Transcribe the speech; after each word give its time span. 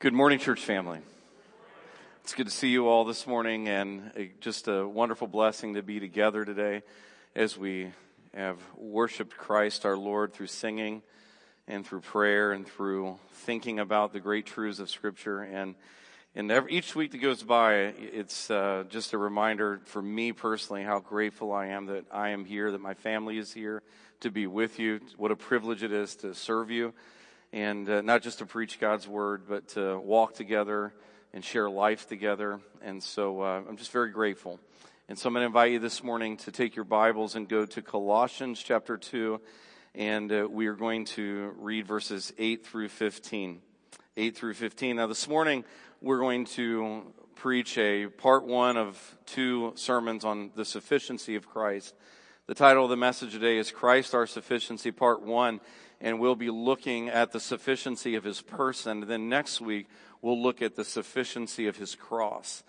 Good 0.00 0.14
morning, 0.14 0.38
church 0.38 0.64
family. 0.64 1.00
It's 2.22 2.32
good 2.32 2.46
to 2.46 2.50
see 2.50 2.68
you 2.68 2.88
all 2.88 3.04
this 3.04 3.26
morning 3.26 3.68
and 3.68 4.32
just 4.40 4.66
a 4.66 4.88
wonderful 4.88 5.26
blessing 5.26 5.74
to 5.74 5.82
be 5.82 6.00
together 6.00 6.42
today 6.42 6.84
as 7.34 7.58
we 7.58 7.92
have 8.34 8.56
worshiped 8.78 9.36
Christ 9.36 9.84
our 9.84 9.98
Lord 9.98 10.32
through 10.32 10.46
singing 10.46 11.02
and 11.68 11.86
through 11.86 12.00
prayer 12.00 12.52
and 12.52 12.66
through 12.66 13.18
thinking 13.30 13.78
about 13.78 14.14
the 14.14 14.20
great 14.20 14.46
truths 14.46 14.78
of 14.78 14.88
scripture 14.88 15.42
and 15.42 15.74
and 16.34 16.50
every, 16.50 16.72
each 16.72 16.94
week 16.94 17.10
that 17.12 17.18
goes 17.18 17.42
by, 17.42 17.74
it's 17.74 18.50
uh, 18.50 18.84
just 18.88 19.12
a 19.12 19.18
reminder 19.18 19.82
for 19.84 20.00
me 20.00 20.32
personally 20.32 20.82
how 20.82 21.00
grateful 21.00 21.52
I 21.52 21.66
am 21.66 21.84
that 21.86 22.06
I 22.10 22.30
am 22.30 22.46
here, 22.46 22.70
that 22.70 22.80
my 22.80 22.94
family 22.94 23.36
is 23.36 23.52
here 23.52 23.82
to 24.20 24.30
be 24.30 24.46
with 24.46 24.78
you. 24.78 25.00
What 25.18 25.30
a 25.30 25.36
privilege 25.36 25.82
it 25.82 25.92
is 25.92 26.16
to 26.16 26.34
serve 26.34 26.70
you 26.70 26.94
and 27.52 27.88
uh, 27.88 28.00
not 28.00 28.22
just 28.22 28.38
to 28.38 28.46
preach 28.46 28.78
God's 28.78 29.08
word, 29.08 29.42
but 29.48 29.68
to 29.68 29.98
walk 29.98 30.34
together 30.34 30.92
and 31.32 31.44
share 31.44 31.68
life 31.68 32.08
together. 32.08 32.60
And 32.82 33.02
so 33.02 33.42
uh, 33.42 33.62
I'm 33.68 33.76
just 33.76 33.92
very 33.92 34.10
grateful. 34.10 34.60
And 35.08 35.18
so 35.18 35.28
I'm 35.28 35.34
going 35.34 35.42
to 35.42 35.46
invite 35.46 35.72
you 35.72 35.80
this 35.80 36.04
morning 36.04 36.36
to 36.38 36.52
take 36.52 36.76
your 36.76 36.84
Bibles 36.84 37.34
and 37.34 37.48
go 37.48 37.66
to 37.66 37.82
Colossians 37.82 38.62
chapter 38.62 38.96
2, 38.96 39.40
and 39.96 40.30
uh, 40.30 40.46
we 40.48 40.68
are 40.68 40.74
going 40.74 41.04
to 41.06 41.52
read 41.58 41.86
verses 41.86 42.32
8 42.38 42.64
through 42.64 42.88
15. 42.88 43.60
8 44.16 44.36
through 44.36 44.54
15. 44.54 44.96
Now 44.96 45.08
this 45.08 45.28
morning 45.28 45.64
we're 46.00 46.20
going 46.20 46.44
to 46.44 47.12
preach 47.34 47.76
a 47.78 48.06
part 48.06 48.44
one 48.44 48.76
of 48.76 49.16
two 49.26 49.72
sermons 49.74 50.24
on 50.24 50.52
the 50.54 50.64
sufficiency 50.64 51.34
of 51.34 51.48
Christ. 51.48 51.94
The 52.46 52.54
title 52.54 52.84
of 52.84 52.90
the 52.90 52.96
message 52.96 53.32
today 53.32 53.58
is 53.58 53.70
Christ 53.70 54.14
Our 54.14 54.26
Sufficiency, 54.26 54.90
part 54.92 55.22
one 55.22 55.60
and 56.00 56.18
we'll 56.18 56.34
be 56.34 56.50
looking 56.50 57.08
at 57.08 57.32
the 57.32 57.40
sufficiency 57.40 58.14
of 58.14 58.24
his 58.24 58.40
person. 58.40 59.00
Then 59.00 59.28
next 59.28 59.60
week, 59.60 59.86
we'll 60.22 60.42
look 60.42 60.62
at 60.62 60.76
the 60.76 60.84
sufficiency 60.84 61.66
of 61.66 61.76
his 61.76 61.94
cross. 61.94 62.62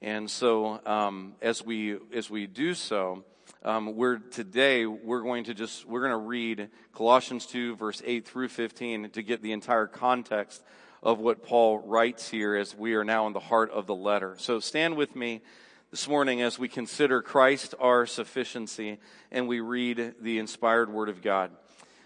And 0.00 0.30
so, 0.30 0.80
um, 0.86 1.34
as 1.42 1.64
we 1.64 1.98
as 2.14 2.30
we 2.30 2.46
do 2.46 2.74
so, 2.74 3.24
um, 3.64 3.96
we're 3.96 4.18
today 4.18 4.86
we're 4.86 5.22
going 5.22 5.44
to 5.44 5.54
just 5.54 5.84
we're 5.86 6.00
going 6.00 6.12
to 6.12 6.16
read 6.16 6.68
Colossians 6.92 7.46
two 7.46 7.74
verse 7.76 8.00
eight 8.04 8.26
through 8.26 8.48
fifteen 8.48 9.10
to 9.10 9.22
get 9.22 9.42
the 9.42 9.52
entire 9.52 9.86
context 9.86 10.62
of 11.02 11.18
what 11.18 11.42
Paul 11.42 11.78
writes 11.78 12.28
here 12.28 12.56
as 12.56 12.76
we 12.76 12.94
are 12.94 13.04
now 13.04 13.26
in 13.26 13.32
the 13.32 13.40
heart 13.40 13.70
of 13.70 13.86
the 13.86 13.94
letter. 13.94 14.36
So 14.38 14.60
stand 14.60 14.96
with 14.96 15.14
me 15.14 15.42
this 15.90 16.08
morning 16.08 16.42
as 16.42 16.58
we 16.58 16.68
consider 16.68 17.22
Christ 17.22 17.74
our 17.80 18.04
sufficiency 18.04 18.98
and 19.30 19.48
we 19.48 19.60
read 19.60 20.14
the 20.20 20.38
inspired 20.38 20.92
word 20.92 21.08
of 21.08 21.22
God. 21.22 21.50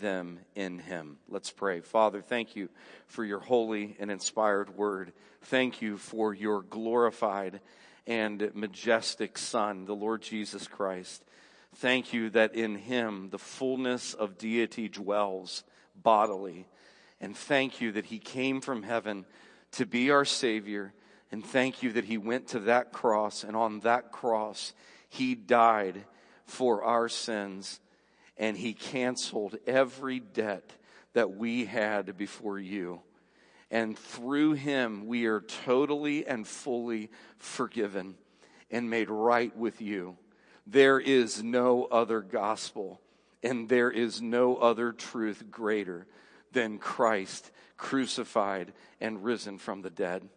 them 0.00 0.38
in 0.54 0.78
him. 0.78 1.18
Let's 1.28 1.50
pray. 1.50 1.80
Father, 1.80 2.22
thank 2.22 2.56
you 2.56 2.68
for 3.06 3.24
your 3.24 3.40
holy 3.40 3.96
and 3.98 4.10
inspired 4.10 4.76
word. 4.76 5.12
Thank 5.42 5.82
you 5.82 5.96
for 5.96 6.34
your 6.34 6.62
glorified 6.62 7.60
and 8.06 8.50
majestic 8.54 9.38
Son, 9.38 9.84
the 9.84 9.94
Lord 9.94 10.22
Jesus 10.22 10.68
Christ. 10.68 11.24
Thank 11.76 12.12
you 12.12 12.30
that 12.30 12.54
in 12.54 12.76
him 12.76 13.28
the 13.30 13.38
fullness 13.38 14.14
of 14.14 14.38
deity 14.38 14.88
dwells 14.88 15.64
bodily. 15.94 16.66
And 17.20 17.36
thank 17.36 17.80
you 17.80 17.92
that 17.92 18.06
he 18.06 18.18
came 18.18 18.60
from 18.60 18.82
heaven 18.82 19.26
to 19.72 19.86
be 19.86 20.10
our 20.10 20.24
Savior. 20.24 20.92
And 21.32 21.44
thank 21.44 21.82
you 21.82 21.92
that 21.92 22.04
he 22.04 22.18
went 22.18 22.48
to 22.48 22.60
that 22.60 22.92
cross, 22.92 23.42
and 23.42 23.56
on 23.56 23.80
that 23.80 24.12
cross, 24.12 24.72
he 25.08 25.34
died 25.34 26.04
for 26.44 26.84
our 26.84 27.08
sins 27.08 27.80
and 28.36 28.56
he 28.56 28.74
canceled 28.74 29.56
every 29.66 30.20
debt 30.20 30.70
that 31.14 31.36
we 31.36 31.64
had 31.64 32.16
before 32.16 32.58
you. 32.58 33.00
And 33.70 33.98
through 33.98 34.52
him, 34.52 35.06
we 35.06 35.26
are 35.26 35.40
totally 35.40 36.26
and 36.26 36.46
fully 36.46 37.10
forgiven 37.38 38.14
and 38.70 38.90
made 38.90 39.10
right 39.10 39.56
with 39.56 39.80
you. 39.80 40.16
There 40.66 41.00
is 41.00 41.42
no 41.42 41.84
other 41.84 42.20
gospel 42.20 43.00
and 43.42 43.68
there 43.68 43.90
is 43.90 44.20
no 44.20 44.56
other 44.56 44.92
truth 44.92 45.44
greater 45.50 46.06
than 46.52 46.78
Christ 46.78 47.50
crucified 47.76 48.72
and 49.00 49.22
risen 49.22 49.58
from 49.58 49.82
the 49.82 49.90
dead. 49.90 50.28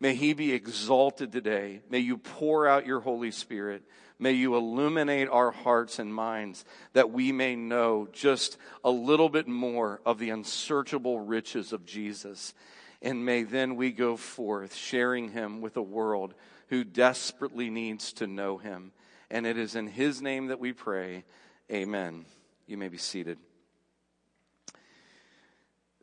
May 0.00 0.14
he 0.14 0.32
be 0.32 0.52
exalted 0.52 1.32
today. 1.32 1.80
May 1.88 2.00
you 2.00 2.18
pour 2.18 2.66
out 2.66 2.86
your 2.86 3.00
Holy 3.00 3.30
Spirit. 3.30 3.82
May 4.18 4.32
you 4.32 4.54
illuminate 4.56 5.28
our 5.28 5.50
hearts 5.50 5.98
and 5.98 6.14
minds 6.14 6.64
that 6.92 7.10
we 7.10 7.32
may 7.32 7.56
know 7.56 8.08
just 8.12 8.56
a 8.84 8.90
little 8.90 9.28
bit 9.28 9.48
more 9.48 10.00
of 10.06 10.18
the 10.18 10.30
unsearchable 10.30 11.20
riches 11.20 11.72
of 11.72 11.84
Jesus. 11.84 12.54
And 13.00 13.24
may 13.24 13.42
then 13.42 13.76
we 13.76 13.90
go 13.90 14.16
forth 14.16 14.74
sharing 14.74 15.30
him 15.30 15.60
with 15.60 15.76
a 15.76 15.82
world 15.82 16.34
who 16.68 16.84
desperately 16.84 17.68
needs 17.68 18.12
to 18.14 18.26
know 18.26 18.58
him. 18.58 18.92
And 19.30 19.46
it 19.46 19.58
is 19.58 19.74
in 19.74 19.88
his 19.88 20.22
name 20.22 20.46
that 20.48 20.60
we 20.60 20.72
pray. 20.72 21.24
Amen. 21.70 22.24
You 22.66 22.76
may 22.76 22.88
be 22.88 22.98
seated. 22.98 23.38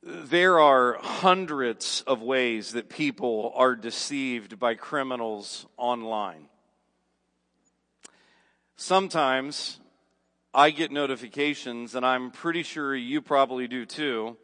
There 0.01 0.59
are 0.59 0.97
hundreds 0.99 2.03
of 2.07 2.21
ways 2.21 2.71
that 2.71 2.89
people 2.89 3.51
are 3.55 3.75
deceived 3.75 4.57
by 4.57 4.75
criminals 4.75 5.65
online. 5.77 6.47
Sometimes 8.81 9.77
I 10.53 10.69
get 10.69 10.89
notifications, 10.89 11.95
and 11.95 12.05
I'm 12.05 12.31
pretty 12.31 12.63
sure 12.63 12.95
you 12.95 13.21
probably 13.21 13.67
do 13.67 13.85
too. 13.85 14.37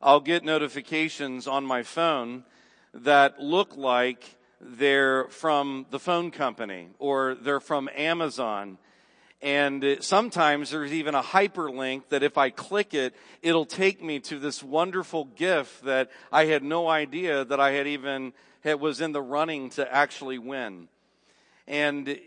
I'll 0.00 0.18
get 0.18 0.44
notifications 0.44 1.46
on 1.46 1.66
my 1.66 1.82
phone 1.82 2.44
that 2.94 3.38
look 3.38 3.76
like 3.76 4.38
they're 4.62 5.24
from 5.24 5.84
the 5.90 5.98
phone 5.98 6.30
company 6.30 6.88
or 6.98 7.34
they're 7.34 7.60
from 7.60 7.90
Amazon 7.94 8.78
and 9.42 9.98
sometimes 10.00 10.70
there's 10.70 10.92
even 10.92 11.14
a 11.14 11.22
hyperlink 11.22 12.08
that 12.10 12.22
if 12.22 12.38
I 12.38 12.48
click 12.48 12.94
it, 12.94 13.14
it'll 13.42 13.66
take 13.66 14.02
me 14.02 14.20
to 14.20 14.38
this 14.38 14.62
wonderful 14.62 15.24
gift 15.24 15.84
that 15.84 16.10
I 16.30 16.46
had 16.46 16.62
no 16.62 16.88
idea 16.88 17.44
that 17.44 17.58
I 17.58 17.72
had 17.72 17.88
even, 17.88 18.32
had, 18.62 18.80
was 18.80 19.00
in 19.00 19.10
the 19.10 19.20
running 19.20 19.68
to 19.70 19.92
actually 19.92 20.38
win. 20.38 20.86
And, 21.66 22.18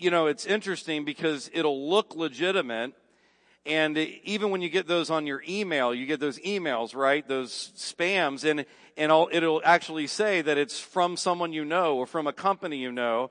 you 0.00 0.10
know, 0.10 0.26
it's 0.26 0.46
interesting 0.46 1.04
because 1.04 1.50
it'll 1.52 1.88
look 1.88 2.16
legitimate. 2.16 2.92
And 3.66 3.98
even 3.98 4.50
when 4.50 4.62
you 4.62 4.70
get 4.70 4.86
those 4.86 5.10
on 5.10 5.26
your 5.26 5.42
email, 5.46 5.94
you 5.94 6.06
get 6.06 6.20
those 6.20 6.38
emails, 6.40 6.94
right? 6.94 7.26
Those 7.26 7.72
spams 7.76 8.48
and, 8.48 8.64
and 8.96 9.12
it'll 9.32 9.60
actually 9.64 10.06
say 10.06 10.40
that 10.42 10.56
it's 10.56 10.80
from 10.80 11.16
someone 11.16 11.52
you 11.52 11.64
know 11.64 11.96
or 11.96 12.06
from 12.06 12.26
a 12.26 12.32
company 12.32 12.78
you 12.78 12.90
know. 12.90 13.30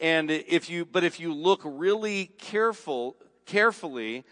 And 0.00 0.30
if 0.30 0.68
you, 0.68 0.84
but 0.84 1.04
if 1.04 1.18
you 1.18 1.32
look 1.32 1.60
really 1.64 2.26
careful, 2.38 3.16
carefully, 3.46 4.24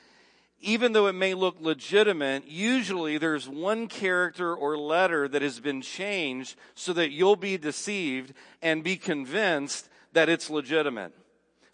even 0.60 0.92
though 0.92 1.06
it 1.06 1.14
may 1.14 1.34
look 1.34 1.56
legitimate, 1.60 2.46
usually 2.46 3.16
there's 3.16 3.48
one 3.48 3.86
character 3.86 4.54
or 4.54 4.76
letter 4.76 5.28
that 5.28 5.42
has 5.42 5.60
been 5.60 5.82
changed 5.82 6.56
so 6.74 6.92
that 6.92 7.10
you'll 7.10 7.36
be 7.36 7.56
deceived 7.56 8.34
and 8.60 8.82
be 8.82 8.96
convinced 8.96 9.88
that 10.12 10.28
it's 10.28 10.50
legitimate. 10.50 11.12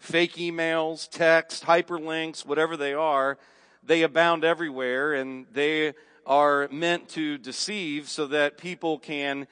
Fake 0.05 0.35
emails, 0.35 1.09
text, 1.09 1.63
hyperlinks, 1.63 2.45
whatever 2.45 2.77
they 2.77 2.93
are, 2.93 3.39
they 3.81 4.03
abound 4.03 4.43
everywhere 4.43 5.13
and 5.15 5.47
they 5.51 5.93
are 6.27 6.67
meant 6.71 7.09
to 7.09 7.39
deceive 7.39 8.07
so 8.07 8.27
that 8.27 8.59
people 8.59 8.99
can 8.99 9.47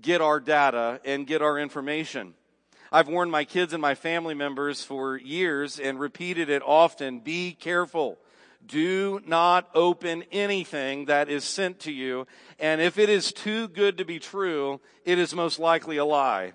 get 0.00 0.20
our 0.20 0.38
data 0.38 1.00
and 1.04 1.26
get 1.26 1.42
our 1.42 1.58
information. 1.58 2.34
I've 2.92 3.08
warned 3.08 3.32
my 3.32 3.42
kids 3.44 3.72
and 3.72 3.82
my 3.82 3.96
family 3.96 4.34
members 4.34 4.84
for 4.84 5.16
years 5.16 5.80
and 5.80 5.98
repeated 5.98 6.48
it 6.48 6.62
often. 6.64 7.18
Be 7.18 7.52
careful. 7.52 8.16
Do 8.64 9.20
not 9.26 9.68
open 9.74 10.22
anything 10.30 11.06
that 11.06 11.28
is 11.28 11.42
sent 11.42 11.80
to 11.80 11.92
you. 11.92 12.28
And 12.60 12.80
if 12.80 12.96
it 12.96 13.08
is 13.08 13.32
too 13.32 13.66
good 13.66 13.98
to 13.98 14.04
be 14.04 14.20
true, 14.20 14.80
it 15.04 15.18
is 15.18 15.34
most 15.34 15.58
likely 15.58 15.96
a 15.96 16.04
lie. 16.04 16.52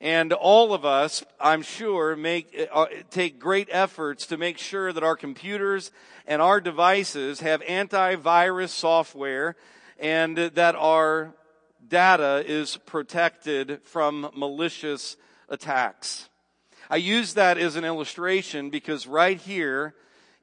And 0.00 0.32
all 0.34 0.74
of 0.74 0.84
us, 0.84 1.24
I'm 1.40 1.62
sure, 1.62 2.16
make, 2.16 2.68
uh, 2.70 2.86
take 3.10 3.38
great 3.38 3.68
efforts 3.70 4.26
to 4.26 4.36
make 4.36 4.58
sure 4.58 4.92
that 4.92 5.02
our 5.02 5.16
computers 5.16 5.90
and 6.26 6.42
our 6.42 6.60
devices 6.60 7.40
have 7.40 7.62
antivirus 7.62 8.68
software 8.68 9.56
and 9.98 10.36
that 10.36 10.74
our 10.74 11.34
data 11.88 12.44
is 12.46 12.76
protected 12.84 13.80
from 13.84 14.30
malicious 14.34 15.16
attacks. 15.48 16.28
I 16.90 16.96
use 16.96 17.34
that 17.34 17.56
as 17.56 17.76
an 17.76 17.84
illustration 17.84 18.70
because 18.70 19.06
right 19.06 19.38
here 19.38 19.94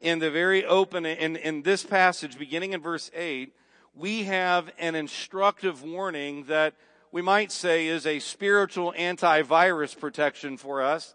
in 0.01 0.19
the 0.19 0.31
very 0.31 0.65
open, 0.65 1.05
in, 1.05 1.35
in 1.35 1.61
this 1.61 1.83
passage, 1.83 2.37
beginning 2.37 2.73
in 2.73 2.81
verse 2.81 3.11
8, 3.13 3.53
we 3.95 4.23
have 4.23 4.71
an 4.79 4.95
instructive 4.95 5.83
warning 5.83 6.45
that 6.45 6.73
we 7.13 7.21
might 7.21 7.51
say 7.51 7.85
is 7.85 8.07
a 8.07 8.17
spiritual 8.17 8.91
antivirus 8.97 9.97
protection 9.97 10.57
for 10.57 10.81
us, 10.81 11.13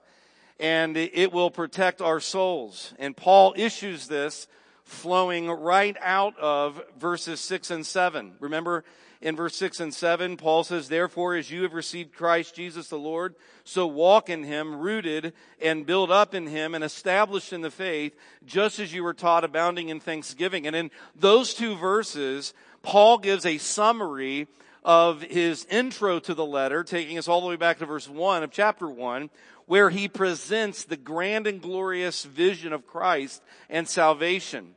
and 0.61 0.97
it 0.97 1.33
will 1.33 1.51
protect 1.51 2.01
our 2.01 2.21
souls. 2.21 2.95
And 3.01 3.17
Paul 3.17 3.53
issues 3.57 4.07
this 4.07 4.47
flowing 4.85 5.51
right 5.51 5.97
out 6.01 6.39
of 6.39 6.81
verses 6.97 7.41
6 7.41 7.73
and 7.73 7.85
7. 7.85 8.35
Remember 8.39 8.85
in 9.21 9.35
verse 9.35 9.57
6 9.57 9.81
and 9.81 9.93
7, 9.93 10.37
Paul 10.37 10.63
says, 10.63 10.89
Therefore, 10.89 11.35
as 11.35 11.51
you 11.51 11.65
have 11.65 11.75
received 11.75 12.15
Christ 12.15 12.55
Jesus 12.55 12.87
the 12.87 12.97
Lord, 12.97 13.35
so 13.65 13.85
walk 13.89 14.31
in 14.31 14.45
him, 14.45 14.77
rooted 14.77 15.33
and 15.61 15.85
built 15.85 16.13
up 16.13 16.33
in 16.33 16.47
him 16.47 16.77
and 16.77 16.85
established 16.85 17.53
in 17.53 17.63
the 17.63 17.73
faith, 17.73 18.15
just 18.47 18.79
as 18.79 18.95
you 18.95 19.03
were 19.03 19.15
taught, 19.15 19.43
abounding 19.43 19.89
in 19.89 19.99
thanksgiving. 19.99 20.65
And 20.65 20.77
in 20.77 20.93
those 21.17 21.55
two 21.55 21.75
verses, 21.75 22.55
Paul 22.83 23.19
gives 23.19 23.45
a 23.45 23.59
summary 23.59 24.47
of 24.85 25.23
his 25.23 25.65
intro 25.67 26.19
to 26.21 26.35
the 26.35 26.45
letter, 26.45 26.85
taking 26.85 27.19
us 27.19 27.29
all 27.29 27.41
the 27.41 27.47
way 27.47 27.57
back 27.57 27.79
to 27.79 27.87
verse 27.87 28.09
1 28.09 28.43
of 28.43 28.51
chapter 28.51 28.89
1, 28.89 29.31
where 29.67 29.91
he 29.91 30.09
presents 30.09 30.85
the 30.85 30.97
grand 30.97 31.47
and 31.47 31.61
glorious 31.61 32.25
vision 32.25 32.73
of 32.73 32.87
Christ 32.87 33.43
and 33.69 33.89
salvation. 33.89 34.75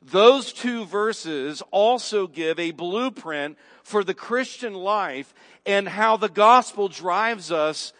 Those 0.00 0.52
two 0.52 0.84
verses 0.84 1.62
also 1.70 2.26
give 2.26 2.58
a 2.60 2.70
blueprint 2.70 3.58
for 3.82 4.04
the 4.04 4.14
Christian 4.14 4.74
life 4.74 5.34
and 5.66 5.88
how 5.88 6.16
the 6.16 6.28
gospel 6.28 6.88
drives 6.88 7.50
us 7.50 7.92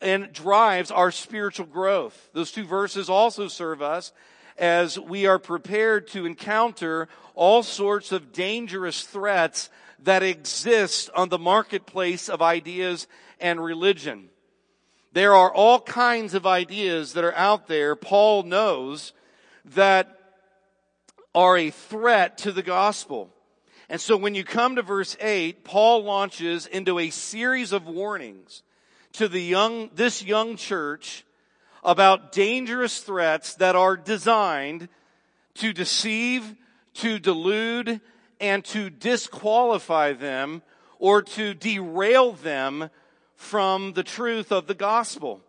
and 0.00 0.32
drives 0.32 0.90
our 0.90 1.10
spiritual 1.10 1.66
growth. 1.66 2.30
Those 2.32 2.52
two 2.52 2.64
verses 2.64 3.10
also 3.10 3.48
serve 3.48 3.82
us 3.82 4.12
as 4.58 4.98
we 4.98 5.26
are 5.26 5.38
prepared 5.38 6.08
to 6.08 6.26
encounter 6.26 7.08
all 7.34 7.62
sorts 7.62 8.12
of 8.12 8.32
dangerous 8.32 9.02
threats 9.02 9.70
that 10.02 10.22
exist 10.22 11.10
on 11.14 11.28
the 11.28 11.38
marketplace 11.38 12.28
of 12.28 12.42
ideas 12.42 13.06
and 13.40 13.62
religion. 13.62 14.28
There 15.12 15.34
are 15.34 15.52
all 15.52 15.80
kinds 15.80 16.34
of 16.34 16.46
ideas 16.46 17.12
that 17.12 17.24
are 17.24 17.34
out 17.34 17.66
there, 17.68 17.94
Paul 17.94 18.44
knows, 18.44 19.12
that 19.64 20.18
are 21.34 21.56
a 21.56 21.70
threat 21.70 22.38
to 22.38 22.52
the 22.52 22.62
gospel. 22.62 23.30
And 23.88 24.00
so 24.00 24.16
when 24.16 24.34
you 24.34 24.42
come 24.42 24.76
to 24.76 24.82
verse 24.82 25.16
8, 25.20 25.64
Paul 25.64 26.04
launches 26.04 26.66
into 26.66 26.98
a 26.98 27.10
series 27.10 27.72
of 27.72 27.86
warnings 27.86 28.62
to 29.14 29.28
the 29.28 29.42
young, 29.42 29.90
this 29.94 30.24
young 30.24 30.56
church 30.56 31.26
about 31.84 32.32
dangerous 32.32 33.00
threats 33.00 33.54
that 33.56 33.76
are 33.76 33.96
designed 33.96 34.88
to 35.54 35.72
deceive, 35.72 36.54
to 36.94 37.18
delude, 37.18 38.00
and 38.42 38.64
to 38.64 38.90
disqualify 38.90 40.12
them 40.12 40.62
or 40.98 41.22
to 41.22 41.54
derail 41.54 42.32
them 42.32 42.90
from 43.36 43.92
the 43.92 44.02
truth 44.02 44.52
of 44.52 44.66
the 44.66 44.74
gospel. 44.74 45.40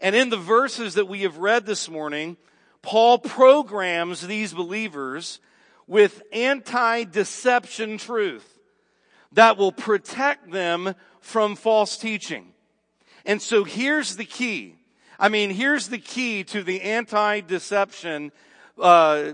And 0.00 0.16
in 0.16 0.30
the 0.30 0.36
verses 0.36 0.94
that 0.94 1.08
we 1.08 1.22
have 1.22 1.38
read 1.38 1.66
this 1.66 1.88
morning, 1.88 2.36
Paul 2.82 3.18
programs 3.18 4.26
these 4.26 4.52
believers 4.54 5.40
with 5.86 6.22
anti-deception 6.32 7.98
truth 7.98 8.58
that 9.32 9.56
will 9.58 9.72
protect 9.72 10.50
them 10.50 10.94
from 11.20 11.54
false 11.54 11.98
teaching. 11.98 12.52
And 13.24 13.42
so 13.42 13.64
here's 13.64 14.16
the 14.16 14.24
key. 14.24 14.76
I 15.18 15.28
mean, 15.28 15.50
here's 15.50 15.88
the 15.88 15.98
key 15.98 16.44
to 16.44 16.62
the 16.62 16.80
anti-deception 16.82 18.32
uh, 18.78 19.32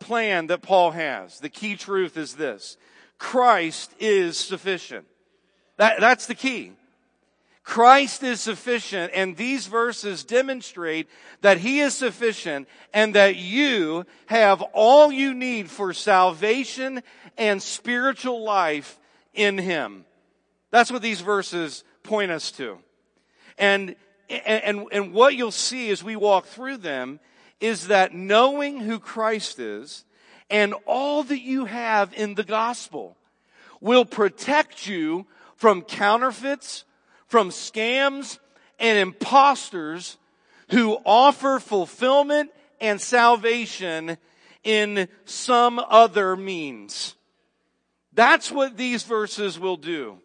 plan 0.00 0.48
that 0.48 0.62
Paul 0.62 0.90
has. 0.90 1.38
The 1.38 1.48
key 1.48 1.76
truth 1.76 2.16
is 2.16 2.34
this. 2.34 2.76
Christ 3.18 3.94
is 4.00 4.36
sufficient. 4.36 5.06
That, 5.76 6.00
that's 6.00 6.26
the 6.26 6.34
key. 6.34 6.72
Christ 7.62 8.22
is 8.22 8.40
sufficient 8.40 9.12
and 9.14 9.36
these 9.36 9.66
verses 9.66 10.24
demonstrate 10.24 11.08
that 11.42 11.58
He 11.58 11.80
is 11.80 11.94
sufficient 11.94 12.66
and 12.92 13.14
that 13.14 13.36
you 13.36 14.06
have 14.26 14.62
all 14.72 15.12
you 15.12 15.34
need 15.34 15.70
for 15.70 15.92
salvation 15.92 17.02
and 17.38 17.62
spiritual 17.62 18.42
life 18.42 18.98
in 19.34 19.58
Him. 19.58 20.04
That's 20.70 20.90
what 20.90 21.02
these 21.02 21.20
verses 21.20 21.84
point 22.02 22.30
us 22.30 22.50
to. 22.52 22.78
And, 23.58 23.94
and, 24.28 24.86
and 24.90 25.12
what 25.12 25.34
you'll 25.34 25.50
see 25.50 25.90
as 25.90 26.02
we 26.02 26.16
walk 26.16 26.46
through 26.46 26.78
them 26.78 27.20
is 27.60 27.88
that 27.88 28.14
knowing 28.14 28.80
who 28.80 28.98
Christ 28.98 29.58
is 29.58 30.04
and 30.48 30.74
all 30.86 31.22
that 31.24 31.40
you 31.40 31.66
have 31.66 32.12
in 32.14 32.34
the 32.34 32.44
gospel 32.44 33.16
will 33.80 34.04
protect 34.04 34.86
you 34.86 35.26
from 35.56 35.82
counterfeits, 35.82 36.84
from 37.26 37.50
scams 37.50 38.38
and 38.78 38.98
imposters 38.98 40.16
who 40.70 40.98
offer 41.04 41.58
fulfillment 41.60 42.50
and 42.80 43.00
salvation 43.00 44.16
in 44.64 45.08
some 45.24 45.78
other 45.78 46.36
means. 46.36 47.14
That's 48.12 48.50
what 48.50 48.76
these 48.76 49.02
verses 49.02 49.58
will 49.58 49.76
do. 49.76 50.18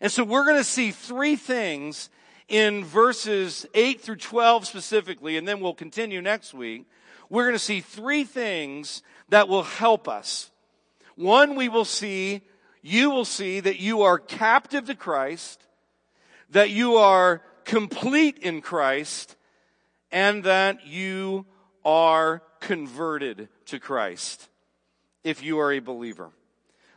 And 0.00 0.10
so 0.10 0.24
we're 0.24 0.44
going 0.44 0.56
to 0.56 0.64
see 0.64 0.90
three 0.90 1.36
things 1.36 2.10
in 2.50 2.84
verses 2.84 3.64
8 3.74 4.00
through 4.00 4.16
12 4.16 4.66
specifically, 4.66 5.36
and 5.36 5.48
then 5.48 5.60
we'll 5.60 5.72
continue 5.72 6.20
next 6.20 6.52
week, 6.52 6.84
we're 7.30 7.44
going 7.44 7.54
to 7.54 7.58
see 7.58 7.80
three 7.80 8.24
things 8.24 9.02
that 9.28 9.48
will 9.48 9.62
help 9.62 10.08
us. 10.08 10.50
One, 11.14 11.54
we 11.54 11.68
will 11.68 11.84
see, 11.84 12.42
you 12.82 13.10
will 13.10 13.24
see 13.24 13.60
that 13.60 13.78
you 13.78 14.02
are 14.02 14.18
captive 14.18 14.86
to 14.86 14.94
Christ, 14.94 15.64
that 16.50 16.70
you 16.70 16.96
are 16.96 17.40
complete 17.64 18.38
in 18.38 18.60
Christ, 18.60 19.36
and 20.10 20.42
that 20.44 20.86
you 20.86 21.46
are 21.84 22.42
converted 22.58 23.48
to 23.66 23.78
Christ 23.78 24.48
if 25.22 25.42
you 25.42 25.60
are 25.60 25.72
a 25.72 25.78
believer. 25.78 26.30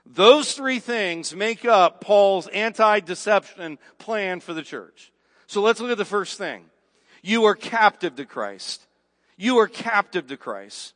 Those 0.06 0.54
three 0.54 0.80
things 0.80 1.36
make 1.36 1.64
up 1.64 2.02
Paul's 2.02 2.48
anti-deception 2.48 3.78
plan 4.00 4.40
for 4.40 4.54
the 4.54 4.64
church. 4.64 5.13
So 5.54 5.62
let's 5.62 5.80
look 5.80 5.92
at 5.92 6.00
the 6.00 6.04
first 6.04 6.40
thing. 6.40 6.66
You 7.22 7.44
are 7.44 7.54
captive 7.54 8.16
to 8.16 8.26
Christ. 8.26 8.88
You 9.38 9.60
are 9.60 9.68
captive 9.68 10.26
to 10.30 10.36
Christ. 10.36 10.96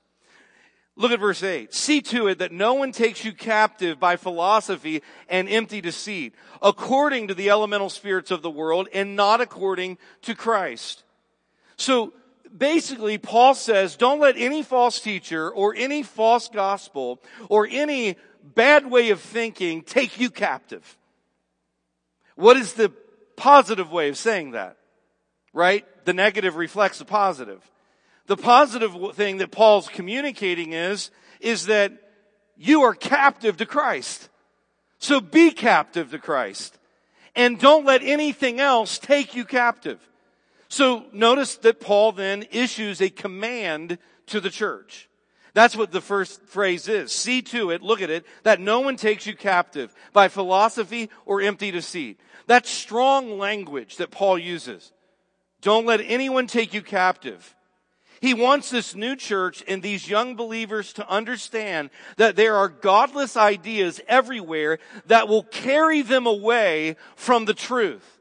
Look 0.95 1.11
at 1.11 1.19
verse 1.19 1.43
8. 1.43 1.71
See 1.75 2.01
to 2.01 2.25
it 2.25 2.39
that 2.39 2.51
no 2.51 2.73
one 2.73 2.91
takes 2.91 3.23
you 3.23 3.33
captive 3.33 3.99
by 3.99 4.15
philosophy 4.15 5.03
and 5.29 5.47
empty 5.47 5.79
deceit, 5.79 6.33
according 6.59 7.27
to 7.27 7.35
the 7.35 7.51
elemental 7.51 7.91
spirits 7.91 8.31
of 8.31 8.41
the 8.41 8.49
world 8.49 8.87
and 8.95 9.15
not 9.15 9.41
according 9.41 9.99
to 10.23 10.33
Christ. 10.33 11.03
So 11.75 12.13
basically, 12.57 13.19
Paul 13.19 13.53
says, 13.53 13.95
don't 13.95 14.19
let 14.19 14.37
any 14.37 14.63
false 14.63 14.99
teacher 14.99 15.51
or 15.51 15.75
any 15.77 16.01
false 16.01 16.47
gospel 16.47 17.21
or 17.47 17.67
any 17.69 18.15
bad 18.55 18.89
way 18.89 19.11
of 19.11 19.21
thinking 19.21 19.83
take 19.83 20.19
you 20.19 20.31
captive. 20.31 20.97
What 22.33 22.57
is 22.57 22.73
the 22.73 22.91
positive 23.37 23.91
way 23.91 24.09
of 24.09 24.17
saying 24.17 24.51
that, 24.51 24.77
right? 25.53 25.85
The 26.05 26.13
negative 26.13 26.55
reflects 26.57 26.99
the 26.99 27.05
positive. 27.05 27.61
The 28.25 28.35
positive 28.35 29.15
thing 29.15 29.37
that 29.37 29.51
Paul's 29.51 29.87
communicating 29.87 30.73
is, 30.73 31.11
is 31.39 31.67
that 31.67 31.93
you 32.57 32.81
are 32.81 32.93
captive 32.93 33.57
to 33.57 33.65
Christ. 33.65 34.29
So 34.99 35.21
be 35.21 35.51
captive 35.51 36.11
to 36.11 36.19
Christ. 36.19 36.77
And 37.35 37.59
don't 37.59 37.85
let 37.85 38.01
anything 38.03 38.59
else 38.59 38.97
take 38.97 39.35
you 39.35 39.45
captive. 39.45 39.99
So 40.69 41.05
notice 41.13 41.55
that 41.57 41.79
Paul 41.79 42.11
then 42.11 42.45
issues 42.51 42.99
a 42.99 43.09
command 43.09 43.99
to 44.25 44.41
the 44.41 44.49
church. 44.49 45.06
That's 45.57 45.75
what 45.75 45.91
the 45.91 46.01
first 46.01 46.45
phrase 46.45 46.87
is. 46.87 47.11
See 47.11 47.41
to 47.41 47.71
it, 47.71 47.81
look 47.81 47.99
at 48.03 48.11
it, 48.11 48.27
that 48.43 48.59
no 48.59 48.81
one 48.81 48.95
takes 48.95 49.25
you 49.25 49.35
captive 49.35 49.91
by 50.13 50.27
philosophy 50.27 51.09
or 51.25 51.41
empty 51.41 51.71
deceit. 51.71 52.19
That's 52.45 52.69
strong 52.69 53.39
language 53.39 53.97
that 53.97 54.11
Paul 54.11 54.37
uses. 54.37 54.91
Don't 55.61 55.87
let 55.87 55.99
anyone 56.01 56.45
take 56.45 56.75
you 56.75 56.83
captive. 56.83 57.55
He 58.21 58.35
wants 58.35 58.69
this 58.69 58.93
new 58.93 59.15
church 59.15 59.63
and 59.67 59.81
these 59.81 60.07
young 60.07 60.35
believers 60.35 60.93
to 60.93 61.09
understand 61.09 61.89
that 62.17 62.35
there 62.35 62.55
are 62.55 62.69
godless 62.69 63.35
ideas 63.35 63.99
everywhere 64.07 64.77
that 65.07 65.27
will 65.27 65.41
carry 65.41 66.03
them 66.03 66.27
away 66.27 66.97
from 67.15 67.45
the 67.45 67.55
truth. 67.55 68.16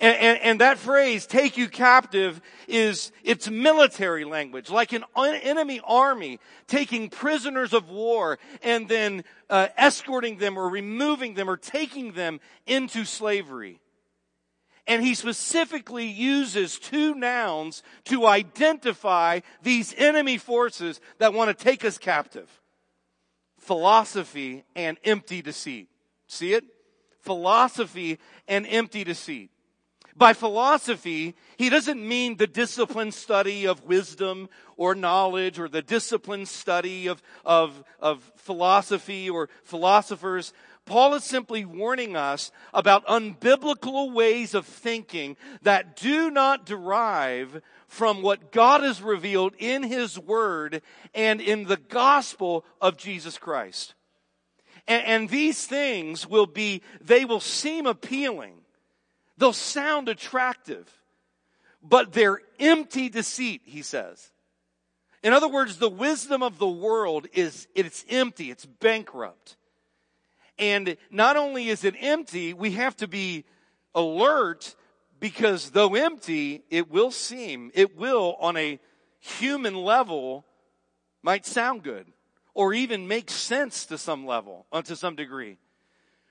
And, 0.00 0.16
and, 0.16 0.38
and, 0.38 0.60
that 0.62 0.78
phrase, 0.78 1.26
take 1.26 1.58
you 1.58 1.68
captive, 1.68 2.40
is, 2.66 3.12
it's 3.22 3.50
military 3.50 4.24
language, 4.24 4.70
like 4.70 4.94
an 4.94 5.04
enemy 5.14 5.82
army 5.84 6.40
taking 6.66 7.10
prisoners 7.10 7.74
of 7.74 7.90
war 7.90 8.38
and 8.62 8.88
then 8.88 9.24
uh, 9.50 9.68
escorting 9.76 10.38
them 10.38 10.56
or 10.56 10.70
removing 10.70 11.34
them 11.34 11.50
or 11.50 11.58
taking 11.58 12.12
them 12.12 12.40
into 12.66 13.04
slavery. 13.04 13.78
And 14.86 15.04
he 15.04 15.14
specifically 15.14 16.06
uses 16.06 16.78
two 16.78 17.14
nouns 17.14 17.82
to 18.06 18.26
identify 18.26 19.40
these 19.62 19.94
enemy 19.98 20.38
forces 20.38 21.00
that 21.18 21.34
want 21.34 21.56
to 21.56 21.64
take 21.64 21.84
us 21.84 21.98
captive. 21.98 22.48
Philosophy 23.58 24.64
and 24.74 24.96
empty 25.04 25.42
deceit. 25.42 25.88
See 26.26 26.54
it? 26.54 26.64
Philosophy 27.20 28.18
and 28.48 28.66
empty 28.66 29.04
deceit. 29.04 29.50
By 30.20 30.34
philosophy, 30.34 31.34
he 31.56 31.70
doesn't 31.70 32.06
mean 32.06 32.36
the 32.36 32.46
disciplined 32.46 33.14
study 33.14 33.66
of 33.66 33.86
wisdom 33.86 34.50
or 34.76 34.94
knowledge 34.94 35.58
or 35.58 35.66
the 35.66 35.80
disciplined 35.80 36.48
study 36.48 37.06
of, 37.06 37.22
of, 37.42 37.82
of 37.98 38.30
philosophy 38.36 39.30
or 39.30 39.48
philosophers. 39.64 40.52
Paul 40.84 41.14
is 41.14 41.24
simply 41.24 41.64
warning 41.64 42.16
us 42.16 42.52
about 42.74 43.06
unbiblical 43.06 44.12
ways 44.12 44.52
of 44.52 44.66
thinking 44.66 45.38
that 45.62 45.96
do 45.96 46.30
not 46.30 46.66
derive 46.66 47.62
from 47.88 48.20
what 48.20 48.52
God 48.52 48.82
has 48.82 49.00
revealed 49.00 49.54
in 49.56 49.82
His 49.82 50.18
Word 50.18 50.82
and 51.14 51.40
in 51.40 51.64
the 51.64 51.78
gospel 51.78 52.66
of 52.78 52.98
Jesus 52.98 53.38
Christ. 53.38 53.94
And, 54.86 55.02
and 55.06 55.28
these 55.30 55.66
things 55.66 56.28
will 56.28 56.44
be, 56.44 56.82
they 57.00 57.24
will 57.24 57.40
seem 57.40 57.86
appealing 57.86 58.59
They'll 59.40 59.54
sound 59.54 60.10
attractive, 60.10 60.86
but 61.82 62.12
they're 62.12 62.42
empty 62.58 63.08
deceit, 63.08 63.62
he 63.64 63.80
says. 63.80 64.32
In 65.22 65.32
other 65.32 65.48
words, 65.48 65.78
the 65.78 65.88
wisdom 65.88 66.42
of 66.42 66.58
the 66.58 66.68
world 66.68 67.26
is, 67.32 67.66
it's 67.74 68.04
empty, 68.10 68.50
it's 68.50 68.66
bankrupt. 68.66 69.56
And 70.58 70.98
not 71.10 71.38
only 71.38 71.70
is 71.70 71.84
it 71.84 71.94
empty, 71.98 72.52
we 72.52 72.72
have 72.72 72.94
to 72.96 73.08
be 73.08 73.46
alert 73.94 74.76
because 75.20 75.70
though 75.70 75.94
empty, 75.94 76.62
it 76.68 76.90
will 76.90 77.10
seem, 77.10 77.70
it 77.72 77.96
will 77.96 78.36
on 78.40 78.58
a 78.58 78.78
human 79.20 79.74
level 79.74 80.44
might 81.22 81.46
sound 81.46 81.82
good 81.82 82.06
or 82.52 82.74
even 82.74 83.08
make 83.08 83.30
sense 83.30 83.86
to 83.86 83.96
some 83.96 84.26
level, 84.26 84.66
uh, 84.70 84.82
to 84.82 84.96
some 84.96 85.16
degree. 85.16 85.56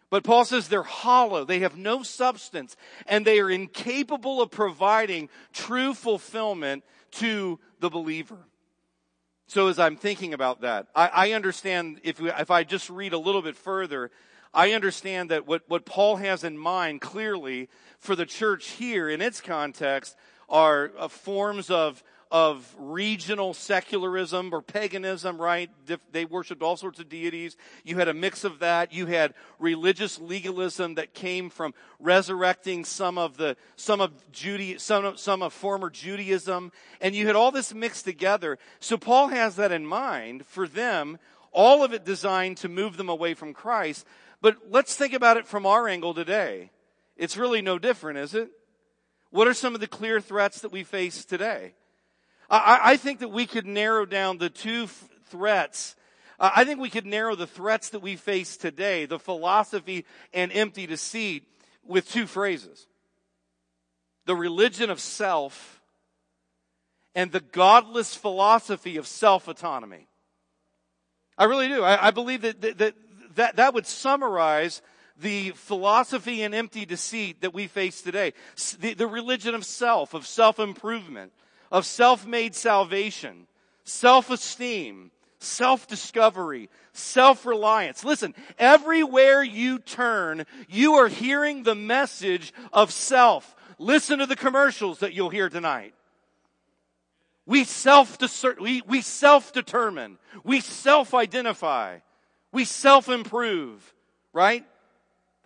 But 0.10 0.24
Paul 0.24 0.46
says 0.46 0.68
they're 0.68 0.84
hollow. 0.84 1.46
They 1.46 1.60
have 1.60 1.78
no 1.78 2.04
substance 2.04 2.76
and 3.06 3.26
they 3.26 3.40
are 3.40 3.50
incapable 3.50 4.42
of 4.42 4.50
providing 4.50 5.30
true 5.54 5.94
fulfillment 5.94 6.84
to 7.12 7.60
the 7.80 7.90
believer. 7.90 8.38
So 9.48 9.68
as 9.68 9.80
I'm 9.80 9.96
thinking 9.96 10.34
about 10.34 10.62
that, 10.62 10.88
I, 10.96 11.08
I 11.08 11.32
understand 11.32 12.02
if, 12.04 12.20
we, 12.20 12.30
if 12.32 12.52
I 12.52 12.64
just 12.64 12.90
read 12.90 13.14
a 13.14 13.18
little 13.18 13.42
bit 13.42 13.56
further, 13.56 14.12
I 14.54 14.74
understand 14.74 15.32
that 15.32 15.48
what, 15.48 15.64
what 15.68 15.86
Paul 15.86 16.18
has 16.18 16.44
in 16.44 16.58
mind 16.58 17.02
clearly 17.02 17.70
for 18.00 18.16
the 18.16 18.26
church 18.26 18.72
here 18.72 19.10
in 19.10 19.22
its 19.22 19.42
context 19.42 20.16
are 20.50 20.92
uh, 20.98 21.08
forms 21.08 21.70
of 21.70 22.04
of 22.32 22.76
regional 22.78 23.56
secularism 23.56 24.54
or 24.54 24.62
paganism, 24.62 25.42
right? 25.42 25.72
They 26.12 26.26
worshiped 26.26 26.62
all 26.62 26.78
sorts 26.78 27.00
of 27.00 27.10
deities. 27.10 27.58
You 27.84 27.98
had 27.98 28.08
a 28.08 28.14
mix 28.14 28.44
of 28.44 28.60
that. 28.60 28.94
You 28.94 29.08
had 29.08 29.34
religious 29.58 30.20
legalism 30.20 30.96
that 30.96 31.16
came 31.16 31.50
from 31.50 31.74
resurrecting 32.00 32.86
some 32.86 33.18
of 33.18 33.38
the, 33.38 33.58
some 33.76 34.00
of 34.00 34.12
Judaism, 34.32 34.80
some 34.80 35.06
of, 35.06 35.20
some 35.20 35.42
of 35.42 35.54
former 35.54 35.90
Judaism. 35.90 36.72
And 37.02 37.16
you 37.16 37.26
had 37.26 37.36
all 37.36 37.52
this 37.52 37.74
mixed 37.74 38.06
together. 38.06 38.60
So 38.80 38.96
Paul 38.96 39.30
has 39.30 39.56
that 39.56 39.72
in 39.72 39.86
mind 39.86 40.46
for 40.46 40.68
them, 40.68 41.18
all 41.52 41.84
of 41.84 41.94
it 41.94 42.06
designed 42.06 42.58
to 42.58 42.70
move 42.70 42.96
them 42.98 43.10
away 43.10 43.34
from 43.34 43.54
Christ. 43.54 44.06
But 44.40 44.58
let's 44.70 44.96
think 44.96 45.14
about 45.14 45.38
it 45.38 45.48
from 45.48 45.66
our 45.66 45.88
angle 45.88 46.14
today. 46.14 46.70
It's 47.18 47.38
really 47.38 47.64
no 47.64 47.80
different, 47.80 48.20
is 48.20 48.36
it? 48.36 48.52
What 49.32 49.48
are 49.48 49.54
some 49.56 49.74
of 49.74 49.82
the 49.82 49.88
clear 49.88 50.22
threats 50.22 50.62
that 50.62 50.72
we 50.72 50.84
face 50.84 51.26
today? 51.26 51.74
I, 52.50 52.80
I 52.84 52.98
think 52.98 53.20
that 53.20 53.30
we 53.30 53.46
could 53.46 53.66
narrow 53.66 54.06
down 54.06 54.38
the 54.38 54.50
two 54.50 54.84
f- 54.84 55.10
threats. 55.26 55.96
I 56.40 56.64
think 56.64 56.80
we 56.80 56.90
could 56.90 57.06
narrow 57.06 57.36
the 57.36 57.48
threats 57.48 57.90
that 57.90 58.00
we 58.00 58.16
face 58.16 58.56
today, 58.56 59.06
the 59.06 59.20
philosophy 59.20 60.06
and 60.34 60.52
empty 60.54 60.88
deceit, 60.88 61.44
with 61.86 62.10
two 62.10 62.28
phrases. 62.28 62.88
The 64.26 64.36
religion 64.36 64.90
of 64.90 65.02
self 65.02 65.82
and 67.14 67.32
the 67.32 67.42
godless 67.42 68.16
philosophy 68.16 68.98
of 68.98 69.06
self-autonomy. 69.08 70.08
I 71.38 71.44
really 71.46 71.68
do. 71.68 71.84
I, 71.84 72.08
I 72.08 72.12
believe 72.12 72.44
that, 72.44 72.62
that, 72.62 72.94
that, 73.36 73.56
that 73.58 73.74
would 73.74 73.88
summarize 73.88 74.82
the 75.20 75.52
philosophy 75.52 76.44
and 76.44 76.56
empty 76.56 76.86
deceit 76.86 77.42
that 77.42 77.54
we 77.54 77.68
face 77.68 78.02
today. 78.02 78.34
The, 78.80 78.94
the 78.94 79.08
religion 79.08 79.56
of 79.56 79.66
self, 79.66 80.14
of 80.14 80.26
self-improvement, 80.26 81.34
of 81.72 81.86
self-made 81.86 82.56
salvation, 82.56 83.48
self-esteem, 83.84 85.12
self-discovery, 85.40 86.70
self-reliance. 86.94 88.04
Listen, 88.04 88.36
everywhere 88.58 89.42
you 89.42 89.80
turn, 89.80 90.46
you 90.68 90.96
are 90.96 91.08
hearing 91.08 91.64
the 91.64 91.76
message 91.76 92.54
of 92.74 92.92
self. 92.92 93.56
Listen 93.78 94.20
to 94.20 94.26
the 94.26 94.36
commercials 94.36 95.00
that 95.00 95.14
you'll 95.14 95.30
hear 95.30 95.50
tonight. 95.50 95.94
We 97.46 97.64
self 97.64 98.18
we, 98.60 98.82
we 98.86 99.02
self-determine. 99.02 100.20
We 100.44 100.60
self-identify. 100.60 102.00
We 102.52 102.66
self-improve. 102.66 103.94
Right? 104.34 104.66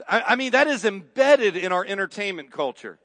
I, 0.10 0.22
I 0.30 0.36
mean, 0.36 0.52
that 0.52 0.68
is 0.68 0.84
embedded 0.84 1.56
in 1.56 1.72
our 1.72 1.86
entertainment 1.86 2.52
culture. 2.52 2.98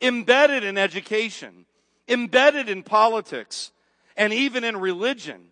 Embedded 0.00 0.64
in 0.64 0.78
education 0.78 1.66
embedded 2.08 2.68
in 2.68 2.82
politics 2.82 3.70
and 4.16 4.32
even 4.32 4.64
in 4.64 4.76
religion. 4.76 5.46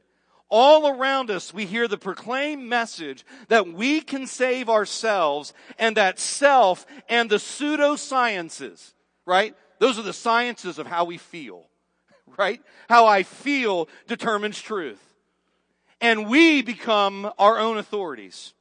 All 0.49 0.87
around 0.87 1.31
us, 1.31 1.53
we 1.53 1.67
hear 1.67 1.89
the 1.89 1.99
proclaimed 1.99 2.69
message 2.69 3.25
that 3.49 3.67
we 3.67 4.01
can 4.01 4.27
save 4.27 4.69
ourselves 4.69 5.53
and 5.79 5.97
that 5.97 6.21
self 6.21 6.87
and 7.09 7.29
the 7.29 7.37
pseudosciences, 7.37 8.93
right? 9.25 9.57
Those 9.81 9.99
are 9.99 10.03
the 10.03 10.13
sciences 10.13 10.79
of 10.79 10.87
how 10.87 11.05
we 11.05 11.19
feel, 11.19 11.65
right? 12.39 12.63
How 12.89 13.07
I 13.07 13.25
feel 13.25 13.89
determines 14.07 14.61
truth. 14.61 15.03
And 16.01 16.29
we 16.29 16.63
become 16.63 17.31
our 17.39 17.59
own 17.59 17.79
authorities. 17.79 18.53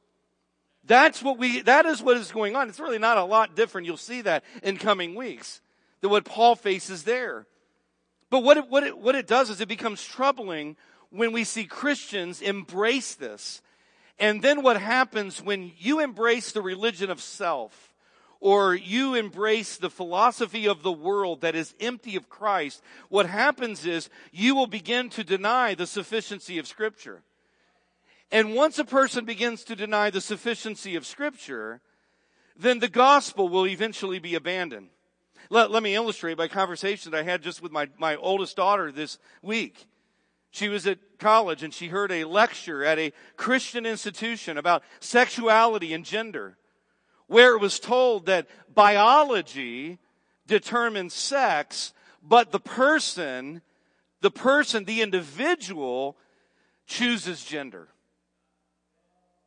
That's 0.84 1.22
what 1.22 1.38
we, 1.38 1.62
that 1.62 1.86
is 1.86 2.02
what 2.02 2.16
is 2.16 2.32
going 2.32 2.56
on. 2.56 2.68
It's 2.68 2.80
really 2.80 2.98
not 2.98 3.18
a 3.18 3.24
lot 3.24 3.54
different. 3.54 3.86
You'll 3.86 3.96
see 3.96 4.22
that 4.22 4.44
in 4.62 4.76
coming 4.76 5.14
weeks 5.14 5.60
than 6.00 6.10
what 6.10 6.24
Paul 6.24 6.56
faces 6.56 7.02
there. 7.04 7.46
But 8.30 8.42
what 8.42 8.56
it, 8.56 8.68
what 8.68 8.84
it, 8.84 8.98
what 8.98 9.14
it 9.14 9.26
does 9.26 9.50
is 9.50 9.60
it 9.60 9.68
becomes 9.68 10.04
troubling 10.04 10.76
when 11.10 11.32
we 11.32 11.44
see 11.44 11.64
Christians 11.64 12.42
embrace 12.42 13.14
this. 13.14 13.62
And 14.18 14.42
then 14.42 14.62
what 14.62 14.80
happens 14.80 15.42
when 15.42 15.72
you 15.78 16.00
embrace 16.00 16.52
the 16.52 16.62
religion 16.62 17.10
of 17.10 17.20
self 17.20 17.94
or 18.40 18.74
you 18.74 19.14
embrace 19.14 19.76
the 19.76 19.90
philosophy 19.90 20.66
of 20.66 20.82
the 20.82 20.92
world 20.92 21.40
that 21.40 21.54
is 21.54 21.74
empty 21.80 22.16
of 22.16 22.28
Christ, 22.28 22.82
what 23.08 23.26
happens 23.26 23.86
is 23.86 24.10
you 24.32 24.54
will 24.54 24.66
begin 24.66 25.08
to 25.10 25.24
deny 25.24 25.74
the 25.74 25.86
sufficiency 25.86 26.58
of 26.58 26.66
scripture. 26.66 27.22
And 28.30 28.54
once 28.54 28.78
a 28.78 28.84
person 28.84 29.24
begins 29.24 29.64
to 29.64 29.76
deny 29.76 30.10
the 30.10 30.20
sufficiency 30.20 30.96
of 30.96 31.06
scripture, 31.06 31.80
then 32.56 32.80
the 32.80 32.88
gospel 32.88 33.48
will 33.48 33.66
eventually 33.66 34.18
be 34.18 34.34
abandoned. 34.34 34.88
Let, 35.50 35.70
let 35.70 35.82
me 35.82 35.94
illustrate 35.94 36.36
by 36.36 36.48
conversation 36.48 37.12
that 37.12 37.18
I 37.18 37.22
had 37.22 37.42
just 37.42 37.62
with 37.62 37.72
my, 37.72 37.88
my 37.98 38.16
oldest 38.16 38.56
daughter 38.56 38.90
this 38.90 39.18
week. 39.42 39.86
She 40.50 40.68
was 40.68 40.86
at 40.86 40.98
college 41.18 41.62
and 41.62 41.72
she 41.72 41.88
heard 41.88 42.10
a 42.10 42.24
lecture 42.24 42.84
at 42.84 42.98
a 42.98 43.12
Christian 43.36 43.84
institution 43.84 44.58
about 44.58 44.82
sexuality 45.00 45.92
and 45.92 46.04
gender, 46.04 46.56
where 47.26 47.54
it 47.54 47.60
was 47.60 47.78
told 47.78 48.26
that 48.26 48.46
biology 48.74 49.98
determines 50.46 51.14
sex, 51.14 51.92
but 52.22 52.52
the 52.52 52.60
person, 52.60 53.60
the 54.20 54.30
person, 54.30 54.84
the 54.84 55.02
individual 55.02 56.16
chooses 56.86 57.44
gender. 57.44 57.88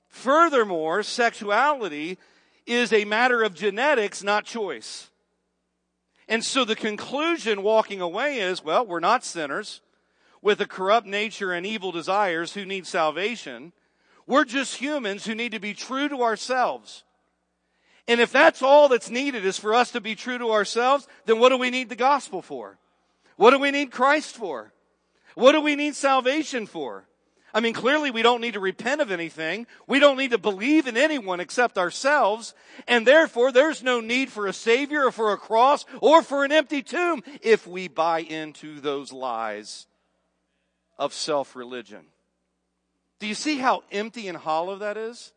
Furthermore, 0.10 1.04
sexuality 1.04 2.18
is 2.66 2.92
a 2.92 3.06
matter 3.06 3.42
of 3.44 3.54
genetics, 3.54 4.24
not 4.24 4.46
choice. 4.46 5.09
And 6.30 6.46
so 6.46 6.64
the 6.64 6.76
conclusion 6.76 7.64
walking 7.64 8.02
away 8.02 8.38
is, 8.38 8.64
well, 8.64 8.86
we're 8.86 9.00
not 9.00 9.26
sinners 9.26 9.82
with 10.44 10.62
a 10.62 10.68
corrupt 10.68 11.08
nature 11.08 11.52
and 11.52 11.66
evil 11.66 11.92
desires 11.92 12.54
who 12.54 12.66
need 12.66 12.86
salvation. 12.86 13.74
We're 14.28 14.46
just 14.46 14.76
humans 14.76 15.26
who 15.26 15.34
need 15.34 15.54
to 15.54 15.60
be 15.60 15.74
true 15.74 16.08
to 16.08 16.22
ourselves. 16.22 17.04
And 18.08 18.22
if 18.22 18.32
that's 18.32 18.62
all 18.62 18.90
that's 18.90 19.10
needed 19.10 19.44
is 19.44 19.58
for 19.58 19.74
us 19.74 19.92
to 19.92 20.02
be 20.02 20.14
true 20.14 20.38
to 20.38 20.52
ourselves, 20.52 21.08
then 21.26 21.40
what 21.40 21.50
do 21.50 21.58
we 21.58 21.72
need 21.72 21.90
the 21.90 21.96
gospel 21.96 22.44
for? 22.44 22.78
What 23.36 23.50
do 23.52 23.60
we 23.60 23.72
need 23.72 23.92
Christ 23.92 24.36
for? 24.36 24.72
What 25.34 25.54
do 25.54 25.62
we 25.62 25.76
need 25.76 25.96
salvation 25.96 26.68
for? 26.68 27.06
I 27.54 27.60
mean, 27.62 27.74
clearly 27.74 28.12
we 28.12 28.22
don't 28.22 28.42
need 28.42 28.54
to 28.54 28.60
repent 28.60 29.02
of 29.02 29.12
anything. 29.12 29.66
We 29.88 30.00
don't 30.00 30.18
need 30.18 30.32
to 30.32 30.38
believe 30.38 30.88
in 30.88 30.98
anyone 30.98 31.40
except 31.40 31.78
ourselves. 31.78 32.54
And 32.88 33.08
therefore, 33.08 33.52
there's 33.52 33.82
no 33.82 34.02
need 34.02 34.30
for 34.30 34.46
a 34.48 34.54
savior 34.54 35.06
or 35.06 35.12
for 35.12 35.32
a 35.32 35.38
cross 35.38 35.86
or 36.02 36.22
for 36.22 36.46
an 36.46 36.52
empty 36.52 36.82
tomb 36.82 37.24
if 37.42 37.66
we 37.66 37.88
buy 37.88 38.20
into 38.20 38.80
those 38.80 39.12
lies 39.12 39.88
of 40.98 41.14
self-religion. 41.14 42.06
Do 43.20 43.28
you 43.28 43.36
see 43.36 43.58
how 43.58 43.84
empty 43.92 44.28
and 44.28 44.38
hollow 44.38 44.78
that 44.78 44.98
is? 44.98 45.34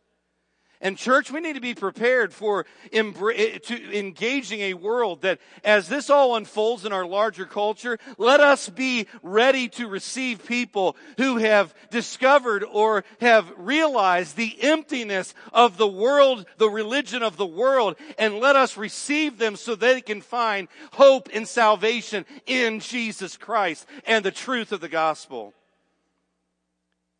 And 0.82 0.98
church, 0.98 1.30
we 1.30 1.40
need 1.40 1.52
to 1.52 1.60
be 1.60 1.76
prepared 1.76 2.34
for 2.34 2.66
eh, 2.92 3.02
to 3.12 3.98
engaging 3.98 4.60
a 4.62 4.74
world 4.74 5.22
that 5.22 5.38
as 5.62 5.88
this 5.88 6.10
all 6.10 6.34
unfolds 6.34 6.84
in 6.84 6.92
our 6.92 7.06
larger 7.06 7.46
culture, 7.46 8.00
let 8.18 8.40
us 8.40 8.68
be 8.68 9.06
ready 9.22 9.68
to 9.68 9.86
receive 9.86 10.44
people 10.44 10.96
who 11.18 11.36
have 11.36 11.72
discovered 11.90 12.64
or 12.64 13.04
have 13.20 13.52
realized 13.56 14.36
the 14.36 14.60
emptiness 14.60 15.34
of 15.52 15.76
the 15.76 15.86
world, 15.86 16.46
the 16.58 16.68
religion 16.68 17.22
of 17.22 17.36
the 17.36 17.46
world, 17.46 17.94
and 18.18 18.40
let 18.40 18.56
us 18.56 18.76
receive 18.76 19.38
them 19.38 19.54
so 19.54 19.76
they 19.76 20.00
can 20.00 20.20
find 20.20 20.66
hope 20.94 21.28
and 21.32 21.46
salvation 21.46 22.26
in 22.44 22.80
Jesus 22.80 23.36
Christ 23.36 23.86
and 24.04 24.24
the 24.24 24.32
truth 24.32 24.72
of 24.72 24.80
the 24.80 24.88
gospel. 24.88 25.54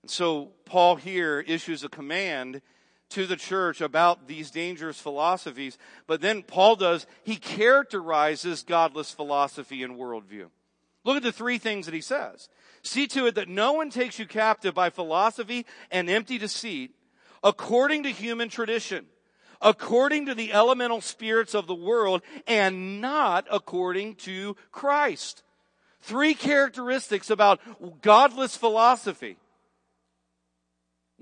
And 0.02 0.10
so 0.10 0.50
Paul 0.64 0.96
here 0.96 1.38
issues 1.38 1.84
a 1.84 1.88
command 1.88 2.60
to 3.12 3.26
the 3.26 3.36
church 3.36 3.80
about 3.80 4.26
these 4.26 4.50
dangerous 4.50 5.00
philosophies. 5.00 5.78
But 6.06 6.20
then 6.20 6.42
Paul 6.42 6.76
does, 6.76 7.06
he 7.24 7.36
characterizes 7.36 8.62
godless 8.62 9.10
philosophy 9.10 9.82
and 9.82 9.96
worldview. 9.96 10.46
Look 11.04 11.16
at 11.16 11.22
the 11.22 11.32
three 11.32 11.58
things 11.58 11.86
that 11.86 11.94
he 11.94 12.00
says. 12.00 12.48
See 12.82 13.06
to 13.08 13.26
it 13.26 13.34
that 13.36 13.48
no 13.48 13.72
one 13.72 13.90
takes 13.90 14.18
you 14.18 14.26
captive 14.26 14.74
by 14.74 14.90
philosophy 14.90 15.66
and 15.90 16.10
empty 16.10 16.38
deceit, 16.38 16.92
according 17.42 18.04
to 18.04 18.10
human 18.10 18.48
tradition, 18.48 19.06
according 19.60 20.26
to 20.26 20.34
the 20.34 20.52
elemental 20.52 21.00
spirits 21.00 21.54
of 21.54 21.66
the 21.66 21.74
world, 21.74 22.22
and 22.46 23.00
not 23.00 23.46
according 23.50 24.16
to 24.16 24.56
Christ. 24.70 25.42
Three 26.00 26.34
characteristics 26.34 27.30
about 27.30 27.60
godless 28.02 28.56
philosophy. 28.56 29.36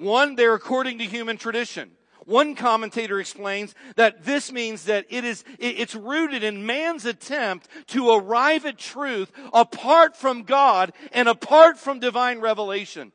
One, 0.00 0.34
they're 0.34 0.54
according 0.54 0.98
to 0.98 1.04
human 1.04 1.36
tradition. 1.36 1.90
One 2.24 2.54
commentator 2.54 3.20
explains 3.20 3.74
that 3.96 4.24
this 4.24 4.50
means 4.50 4.84
that 4.84 5.04
it 5.10 5.24
is, 5.24 5.44
it's 5.58 5.94
rooted 5.94 6.42
in 6.42 6.64
man's 6.64 7.04
attempt 7.04 7.68
to 7.88 8.10
arrive 8.10 8.64
at 8.64 8.78
truth 8.78 9.30
apart 9.52 10.16
from 10.16 10.44
God 10.44 10.94
and 11.12 11.28
apart 11.28 11.78
from 11.78 12.00
divine 12.00 12.40
revelation. 12.40 13.12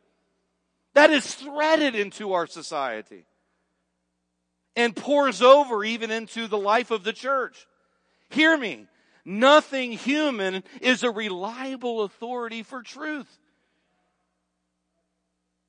That 0.94 1.10
is 1.10 1.34
threaded 1.34 1.96
into 1.96 2.34
our 2.34 2.46
society 2.46 3.26
and 4.76 4.96
pours 4.96 5.42
over 5.42 5.84
even 5.84 6.12
into 6.12 6.48
the 6.48 6.58
life 6.58 6.92
of 6.92 7.04
the 7.04 7.14
church. 7.14 7.66
Hear 8.30 8.56
me. 8.56 8.86
Nothing 9.24 9.94
human 9.94 10.64
is 10.82 11.02
a 11.02 11.10
reliable 11.10 12.04
authority 12.04 12.62
for 12.62 12.84
truth. 12.84 13.40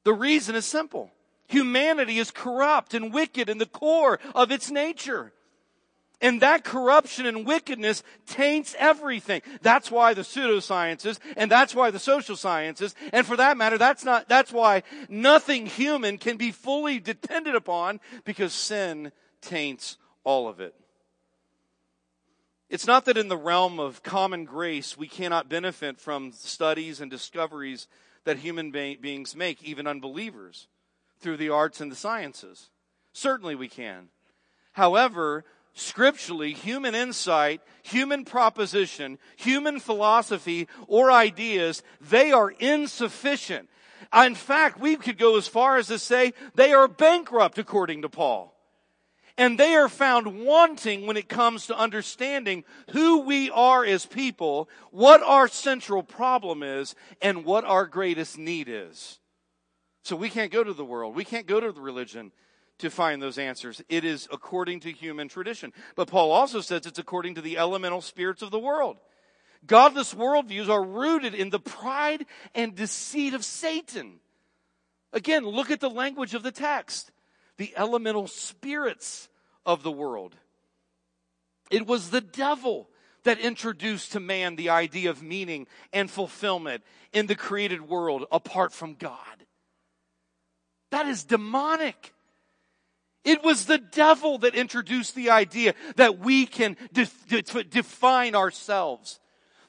The 0.07 0.15
reason 0.15 0.55
is 0.55 0.65
simple. 0.65 1.11
Humanity 1.49 2.21
is 2.21 2.31
corrupt 2.31 2.95
and 2.95 3.13
wicked 3.13 3.51
in 3.51 3.59
the 3.59 3.67
core 3.67 4.21
of 4.37 4.53
its 4.53 4.71
nature. 4.71 5.33
And 6.21 6.41
that 6.43 6.63
corruption 6.63 7.27
and 7.27 7.45
wickedness 7.45 8.05
taints 8.25 8.77
everything. 8.79 9.43
That's 9.63 9.91
why 9.91 10.15
the 10.15 10.23
pseudosciences, 10.23 11.19
and 11.37 11.51
that's 11.51 11.75
why 11.75 11.91
the 11.91 11.99
social 11.99 12.37
sciences, 12.37 12.95
and 13.13 13.27
for 13.27 13.37
that 13.37 13.57
matter, 13.57 13.79
that's 13.79 14.05
not, 14.05 14.29
that's 14.29 14.53
why 14.53 14.85
nothing 15.09 15.67
human 15.67 16.19
can 16.19 16.37
be 16.37 16.53
fully 16.53 17.01
depended 17.01 17.57
upon 17.57 17.99
because 18.25 18.53
sin 18.53 19.11
taints 19.41 19.97
all 20.23 20.47
of 20.47 20.61
it. 20.61 20.77
It's 22.71 22.87
not 22.87 23.07
that 23.07 23.19
in 23.19 23.27
the 23.27 23.37
realm 23.37 23.81
of 23.81 24.05
common 24.05 24.45
grace 24.45 24.97
we 24.97 25.09
cannot 25.09 25.49
benefit 25.49 25.99
from 25.99 26.31
studies 26.31 27.01
and 27.01 27.11
discoveries 27.11 27.89
that 28.27 28.39
human 28.39 28.71
be- 28.71 28.97
beings 28.97 29.35
make, 29.35 29.63
even 29.63 29.87
unbelievers, 29.87 30.69
through 31.21 31.39
the 31.39 31.49
arts 31.49 31.81
and 31.81 31.91
the 31.91 31.97
sciences. 31.97 32.71
Certainly 33.13 33.55
we 33.55 33.69
can. 33.69 34.09
However, 34.73 35.45
scripturally, 35.73 36.53
human 36.53 36.95
insight, 36.95 37.61
human 37.83 38.25
proposition, 38.25 39.19
human 39.37 39.79
philosophy, 39.81 40.69
or 40.89 41.11
ideas, 41.11 41.83
they 42.01 42.33
are 42.33 42.51
insufficient. 42.51 43.69
In 44.15 44.35
fact, 44.35 44.81
we 44.81 44.97
could 44.97 45.19
go 45.19 45.37
as 45.37 45.49
far 45.49 45.77
as 45.77 45.87
to 45.87 45.99
say 45.99 46.33
they 46.55 46.73
are 46.73 46.89
bankrupt 46.89 47.59
according 47.59 48.03
to 48.03 48.09
Paul. 48.09 48.56
And 49.39 49.59
they 49.59 49.75
are 49.75 49.89
found 49.89 50.45
wanting 50.45 51.07
when 51.07 51.19
it 51.19 51.29
comes 51.29 51.67
to 51.67 51.77
understanding 51.77 52.65
who 52.93 53.21
we 53.21 53.51
are 53.51 53.85
as 53.85 54.07
people, 54.07 54.69
what 54.91 55.23
our 55.23 55.47
central 55.47 56.03
problem 56.03 56.63
is, 56.63 56.95
and 57.21 57.45
what 57.45 57.65
our 57.65 57.87
greatest 57.87 58.39
need 58.39 58.67
is. 58.69 59.19
So 60.03 60.17
we 60.17 60.31
can't 60.31 60.53
go 60.53 60.65
to 60.65 60.73
the 60.73 60.85
world. 60.85 61.15
We 61.15 61.25
can't 61.25 61.47
go 61.47 61.61
to 61.61 61.71
the 61.71 61.81
religion 61.81 62.33
to 62.79 62.91
find 62.91 63.21
those 63.21 63.39
answers. 63.39 63.83
It 63.89 64.05
is 64.05 64.29
according 64.33 64.81
to 64.81 64.93
human 64.93 65.29
tradition. 65.29 65.73
But 65.97 66.09
Paul 66.09 66.31
also 66.31 66.61
says 66.61 66.87
it's 66.87 66.99
according 66.99 67.35
to 67.35 67.41
the 67.41 67.59
elemental 67.59 68.01
spirits 68.01 68.43
of 68.43 68.51
the 68.51 68.59
world. 68.59 68.99
Godless 69.67 70.15
worldviews 70.15 70.69
are 70.69 70.83
rooted 70.83 71.35
in 71.35 71.51
the 71.51 71.59
pride 71.59 72.25
and 72.55 72.75
deceit 72.75 73.35
of 73.35 73.45
Satan. 73.45 74.21
Again, 75.13 75.45
look 75.45 75.71
at 75.71 75.81
the 75.81 75.91
language 75.91 76.35
of 76.35 76.43
the 76.43 76.53
text 76.53 77.11
the 77.59 77.73
elemental 77.77 78.27
spirits 78.27 79.29
of 79.65 79.83
the 79.83 79.91
world. 79.91 80.37
It 81.71 81.87
was 81.87 82.11
the 82.11 82.21
devil 82.21 82.89
that 83.25 83.41
introduced 83.41 84.13
to 84.13 84.21
man 84.21 84.57
the 84.57 84.71
idea 84.71 85.11
of 85.11 85.23
meaning 85.23 85.67
and 85.93 86.11
fulfillment 86.11 86.85
in 87.13 87.27
the 87.27 87.35
created 87.35 87.83
world 87.83 88.25
apart 88.31 88.73
from 88.73 88.95
God. 88.95 89.19
That 90.93 91.07
is 91.07 91.25
demonic. 91.25 92.13
It 93.25 93.43
was 93.43 93.67
the 93.67 93.79
devil 93.79 94.39
that 94.39 94.55
introduced 94.55 95.17
the 95.17 95.31
idea 95.31 95.75
that 95.97 96.21
we 96.21 96.47
can 96.47 96.77
define 96.93 98.37
ourselves 98.37 99.19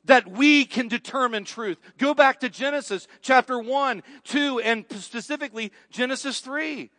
that 0.08 0.28
we 0.28 0.66
can 0.66 0.88
determine 0.88 1.44
truth. 1.44 1.78
Go 1.98 2.14
back 2.14 2.40
to 2.40 2.50
Genesis 2.50 3.08
chapter 3.22 3.60
1, 3.60 4.04
2, 4.24 4.60
and 4.60 4.86
specifically 4.92 5.72
Genesis 5.92 6.40
3. 6.40 6.90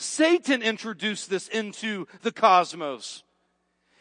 Satan 0.00 0.62
introduced 0.62 1.28
this 1.28 1.46
into 1.48 2.08
the 2.22 2.32
cosmos. 2.32 3.22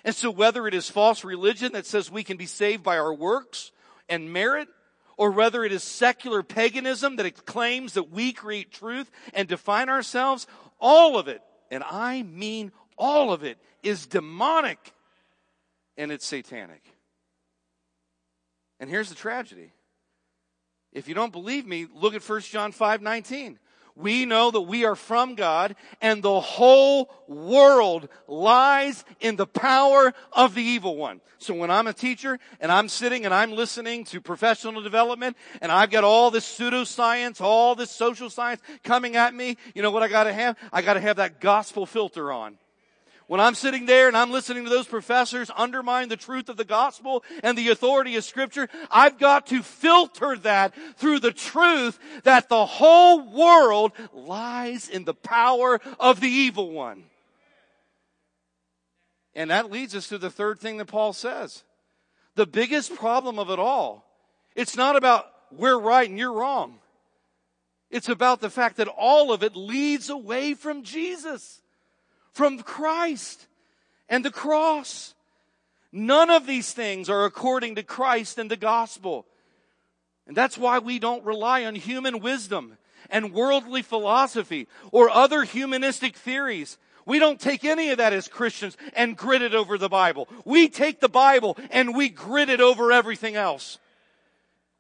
And 0.06 0.16
so 0.16 0.32
whether 0.32 0.66
it 0.66 0.74
is 0.74 0.90
false 0.90 1.26
religion 1.26 1.74
that 1.74 1.86
says 1.86 2.10
we 2.10 2.24
can 2.24 2.38
be 2.38 2.46
saved 2.46 2.84
by 2.84 2.98
our 2.98 3.14
works 3.14 3.72
and 4.08 4.32
merit, 4.32 4.70
or 5.18 5.32
whether 5.32 5.66
it 5.66 5.74
is 5.74 5.84
secular 5.84 6.42
paganism 6.42 7.18
that 7.18 7.46
claims 7.46 7.94
that 7.94 8.12
we 8.12 8.32
create 8.32 8.72
truth 8.72 9.12
and 9.34 9.50
define 9.50 9.90
ourselves, 9.90 10.48
all 10.80 11.20
of 11.20 11.28
it, 11.28 11.42
and 11.70 11.84
I 11.84 12.24
mean 12.24 12.72
all 12.98 13.34
of 13.34 13.44
it, 13.44 13.58
is 13.84 14.08
demonic 14.08 14.94
and 15.98 16.14
it's 16.14 16.26
satanic. 16.26 16.84
And 18.80 18.90
here's 18.90 19.10
the 19.10 19.16
tragedy. 19.16 19.74
If 20.94 21.10
you 21.10 21.14
don't 21.14 21.34
believe 21.34 21.68
me, 21.68 21.88
look 21.94 22.16
at 22.16 22.28
1 22.28 22.42
John 22.42 22.72
5 22.72 23.02
19 23.02 23.60
We 23.96 24.26
know 24.26 24.52
that 24.52 24.62
we 24.62 24.86
are 24.86 24.96
from 24.96 25.36
God 25.36 25.76
and 26.02 26.24
the 26.24 26.40
whole 26.40 27.10
world 27.28 28.10
lies 28.28 29.04
in 29.20 29.36
the 29.36 29.48
power 29.48 30.14
of 30.32 30.56
the 30.56 30.62
evil 30.62 30.96
one. 30.96 31.22
So 31.38 31.54
when 31.54 31.72
I'm 31.72 31.88
a 31.88 31.94
teacher 31.94 32.40
and 32.60 32.72
I'm 32.72 32.90
sitting 32.90 33.26
and 33.26 33.34
I'm 33.34 33.52
listening 33.52 34.04
to 34.06 34.22
professional 34.22 34.82
development 34.82 35.38
and 35.62 35.72
I've 35.72 35.90
got 35.90 36.04
all 36.04 36.32
this 36.32 36.46
pseudoscience, 36.46 37.42
all 37.42 37.76
this 37.76 37.92
social 37.92 38.30
science 38.30 38.62
coming 38.84 39.16
at 39.16 39.34
me, 39.34 39.58
you 39.74 39.82
know 39.82 39.92
what 39.92 40.04
I 40.04 40.08
gotta 40.08 40.34
have? 40.34 40.58
I 40.74 40.82
gotta 40.82 41.00
have 41.00 41.18
that 41.18 41.40
gospel 41.40 41.86
filter 41.86 42.32
on. 42.32 42.58
When 43.30 43.40
I'm 43.40 43.54
sitting 43.54 43.86
there 43.86 44.08
and 44.08 44.18
I'm 44.18 44.32
listening 44.32 44.64
to 44.64 44.72
those 44.72 44.88
professors 44.88 45.52
undermine 45.56 46.10
the 46.10 46.18
truth 46.18 46.50
of 46.50 46.58
the 46.58 46.66
gospel 46.66 47.24
and 47.44 47.56
the 47.56 47.70
authority 47.70 48.16
of 48.16 48.24
scripture, 48.24 48.68
I've 48.90 49.20
got 49.20 49.46
to 49.48 49.62
filter 49.62 50.36
that 50.38 50.74
through 50.98 51.20
the 51.20 51.32
truth 51.32 52.00
that 52.24 52.50
the 52.50 52.66
whole 52.66 53.32
world 53.32 53.92
lies 54.14 54.90
in 54.90 55.04
the 55.04 55.14
power 55.14 55.80
of 56.00 56.22
the 56.22 56.28
evil 56.28 56.72
one. 56.72 57.04
And 59.36 59.52
that 59.52 59.70
leads 59.70 59.94
us 59.94 60.08
to 60.08 60.18
the 60.18 60.32
third 60.32 60.58
thing 60.58 60.78
that 60.78 60.88
Paul 60.88 61.14
says. 61.14 61.64
The 62.34 62.48
biggest 62.48 62.96
problem 62.96 63.38
of 63.38 63.52
it 63.52 63.60
all, 63.60 64.10
it's 64.56 64.76
not 64.76 64.96
about 64.96 65.28
we're 65.52 65.80
right 65.80 66.10
and 66.10 66.18
you're 66.18 66.34
wrong. 66.34 66.80
It's 67.92 68.10
about 68.10 68.42
the 68.42 68.50
fact 68.50 68.78
that 68.78 68.88
all 68.88 69.32
of 69.32 69.44
it 69.44 69.56
leads 69.56 70.10
away 70.10 70.56
from 70.56 70.82
Jesus 70.82 71.62
from 72.40 72.60
Christ 72.60 73.48
and 74.08 74.24
the 74.24 74.32
cross. 74.32 75.14
None 75.92 76.30
of 76.30 76.48
these 76.48 76.72
things 76.72 77.10
are 77.10 77.26
according 77.26 77.76
to 77.76 77.84
Christ 77.84 78.38
and 78.38 78.50
the 78.50 78.56
gospel. 78.56 79.26
And 80.26 80.38
that's 80.38 80.58
why 80.58 80.80
we 80.80 81.00
don't 81.00 81.26
rely 81.26 81.66
on 81.66 81.76
human 81.76 82.22
wisdom 82.22 82.78
and 83.10 83.34
worldly 83.34 83.82
philosophy 83.82 84.70
or 84.94 85.10
other 85.10 85.44
humanistic 85.44 86.16
theories. 86.16 86.78
We 87.06 87.20
don't 87.20 87.42
take 87.42 87.66
any 87.66 87.90
of 87.90 87.98
that 87.98 88.14
as 88.14 88.30
Christians 88.30 88.78
and 88.94 89.18
grit 89.18 89.42
it 89.42 89.54
over 89.54 89.78
the 89.78 89.90
Bible. 89.90 90.30
We 90.46 90.70
take 90.70 91.02
the 91.02 91.10
Bible 91.10 91.58
and 91.72 91.94
we 91.94 92.08
grit 92.08 92.48
it 92.48 92.62
over 92.62 92.94
everything 92.94 93.36
else. 93.36 93.80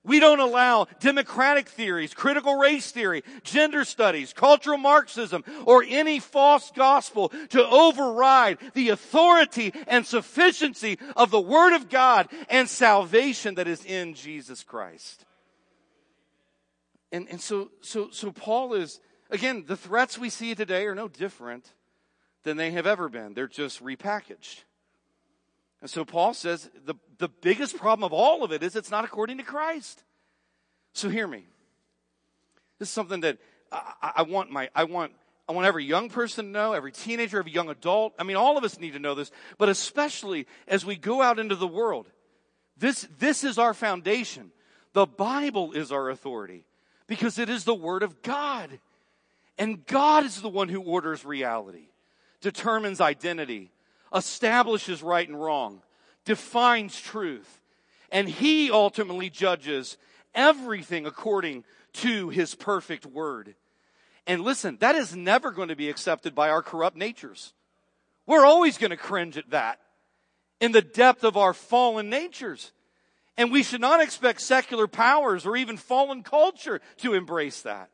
We 0.10 0.20
don't 0.20 0.40
allow 0.40 0.88
democratic 1.00 1.70
theories, 1.70 2.16
critical 2.16 2.56
race 2.56 2.90
theory, 2.90 3.24
gender 3.44 3.86
studies, 3.86 4.34
cultural 4.34 4.80
Marxism, 4.80 5.44
or 5.66 5.86
any 5.88 6.20
false 6.20 6.72
gospel 6.76 7.30
to 7.50 7.64
override 7.64 8.58
the 8.74 8.90
authority 8.90 9.72
and 9.86 10.04
sufficiency 10.04 10.98
of 11.16 11.30
the 11.30 11.40
Word 11.40 11.76
of 11.76 11.90
God 11.90 12.28
and 12.50 12.68
salvation 12.68 13.54
that 13.56 13.68
is 13.68 13.86
in 13.86 14.16
Jesus 14.16 14.64
Christ. 14.64 15.26
And, 17.12 17.28
and 17.30 17.40
so, 17.40 17.70
so, 17.82 18.10
so 18.12 18.32
Paul 18.32 18.74
is, 18.74 19.00
again, 19.30 19.66
the 19.68 19.78
threats 19.78 20.18
we 20.18 20.32
see 20.32 20.56
today 20.56 20.88
are 20.88 20.96
no 20.96 21.08
different 21.08 21.72
than 22.42 22.58
they 22.58 22.72
have 22.72 22.88
ever 22.88 23.10
been. 23.10 23.36
They're 23.36 23.48
just 23.48 23.84
repackaged. 23.84 24.64
And 25.82 25.90
so 25.90 26.04
Paul 26.04 26.34
says 26.34 26.70
the, 26.86 26.96
the 27.18 27.30
biggest 27.30 27.78
problem 27.78 28.04
of 28.04 28.14
all 28.14 28.44
of 28.44 28.52
it 28.52 28.64
is 28.64 28.76
it's 28.76 28.92
not 28.92 29.06
according 29.06 29.38
to 29.38 29.44
Christ. 29.44 30.04
So 30.94 31.10
hear 31.10 31.28
me. 31.28 31.46
This 32.80 32.90
is 32.90 32.94
something 32.94 33.22
that 33.22 33.38
I, 33.72 34.14
I, 34.18 34.22
want 34.24 34.52
my, 34.52 34.70
I 34.76 34.86
want, 34.86 35.14
I 35.48 35.54
want 35.54 35.68
every 35.68 35.86
young 35.86 36.10
person 36.10 36.46
to 36.46 36.52
know, 36.52 36.74
every 36.74 36.92
teenager, 36.92 37.40
every 37.40 37.52
young 37.52 37.70
adult. 37.70 38.14
I 38.20 38.24
mean, 38.24 38.36
all 38.36 38.58
of 38.58 38.64
us 38.64 38.80
need 38.80 38.94
to 38.94 39.00
know 39.00 39.16
this, 39.16 39.32
but 39.58 39.70
especially 39.70 40.48
as 40.68 40.86
we 40.86 40.96
go 40.96 41.22
out 41.22 41.40
into 41.40 41.56
the 41.56 41.68
world. 41.68 42.08
This, 42.78 43.08
this 43.20 43.44
is 43.44 43.58
our 43.58 43.74
foundation. 43.74 44.52
The 44.94 45.06
Bible 45.06 45.74
is 45.74 45.92
our 45.92 46.10
authority 46.10 46.66
because 47.08 47.38
it 47.38 47.50
is 47.50 47.66
the 47.66 47.76
Word 47.76 48.04
of 48.04 48.22
God. 48.22 48.80
And 49.58 49.86
God 49.86 50.26
is 50.26 50.42
the 50.42 50.50
one 50.50 50.70
who 50.70 50.82
orders 50.82 51.26
reality, 51.26 51.90
determines 52.40 53.02
identity, 53.02 53.72
establishes 54.14 55.04
right 55.04 55.28
and 55.28 55.40
wrong, 55.40 55.82
defines 56.26 57.00
truth, 57.00 57.62
and 58.12 58.28
He 58.28 58.72
ultimately 58.72 59.30
judges 59.30 59.98
everything 60.34 61.06
according 61.06 61.64
to 61.94 62.30
His 62.30 62.56
perfect 62.56 63.06
Word. 63.06 63.56
And 64.28 64.44
listen, 64.44 64.78
that 64.80 64.96
is 64.96 65.16
never 65.16 65.52
going 65.52 65.70
to 65.70 65.76
be 65.76 65.90
accepted 65.90 66.36
by 66.36 66.50
our 66.50 66.62
corrupt 66.62 66.96
natures. 66.96 67.54
We're 68.26 68.46
always 68.46 68.78
going 68.78 68.92
to 68.92 68.98
cringe 68.98 69.38
at 69.38 69.50
that 69.50 69.80
in 70.60 70.72
the 70.72 70.82
depth 70.82 71.24
of 71.24 71.38
our 71.38 71.54
fallen 71.54 72.10
natures. 72.10 72.72
And 73.38 73.52
we 73.52 73.64
should 73.64 73.82
not 73.82 74.02
expect 74.02 74.42
secular 74.42 74.88
powers 74.88 75.46
or 75.46 75.56
even 75.56 75.78
fallen 75.78 76.24
culture 76.24 76.82
to 76.98 77.14
embrace 77.14 77.62
that. 77.62 77.90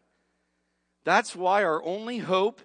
That's 1.03 1.35
why 1.35 1.63
our 1.63 1.83
only 1.83 2.17
hope 2.17 2.61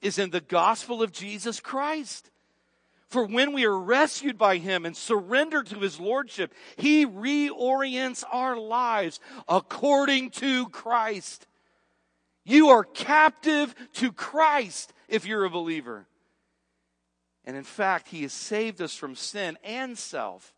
is 0.00 0.18
in 0.18 0.30
the 0.30 0.40
gospel 0.40 1.02
of 1.02 1.12
Jesus 1.12 1.60
Christ. 1.60 2.30
For 3.12 3.26
when 3.26 3.52
we 3.52 3.66
are 3.66 3.78
rescued 3.78 4.38
by 4.38 4.56
Him 4.56 4.86
and 4.86 4.96
surrendered 4.96 5.66
to 5.66 5.80
His 5.80 6.00
Lordship, 6.00 6.54
He 6.76 7.04
reorients 7.04 8.24
our 8.32 8.56
lives 8.56 9.20
according 9.46 10.30
to 10.30 10.70
Christ. 10.70 11.46
You 12.42 12.70
are 12.70 12.84
captive 12.84 13.74
to 13.96 14.12
Christ 14.12 14.94
if 15.08 15.26
you're 15.26 15.44
a 15.44 15.50
believer. 15.50 16.06
And 17.44 17.54
in 17.54 17.64
fact, 17.64 18.08
He 18.08 18.22
has 18.22 18.32
saved 18.32 18.80
us 18.80 18.94
from 18.94 19.14
sin 19.14 19.58
and 19.62 19.98
self. 19.98 20.54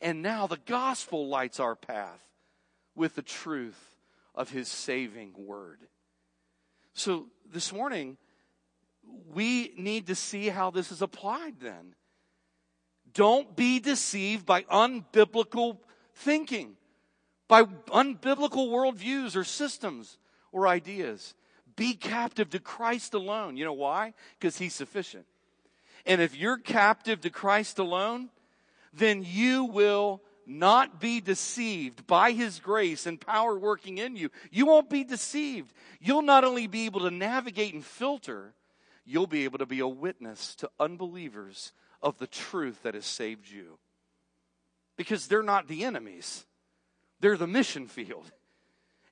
And 0.00 0.22
now 0.22 0.48
the 0.48 0.58
gospel 0.66 1.28
lights 1.28 1.60
our 1.60 1.76
path 1.76 2.20
with 2.96 3.14
the 3.14 3.22
truth 3.22 3.94
of 4.34 4.50
His 4.50 4.66
saving 4.66 5.34
word. 5.36 5.78
So 6.94 7.28
this 7.48 7.72
morning, 7.72 8.16
we 9.32 9.72
need 9.76 10.06
to 10.08 10.14
see 10.14 10.48
how 10.48 10.70
this 10.70 10.92
is 10.92 11.02
applied 11.02 11.60
then. 11.60 11.94
Don't 13.14 13.54
be 13.56 13.78
deceived 13.78 14.46
by 14.46 14.62
unbiblical 14.62 15.78
thinking, 16.14 16.76
by 17.48 17.64
unbiblical 17.64 18.68
worldviews 18.68 19.36
or 19.36 19.44
systems 19.44 20.18
or 20.50 20.66
ideas. 20.66 21.34
Be 21.76 21.94
captive 21.94 22.50
to 22.50 22.58
Christ 22.58 23.14
alone. 23.14 23.56
You 23.56 23.64
know 23.64 23.72
why? 23.72 24.14
Because 24.38 24.58
He's 24.58 24.74
sufficient. 24.74 25.26
And 26.06 26.20
if 26.20 26.36
you're 26.36 26.58
captive 26.58 27.20
to 27.22 27.30
Christ 27.30 27.78
alone, 27.78 28.30
then 28.92 29.24
you 29.26 29.64
will 29.64 30.22
not 30.46 31.00
be 31.00 31.20
deceived 31.20 32.06
by 32.06 32.32
His 32.32 32.58
grace 32.58 33.06
and 33.06 33.20
power 33.20 33.58
working 33.58 33.98
in 33.98 34.16
you. 34.16 34.30
You 34.50 34.66
won't 34.66 34.90
be 34.90 35.04
deceived. 35.04 35.72
You'll 36.00 36.22
not 36.22 36.44
only 36.44 36.66
be 36.66 36.86
able 36.86 37.00
to 37.00 37.10
navigate 37.10 37.74
and 37.74 37.84
filter, 37.84 38.52
you'll 39.04 39.26
be 39.26 39.44
able 39.44 39.58
to 39.58 39.66
be 39.66 39.80
a 39.80 39.88
witness 39.88 40.54
to 40.56 40.70
unbelievers 40.78 41.72
of 42.02 42.18
the 42.18 42.26
truth 42.26 42.82
that 42.82 42.94
has 42.94 43.06
saved 43.06 43.50
you. 43.50 43.78
Because 44.96 45.26
they're 45.26 45.42
not 45.42 45.68
the 45.68 45.84
enemies. 45.84 46.46
They're 47.20 47.36
the 47.36 47.46
mission 47.46 47.86
field. 47.86 48.30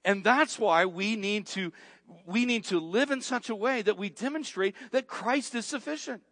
And 0.04 0.24
that's 0.24 0.58
why 0.58 0.86
we 0.86 1.16
need 1.16 1.46
to, 1.48 1.72
we 2.26 2.44
need 2.44 2.64
to 2.66 2.80
live 2.80 3.10
in 3.10 3.20
such 3.20 3.50
a 3.50 3.54
way 3.54 3.82
that 3.82 3.98
we 3.98 4.08
demonstrate 4.08 4.74
that 4.92 5.06
Christ 5.06 5.54
is 5.54 5.66
sufficient. 5.66 6.22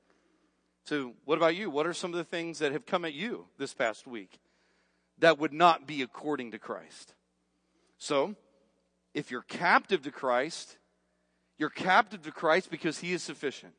So 0.84 1.12
what 1.24 1.36
about 1.36 1.54
you? 1.54 1.68
What 1.68 1.86
are 1.86 1.92
some 1.92 2.12
of 2.12 2.16
the 2.16 2.24
things 2.24 2.60
that 2.60 2.72
have 2.72 2.86
come 2.86 3.04
at 3.04 3.12
you 3.12 3.46
this 3.58 3.74
past 3.74 4.06
week 4.06 4.38
that 5.18 5.38
would 5.38 5.52
not 5.52 5.86
be 5.86 6.02
according 6.02 6.52
to 6.52 6.58
Christ? 6.58 7.14
So, 7.98 8.36
if 9.12 9.30
you're 9.30 9.42
captive 9.42 10.02
to 10.02 10.10
Christ, 10.10 10.77
you're 11.58 11.70
captive 11.70 12.22
to 12.22 12.32
Christ 12.32 12.70
because 12.70 12.98
He 12.98 13.12
is 13.12 13.22
sufficient. 13.22 13.74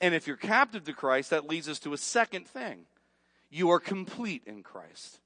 And 0.00 0.14
if 0.14 0.26
you're 0.26 0.36
captive 0.36 0.84
to 0.84 0.92
Christ, 0.92 1.30
that 1.30 1.48
leads 1.48 1.68
us 1.68 1.78
to 1.80 1.92
a 1.92 1.98
second 1.98 2.46
thing. 2.46 2.86
You 3.50 3.70
are 3.70 3.80
complete 3.80 4.42
in 4.46 4.62
Christ. 4.62 5.20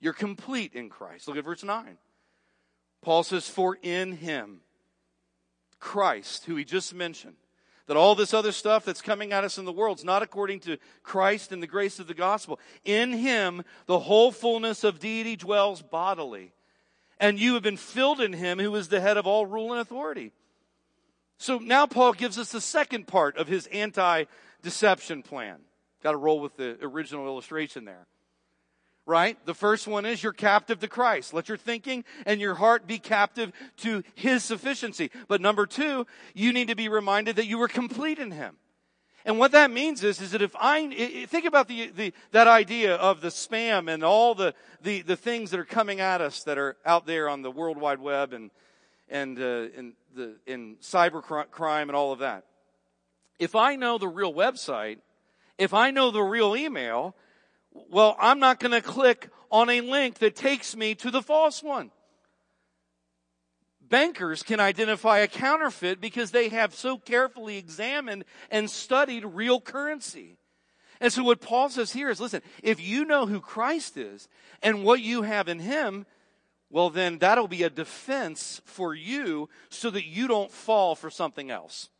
You're 0.00 0.12
complete 0.12 0.74
in 0.74 0.88
Christ. 0.88 1.28
Look 1.28 1.36
at 1.36 1.44
verse 1.44 1.62
9. 1.62 1.96
Paul 3.02 3.22
says, 3.22 3.48
For 3.48 3.78
in 3.82 4.12
Him, 4.12 4.60
Christ, 5.78 6.44
who 6.44 6.56
he 6.56 6.64
just 6.64 6.94
mentioned, 6.94 7.36
that 7.86 7.96
all 7.96 8.14
this 8.14 8.32
other 8.32 8.52
stuff 8.52 8.84
that's 8.84 9.02
coming 9.02 9.32
at 9.32 9.44
us 9.44 9.58
in 9.58 9.64
the 9.64 9.72
world 9.72 9.98
is 9.98 10.04
not 10.04 10.22
according 10.22 10.60
to 10.60 10.78
Christ 11.02 11.52
and 11.52 11.62
the 11.62 11.66
grace 11.66 11.98
of 11.98 12.06
the 12.06 12.14
gospel. 12.14 12.60
In 12.84 13.12
Him, 13.12 13.64
the 13.86 13.98
whole 13.98 14.32
fullness 14.32 14.84
of 14.84 15.00
deity 15.00 15.36
dwells 15.36 15.82
bodily. 15.82 16.52
And 17.18 17.38
you 17.38 17.54
have 17.54 17.62
been 17.62 17.76
filled 17.76 18.20
in 18.20 18.32
Him 18.32 18.58
who 18.58 18.74
is 18.76 18.88
the 18.88 19.00
head 19.00 19.16
of 19.16 19.26
all 19.26 19.46
rule 19.46 19.72
and 19.72 19.80
authority. 19.80 20.32
So 21.42 21.58
now 21.58 21.86
Paul 21.86 22.12
gives 22.12 22.38
us 22.38 22.52
the 22.52 22.60
second 22.60 23.08
part 23.08 23.36
of 23.36 23.48
his 23.48 23.66
anti 23.66 24.26
deception 24.62 25.24
plan. 25.24 25.56
Got 26.00 26.12
to 26.12 26.16
roll 26.16 26.38
with 26.38 26.56
the 26.56 26.78
original 26.80 27.26
illustration 27.26 27.84
there. 27.84 28.06
Right? 29.06 29.36
The 29.44 29.52
first 29.52 29.88
one 29.88 30.06
is 30.06 30.22
you're 30.22 30.32
captive 30.32 30.78
to 30.78 30.86
Christ. 30.86 31.34
Let 31.34 31.48
your 31.48 31.58
thinking 31.58 32.04
and 32.26 32.40
your 32.40 32.54
heart 32.54 32.86
be 32.86 33.00
captive 33.00 33.50
to 33.78 34.04
His 34.14 34.44
sufficiency. 34.44 35.10
But 35.26 35.40
number 35.40 35.66
two, 35.66 36.06
you 36.32 36.52
need 36.52 36.68
to 36.68 36.76
be 36.76 36.88
reminded 36.88 37.34
that 37.34 37.46
you 37.46 37.58
were 37.58 37.66
complete 37.66 38.20
in 38.20 38.30
Him. 38.30 38.54
And 39.24 39.36
what 39.36 39.50
that 39.50 39.72
means 39.72 40.04
is, 40.04 40.20
is 40.20 40.30
that 40.30 40.42
if 40.42 40.54
I, 40.54 41.26
think 41.26 41.44
about 41.44 41.66
the, 41.66 41.88
the, 41.88 42.14
that 42.30 42.46
idea 42.46 42.94
of 42.94 43.20
the 43.20 43.28
spam 43.28 43.92
and 43.92 44.04
all 44.04 44.36
the, 44.36 44.54
the, 44.80 45.02
the 45.02 45.16
things 45.16 45.50
that 45.50 45.58
are 45.58 45.64
coming 45.64 45.98
at 45.98 46.20
us 46.20 46.44
that 46.44 46.56
are 46.56 46.76
out 46.86 47.04
there 47.04 47.28
on 47.28 47.42
the 47.42 47.50
World 47.50 47.78
Wide 47.78 47.98
Web 47.98 48.32
and 48.32 48.52
and 49.12 49.38
uh, 49.38 49.68
in 49.76 49.92
the 50.14 50.36
in 50.46 50.76
cyber 50.80 51.22
crime 51.22 51.88
and 51.88 51.94
all 51.94 52.12
of 52.12 52.18
that. 52.20 52.46
If 53.38 53.54
I 53.54 53.76
know 53.76 53.98
the 53.98 54.08
real 54.08 54.32
website, 54.32 54.98
if 55.58 55.74
I 55.74 55.90
know 55.90 56.10
the 56.10 56.22
real 56.22 56.56
email, 56.56 57.14
well, 57.72 58.16
I'm 58.18 58.40
not 58.40 58.58
going 58.58 58.72
to 58.72 58.80
click 58.80 59.28
on 59.50 59.68
a 59.68 59.80
link 59.80 60.18
that 60.18 60.34
takes 60.34 60.74
me 60.74 60.94
to 60.96 61.10
the 61.10 61.22
false 61.22 61.62
one. 61.62 61.90
Bankers 63.80 64.42
can 64.42 64.58
identify 64.58 65.18
a 65.18 65.28
counterfeit 65.28 66.00
because 66.00 66.30
they 66.30 66.48
have 66.48 66.74
so 66.74 66.96
carefully 66.96 67.58
examined 67.58 68.24
and 68.50 68.70
studied 68.70 69.24
real 69.24 69.60
currency. 69.60 70.38
And 71.00 71.12
so 71.12 71.24
what 71.24 71.40
Paul 71.40 71.68
says 71.68 71.92
here 71.92 72.08
is, 72.08 72.20
listen, 72.20 72.40
if 72.62 72.80
you 72.80 73.04
know 73.04 73.26
who 73.26 73.40
Christ 73.40 73.96
is 73.98 74.28
and 74.62 74.84
what 74.84 75.02
you 75.02 75.22
have 75.22 75.48
in 75.48 75.58
Him, 75.58 76.06
well 76.72 76.90
then 76.90 77.18
that'll 77.18 77.46
be 77.46 77.62
a 77.62 77.70
defense 77.70 78.62
for 78.64 78.94
you 78.94 79.48
so 79.68 79.90
that 79.90 80.06
you 80.06 80.26
don't 80.26 80.50
fall 80.50 80.94
for 80.94 81.10
something 81.10 81.50
else. 81.50 81.90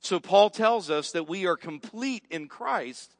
So 0.00 0.20
Paul 0.20 0.50
tells 0.50 0.90
us 0.90 1.12
that 1.12 1.28
we 1.28 1.46
are 1.46 1.56
complete 1.56 2.24
in 2.28 2.48
Christ 2.48 3.16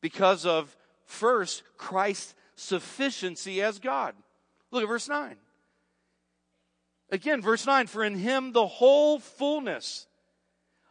because 0.00 0.44
of 0.44 0.76
first 1.04 1.62
Christ's 1.78 2.34
sufficiency 2.56 3.62
as 3.62 3.78
God. 3.78 4.14
Look 4.72 4.82
at 4.82 4.88
verse 4.88 5.08
9. 5.08 5.36
Again, 7.10 7.40
verse 7.40 7.64
9, 7.64 7.86
for 7.86 8.02
in 8.02 8.16
him 8.16 8.52
the 8.52 8.66
whole 8.66 9.20
fullness 9.20 10.08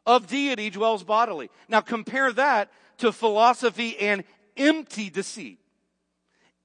of 0.06 0.28
deity 0.28 0.70
dwells 0.70 1.04
bodily. 1.04 1.50
Now 1.68 1.82
compare 1.82 2.32
that 2.34 2.72
to 3.00 3.12
philosophy 3.12 3.98
and 4.00 4.24
empty 4.56 5.10
deceit. 5.10 5.60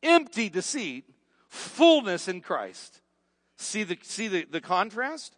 Empty 0.02 0.48
deceit 0.48 1.04
fullness 1.50 2.28
in 2.28 2.40
Christ. 2.40 3.02
See 3.56 3.82
the, 3.82 3.98
see 4.02 4.28
the, 4.28 4.46
the 4.50 4.60
contrast? 4.60 5.36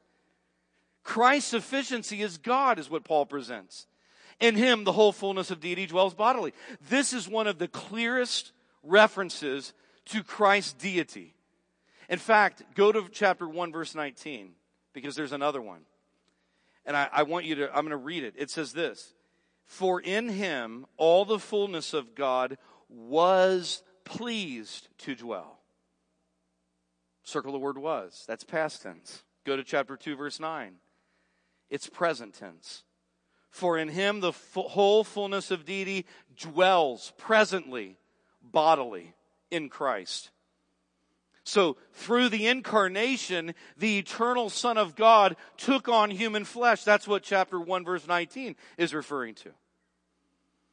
Christ's 1.03 1.51
sufficiency 1.51 2.23
is 2.23 2.39
God, 2.39 2.79
is 2.79 2.89
what 2.89 3.03
Paul 3.03 3.27
presents. 3.27 3.87
In 4.39 4.55
him, 4.55 4.85
the 4.85 4.93
whole 4.93 5.13
fullness 5.13 5.51
of 5.51 5.61
deity 5.61 5.87
dwells 5.87 6.15
bodily. 6.15 6.53
This 6.89 7.13
is 7.13 7.29
one 7.29 7.47
of 7.47 7.59
the 7.59 7.69
clearest 7.69 8.53
references 8.83 9.73
to 10.07 10.23
Christ's 10.23 10.75
deity. 10.75 11.35
In 12.09 12.19
fact, 12.19 12.63
go 12.75 12.93
to 12.93 13.09
chapter 13.11 13.49
1, 13.49 13.73
verse 13.73 13.95
19, 13.95 14.53
because 14.93 15.17
there's 15.17 15.33
another 15.33 15.63
one. 15.63 15.83
And 16.85 16.97
I, 16.97 17.09
I 17.13 17.23
want 17.23 17.47
you 17.47 17.55
to, 17.57 17.69
I'm 17.69 17.85
going 17.85 17.91
to 17.91 17.97
read 17.97 18.25
it. 18.25 18.35
It 18.37 18.51
says 18.51 18.73
this 18.73 19.15
For 19.65 20.01
in 20.01 20.29
him 20.29 20.87
all 20.97 21.25
the 21.25 21.39
fullness 21.39 21.95
of 21.95 22.15
God 22.15 22.59
was 22.89 23.83
pleased 24.05 24.89
to 24.99 25.15
dwell. 25.15 25.62
Circle 27.23 27.53
the 27.53 27.59
word 27.59 27.79
was. 27.79 28.25
That's 28.27 28.45
past 28.45 28.83
tense. 28.83 29.23
Go 29.45 29.57
to 29.57 29.65
chapter 29.65 29.97
2, 29.97 30.17
verse 30.17 30.41
9. 30.41 30.75
It's 31.71 31.89
present 31.89 32.35
tense. 32.35 32.83
For 33.51 33.77
in 33.79 33.89
him 33.89 34.21
the 34.21 34.33
whole 34.55 35.05
fullness 35.05 35.51
of 35.51 35.65
deity 35.65 36.07
dwells 36.37 37.13
presently, 37.19 37.99
bodily, 38.43 39.15
in 39.51 39.69
Christ. 39.69 40.31
So 41.45 41.77
through 41.93 42.29
the 42.29 42.47
incarnation, 42.47 43.55
the 43.77 43.99
eternal 43.99 44.49
Son 44.49 44.79
of 44.79 44.95
God 44.95 45.37
took 45.57 45.89
on 45.89 46.11
human 46.11 46.45
flesh. 46.45 46.85
That's 46.85 47.09
what 47.09 47.23
chapter 47.23 47.61
1 47.61 47.85
verse 47.85 48.07
19 48.07 48.57
is 48.79 48.95
referring 48.95 49.35
to. 49.37 49.51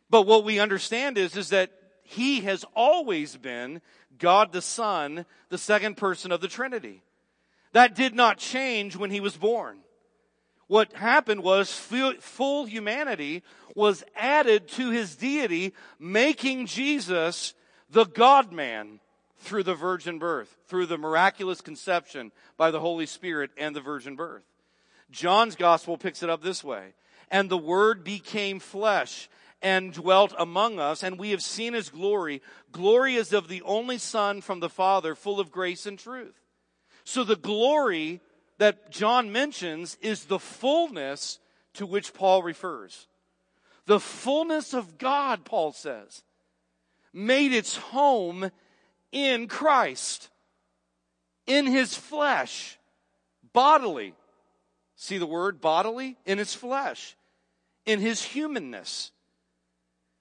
But 0.09 0.23
what 0.23 0.43
we 0.43 0.59
understand 0.59 1.17
is, 1.17 1.35
is 1.35 1.49
that 1.49 1.71
he 2.09 2.41
has 2.41 2.65
always 2.75 3.37
been 3.37 3.81
God 4.17 4.51
the 4.51 4.63
Son, 4.63 5.27
the 5.49 5.59
second 5.59 5.95
person 5.95 6.31
of 6.31 6.41
the 6.41 6.47
Trinity. 6.47 7.03
That 7.73 7.93
did 7.93 8.15
not 8.15 8.39
change 8.39 8.95
when 8.95 9.11
he 9.11 9.19
was 9.19 9.37
born. 9.37 9.77
What 10.65 10.91
happened 10.93 11.43
was 11.43 11.71
full 11.71 12.65
humanity 12.65 13.43
was 13.75 14.03
added 14.15 14.67
to 14.69 14.89
his 14.89 15.15
deity, 15.15 15.75
making 15.99 16.65
Jesus 16.65 17.53
the 17.91 18.05
God 18.05 18.51
man 18.51 18.99
through 19.37 19.63
the 19.63 19.75
virgin 19.75 20.17
birth, 20.17 20.57
through 20.67 20.87
the 20.87 20.97
miraculous 20.97 21.61
conception 21.61 22.31
by 22.57 22.71
the 22.71 22.79
Holy 22.79 23.05
Spirit 23.05 23.51
and 23.55 23.75
the 23.75 23.81
virgin 23.81 24.15
birth. 24.15 24.43
John's 25.11 25.55
gospel 25.55 25.95
picks 25.95 26.23
it 26.23 26.29
up 26.31 26.41
this 26.41 26.63
way. 26.63 26.93
And 27.29 27.51
the 27.51 27.57
word 27.57 28.03
became 28.03 28.59
flesh 28.59 29.29
and 29.61 29.93
dwelt 29.93 30.33
among 30.37 30.79
us, 30.79 31.03
and 31.03 31.19
we 31.19 31.31
have 31.31 31.41
seen 31.41 31.73
his 31.73 31.89
glory. 31.89 32.41
Glory 32.71 33.15
is 33.15 33.33
of 33.33 33.47
the 33.47 33.61
only 33.63 33.97
Son 33.97 34.41
from 34.41 34.59
the 34.59 34.69
Father, 34.69 35.15
full 35.15 35.39
of 35.39 35.51
grace 35.51 35.85
and 35.85 35.99
truth. 35.99 36.39
So 37.03 37.23
the 37.23 37.35
glory 37.35 38.21
that 38.57 38.91
John 38.91 39.31
mentions 39.31 39.97
is 40.01 40.25
the 40.25 40.39
fullness 40.39 41.39
to 41.73 41.85
which 41.85 42.13
Paul 42.13 42.43
refers. 42.43 43.07
The 43.85 43.99
fullness 43.99 44.73
of 44.73 44.97
God, 44.97 45.45
Paul 45.45 45.71
says, 45.71 46.23
made 47.11 47.53
its 47.53 47.75
home 47.75 48.51
in 49.11 49.47
Christ, 49.47 50.29
in 51.47 51.65
his 51.65 51.95
flesh, 51.95 52.77
bodily. 53.53 54.13
See 54.95 55.17
the 55.17 55.25
word 55.25 55.59
bodily? 55.59 56.17
In 56.25 56.37
his 56.37 56.53
flesh, 56.53 57.15
in 57.85 57.99
his 57.99 58.21
humanness. 58.21 59.11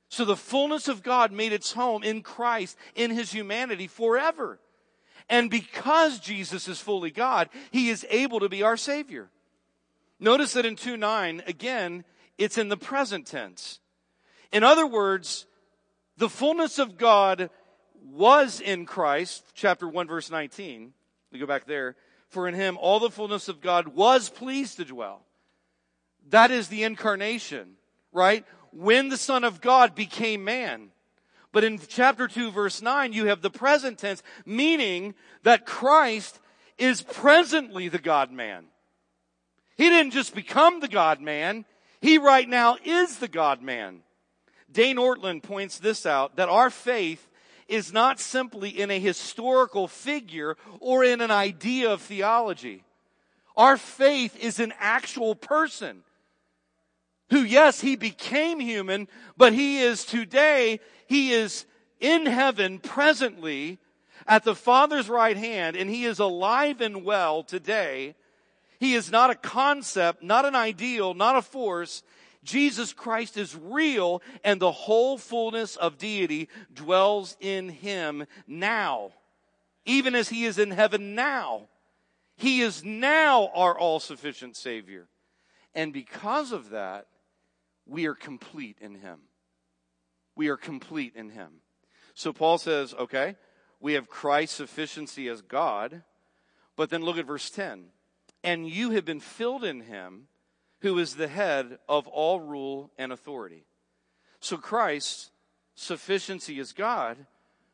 So 0.08 0.24
the 0.24 0.36
fullness 0.36 0.88
of 0.88 1.02
God 1.02 1.32
made 1.32 1.52
its 1.52 1.72
home 1.72 2.02
in 2.02 2.22
Christ, 2.22 2.76
in 2.94 3.10
his 3.10 3.32
humanity 3.32 3.86
forever. 3.86 4.58
And 5.28 5.50
because 5.50 6.18
Jesus 6.18 6.68
is 6.68 6.80
fully 6.80 7.10
God, 7.10 7.50
he 7.70 7.90
is 7.90 8.06
able 8.10 8.40
to 8.40 8.48
be 8.48 8.62
our 8.62 8.76
Savior. 8.76 9.28
Notice 10.18 10.54
that 10.54 10.66
in 10.66 10.76
2 10.76 10.96
9, 10.96 11.42
again, 11.46 12.04
it's 12.38 12.58
in 12.58 12.68
the 12.68 12.76
present 12.76 13.26
tense. 13.26 13.80
In 14.52 14.64
other 14.64 14.86
words, 14.86 15.46
the 16.16 16.28
fullness 16.28 16.78
of 16.78 16.96
God 16.96 17.50
was 18.02 18.60
in 18.60 18.86
Christ, 18.86 19.44
chapter 19.54 19.86
1, 19.88 20.08
verse 20.08 20.30
19. 20.30 20.92
We 21.30 21.38
go 21.38 21.46
back 21.46 21.66
there. 21.66 21.96
For 22.28 22.48
in 22.48 22.54
him 22.54 22.76
all 22.78 23.00
the 23.00 23.10
fullness 23.10 23.48
of 23.48 23.60
God 23.60 23.88
was 23.88 24.28
pleased 24.28 24.76
to 24.76 24.84
dwell. 24.84 25.22
That 26.30 26.50
is 26.50 26.68
the 26.68 26.84
incarnation, 26.84 27.74
right? 28.12 28.44
When 28.72 29.08
the 29.08 29.16
Son 29.16 29.44
of 29.44 29.60
God 29.60 29.94
became 29.94 30.44
man. 30.44 30.90
But 31.52 31.64
in 31.64 31.78
chapter 31.78 32.28
2 32.28 32.50
verse 32.50 32.82
9, 32.82 33.12
you 33.12 33.26
have 33.26 33.42
the 33.42 33.50
present 33.50 33.98
tense, 33.98 34.22
meaning 34.44 35.14
that 35.42 35.66
Christ 35.66 36.38
is 36.76 37.02
presently 37.02 37.88
the 37.88 37.98
God 37.98 38.30
man. 38.30 38.66
He 39.76 39.88
didn't 39.88 40.12
just 40.12 40.34
become 40.34 40.80
the 40.80 40.88
God 40.88 41.20
man, 41.20 41.64
he 42.00 42.18
right 42.18 42.48
now 42.48 42.76
is 42.84 43.16
the 43.16 43.28
God 43.28 43.62
man. 43.62 44.00
Dane 44.70 44.96
Ortlund 44.96 45.42
points 45.42 45.78
this 45.78 46.04
out, 46.04 46.36
that 46.36 46.48
our 46.48 46.70
faith 46.70 47.28
is 47.68 47.92
not 47.92 48.20
simply 48.20 48.70
in 48.70 48.90
a 48.90 49.00
historical 49.00 49.88
figure 49.88 50.56
or 50.80 51.04
in 51.04 51.20
an 51.20 51.30
idea 51.30 51.90
of 51.90 52.02
theology. 52.02 52.84
Our 53.56 53.76
faith 53.76 54.36
is 54.36 54.60
an 54.60 54.72
actual 54.78 55.34
person 55.34 56.02
who, 57.30 57.42
yes, 57.42 57.80
he 57.80 57.96
became 57.96 58.60
human, 58.60 59.08
but 59.36 59.52
he 59.52 59.80
is 59.80 60.04
today, 60.04 60.80
he 61.06 61.32
is 61.32 61.66
in 62.00 62.26
heaven 62.26 62.78
presently 62.78 63.78
at 64.26 64.44
the 64.44 64.54
Father's 64.54 65.08
right 65.08 65.36
hand, 65.36 65.76
and 65.76 65.90
he 65.90 66.04
is 66.04 66.18
alive 66.18 66.80
and 66.80 67.04
well 67.04 67.42
today. 67.42 68.14
He 68.78 68.94
is 68.94 69.10
not 69.10 69.30
a 69.30 69.34
concept, 69.34 70.22
not 70.22 70.44
an 70.44 70.54
ideal, 70.54 71.14
not 71.14 71.36
a 71.36 71.42
force. 71.42 72.02
Jesus 72.44 72.92
Christ 72.92 73.36
is 73.36 73.56
real, 73.56 74.22
and 74.44 74.60
the 74.60 74.72
whole 74.72 75.18
fullness 75.18 75.76
of 75.76 75.98
deity 75.98 76.48
dwells 76.72 77.36
in 77.40 77.68
him 77.68 78.26
now, 78.46 79.10
even 79.84 80.14
as 80.14 80.28
he 80.28 80.44
is 80.44 80.58
in 80.58 80.70
heaven 80.70 81.14
now. 81.14 81.68
He 82.36 82.60
is 82.60 82.84
now 82.84 83.50
our 83.54 83.76
all 83.76 83.98
sufficient 83.98 84.56
Savior. 84.56 85.08
And 85.74 85.92
because 85.92 86.52
of 86.52 86.70
that, 86.70 87.06
we 87.88 88.06
are 88.06 88.14
complete 88.14 88.78
in 88.80 88.96
him. 88.96 89.20
We 90.36 90.48
are 90.48 90.56
complete 90.56 91.14
in 91.16 91.30
him. 91.30 91.62
So 92.14 92.32
Paul 92.32 92.58
says, 92.58 92.94
okay, 92.94 93.36
we 93.80 93.94
have 93.94 94.08
Christ's 94.08 94.56
sufficiency 94.56 95.28
as 95.28 95.42
God, 95.42 96.02
but 96.76 96.90
then 96.90 97.02
look 97.02 97.18
at 97.18 97.26
verse 97.26 97.50
10. 97.50 97.86
And 98.44 98.68
you 98.68 98.90
have 98.90 99.04
been 99.04 99.20
filled 99.20 99.64
in 99.64 99.80
him 99.80 100.28
who 100.80 100.98
is 100.98 101.16
the 101.16 101.28
head 101.28 101.78
of 101.88 102.06
all 102.06 102.40
rule 102.40 102.90
and 102.98 103.12
authority. 103.12 103.64
So 104.40 104.56
Christ's 104.56 105.30
sufficiency 105.74 106.58
is 106.60 106.72
God, 106.72 107.16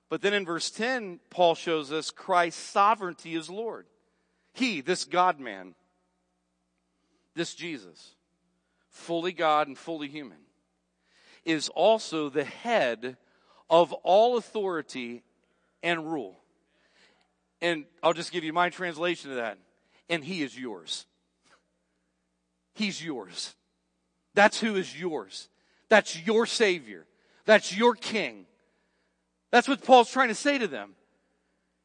but 0.08 0.22
then 0.22 0.32
in 0.32 0.46
verse 0.46 0.70
10, 0.70 1.20
Paul 1.28 1.54
shows 1.54 1.92
us 1.92 2.10
Christ's 2.10 2.62
sovereignty 2.62 3.34
is 3.34 3.50
Lord. 3.50 3.86
He, 4.52 4.80
this 4.80 5.04
God 5.04 5.40
man, 5.40 5.74
this 7.34 7.54
Jesus, 7.54 8.14
fully 8.94 9.32
God 9.32 9.68
and 9.68 9.76
fully 9.76 10.08
human, 10.08 10.38
is 11.44 11.68
also 11.68 12.30
the 12.30 12.44
head 12.44 13.18
of 13.68 13.92
all 13.92 14.38
authority 14.38 15.22
and 15.82 16.10
rule. 16.10 16.38
And 17.60 17.84
I'll 18.02 18.14
just 18.14 18.32
give 18.32 18.44
you 18.44 18.52
my 18.52 18.70
translation 18.70 19.30
of 19.30 19.36
that. 19.36 19.58
and 20.08 20.22
he 20.22 20.42
is 20.42 20.58
yours. 20.58 21.06
He's 22.74 23.02
yours. 23.02 23.54
That's 24.34 24.60
who 24.60 24.76
is 24.76 24.98
yours. 24.98 25.48
That's 25.88 26.26
your 26.26 26.44
Savior. 26.44 27.06
That's 27.46 27.74
your 27.76 27.94
King. 27.94 28.46
That's 29.50 29.66
what 29.66 29.82
Paul's 29.82 30.10
trying 30.10 30.28
to 30.28 30.34
say 30.34 30.58
to 30.58 30.66
them. 30.66 30.94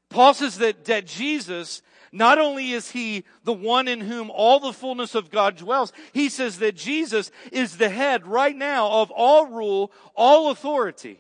Paul 0.10 0.34
says 0.34 0.58
that, 0.58 0.86
that 0.86 1.06
Jesus, 1.06 1.82
not 2.12 2.40
only 2.40 2.72
is 2.72 2.92
he 2.92 3.24
the 3.44 3.54
one 3.54 3.88
in 3.88 4.02
whom 4.02 4.32
all 4.32 4.60
the 4.60 4.74
fullness 4.74 5.16
of 5.16 5.30
God 5.30 5.58
dwells, 5.58 5.94
he 6.14 6.30
says 6.30 6.60
that 6.60 6.76
Jesus 6.76 7.32
is 7.52 7.78
the 7.78 7.90
head 7.90 8.26
right 8.26 8.56
now 8.56 8.90
of 8.90 9.12
all 9.12 9.48
rule, 9.48 9.92
all 10.16 10.52
authority. 10.52 11.20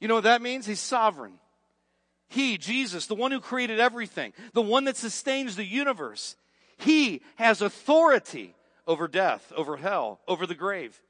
You 0.00 0.08
know 0.08 0.14
what 0.14 0.24
that 0.24 0.42
means? 0.42 0.66
He's 0.66 0.80
sovereign. 0.80 1.34
He, 2.28 2.58
Jesus, 2.58 3.06
the 3.06 3.14
one 3.14 3.32
who 3.32 3.40
created 3.40 3.80
everything, 3.80 4.32
the 4.52 4.62
one 4.62 4.84
that 4.84 4.96
sustains 4.96 5.56
the 5.56 5.64
universe, 5.64 6.36
he 6.78 7.22
has 7.36 7.60
authority 7.60 8.54
over 8.86 9.08
death, 9.08 9.52
over 9.56 9.76
hell, 9.76 10.20
over 10.28 10.46
the 10.46 10.54
grave. 10.54 11.00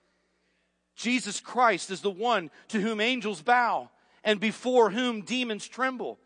Jesus 0.97 1.41
Christ 1.41 1.91
is 1.91 2.01
the 2.01 2.11
one 2.11 2.51
to 2.69 2.81
whom 2.81 3.01
angels 3.01 3.43
bow 3.43 3.91
and 4.25 4.41
before 4.41 4.91
whom 4.91 5.23
demons 5.23 5.67
tremble. 5.67 6.19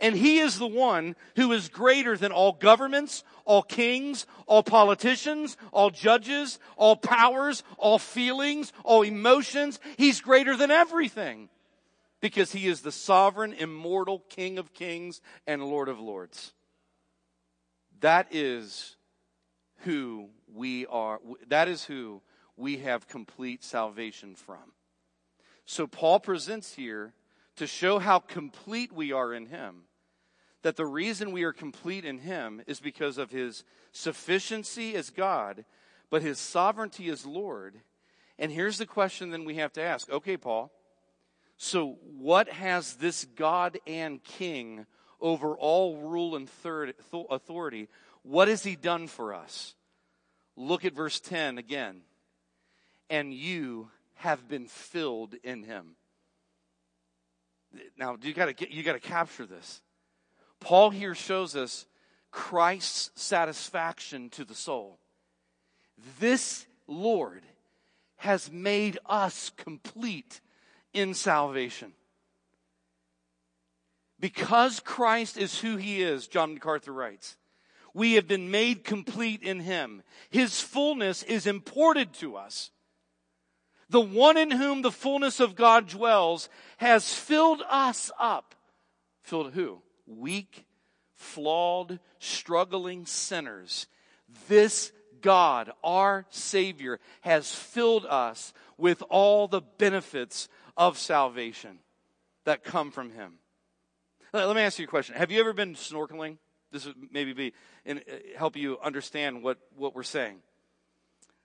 And 0.00 0.16
he 0.16 0.38
is 0.38 0.58
the 0.58 0.66
one 0.66 1.16
who 1.36 1.52
is 1.52 1.68
greater 1.68 2.16
than 2.16 2.32
all 2.32 2.52
governments, 2.52 3.24
all 3.44 3.62
kings, 3.62 4.26
all 4.46 4.62
politicians, 4.62 5.56
all 5.72 5.90
judges, 5.90 6.58
all 6.76 6.96
powers, 6.96 7.62
all 7.78 7.98
feelings, 7.98 8.72
all 8.82 9.02
emotions. 9.02 9.78
He's 9.96 10.20
greater 10.20 10.56
than 10.56 10.70
everything 10.70 11.48
because 12.20 12.52
he 12.52 12.66
is 12.66 12.80
the 12.80 12.92
sovereign, 12.92 13.52
immortal 13.52 14.20
King 14.30 14.58
of 14.58 14.72
kings 14.72 15.20
and 15.46 15.62
Lord 15.62 15.88
of 15.88 16.00
lords. 16.00 16.52
That 18.00 18.28
is 18.30 18.96
who 19.78 20.30
we 20.52 20.86
are. 20.86 21.20
That 21.48 21.68
is 21.68 21.84
who 21.84 22.22
we 22.56 22.78
have 22.78 23.08
complete 23.08 23.62
salvation 23.62 24.34
from. 24.34 24.72
So 25.66 25.86
Paul 25.86 26.20
presents 26.20 26.74
here 26.74 27.12
to 27.56 27.66
show 27.66 27.98
how 27.98 28.18
complete 28.18 28.92
we 28.92 29.12
are 29.12 29.32
in 29.32 29.46
him. 29.46 29.82
That 30.62 30.76
the 30.76 30.86
reason 30.86 31.32
we 31.32 31.44
are 31.44 31.52
complete 31.52 32.04
in 32.04 32.18
him 32.18 32.62
is 32.66 32.80
because 32.80 33.18
of 33.18 33.30
his 33.30 33.64
sufficiency 33.92 34.94
as 34.94 35.10
God, 35.10 35.64
but 36.10 36.22
his 36.22 36.38
sovereignty 36.38 37.08
as 37.08 37.26
Lord. 37.26 37.80
And 38.38 38.50
here's 38.50 38.78
the 38.78 38.86
question 38.86 39.30
then 39.30 39.44
we 39.44 39.56
have 39.56 39.72
to 39.74 39.82
ask. 39.82 40.10
Okay, 40.10 40.36
Paul, 40.36 40.72
so, 41.56 41.98
what 42.18 42.48
has 42.48 42.94
this 42.94 43.24
God 43.36 43.78
and 43.86 44.22
King 44.22 44.86
over 45.20 45.56
all 45.56 45.96
rule 45.96 46.36
and 46.36 46.48
third 46.48 46.94
authority, 47.30 47.88
what 48.22 48.48
has 48.48 48.64
he 48.64 48.76
done 48.76 49.06
for 49.06 49.32
us? 49.32 49.74
Look 50.56 50.84
at 50.84 50.94
verse 50.94 51.20
10 51.20 51.58
again. 51.58 52.02
And 53.08 53.32
you 53.32 53.90
have 54.16 54.48
been 54.48 54.66
filled 54.66 55.34
in 55.42 55.62
him. 55.62 55.96
Now, 57.96 58.16
you 58.20 58.34
gotta, 58.34 58.52
get 58.52 58.70
you 58.70 58.82
gotta 58.82 59.00
capture 59.00 59.46
this. 59.46 59.80
Paul 60.60 60.90
here 60.90 61.14
shows 61.14 61.54
us 61.54 61.86
Christ's 62.30 63.10
satisfaction 63.14 64.30
to 64.30 64.44
the 64.44 64.54
soul. 64.54 64.98
This 66.18 66.66
Lord 66.86 67.42
has 68.16 68.50
made 68.50 68.98
us 69.06 69.50
complete 69.56 70.40
in 70.92 71.14
salvation. 71.14 71.92
Because 74.18 74.80
Christ 74.80 75.36
is 75.36 75.60
who 75.60 75.76
he 75.76 76.02
is, 76.02 76.26
John 76.26 76.54
MacArthur 76.54 76.92
writes, 76.92 77.36
we 77.92 78.14
have 78.14 78.26
been 78.26 78.50
made 78.50 78.82
complete 78.82 79.42
in 79.42 79.60
him. 79.60 80.02
His 80.30 80.60
fullness 80.60 81.22
is 81.22 81.46
imported 81.46 82.12
to 82.14 82.36
us. 82.36 82.70
The 83.90 84.00
one 84.00 84.36
in 84.36 84.50
whom 84.50 84.82
the 84.82 84.90
fullness 84.90 85.40
of 85.40 85.56
God 85.56 85.88
dwells 85.88 86.48
has 86.78 87.12
filled 87.12 87.62
us 87.68 88.10
up. 88.18 88.54
Filled 89.22 89.52
who? 89.52 89.82
Weak, 90.06 90.66
flawed, 91.14 92.00
struggling 92.18 93.06
sinners. 93.06 93.86
This 94.48 94.92
God, 95.20 95.70
our 95.82 96.26
Savior, 96.30 97.00
has 97.22 97.54
filled 97.54 98.06
us 98.06 98.52
with 98.76 99.02
all 99.08 99.48
the 99.48 99.62
benefits 99.62 100.48
of 100.76 100.98
salvation 100.98 101.78
that 102.44 102.64
come 102.64 102.90
from 102.90 103.10
him. 103.10 103.34
Let 104.32 104.54
me 104.56 104.62
ask 104.62 104.78
you 104.78 104.84
a 104.84 104.88
question. 104.88 105.14
Have 105.14 105.30
you 105.30 105.40
ever 105.40 105.52
been 105.52 105.74
snorkeling? 105.74 106.38
This 106.72 106.86
would 106.86 106.96
maybe 107.12 107.32
be 107.32 107.52
and 107.86 108.00
uh, 108.00 108.16
help 108.36 108.56
you 108.56 108.78
understand 108.82 109.42
what, 109.42 109.58
what 109.76 109.94
we're 109.94 110.02
saying. 110.02 110.38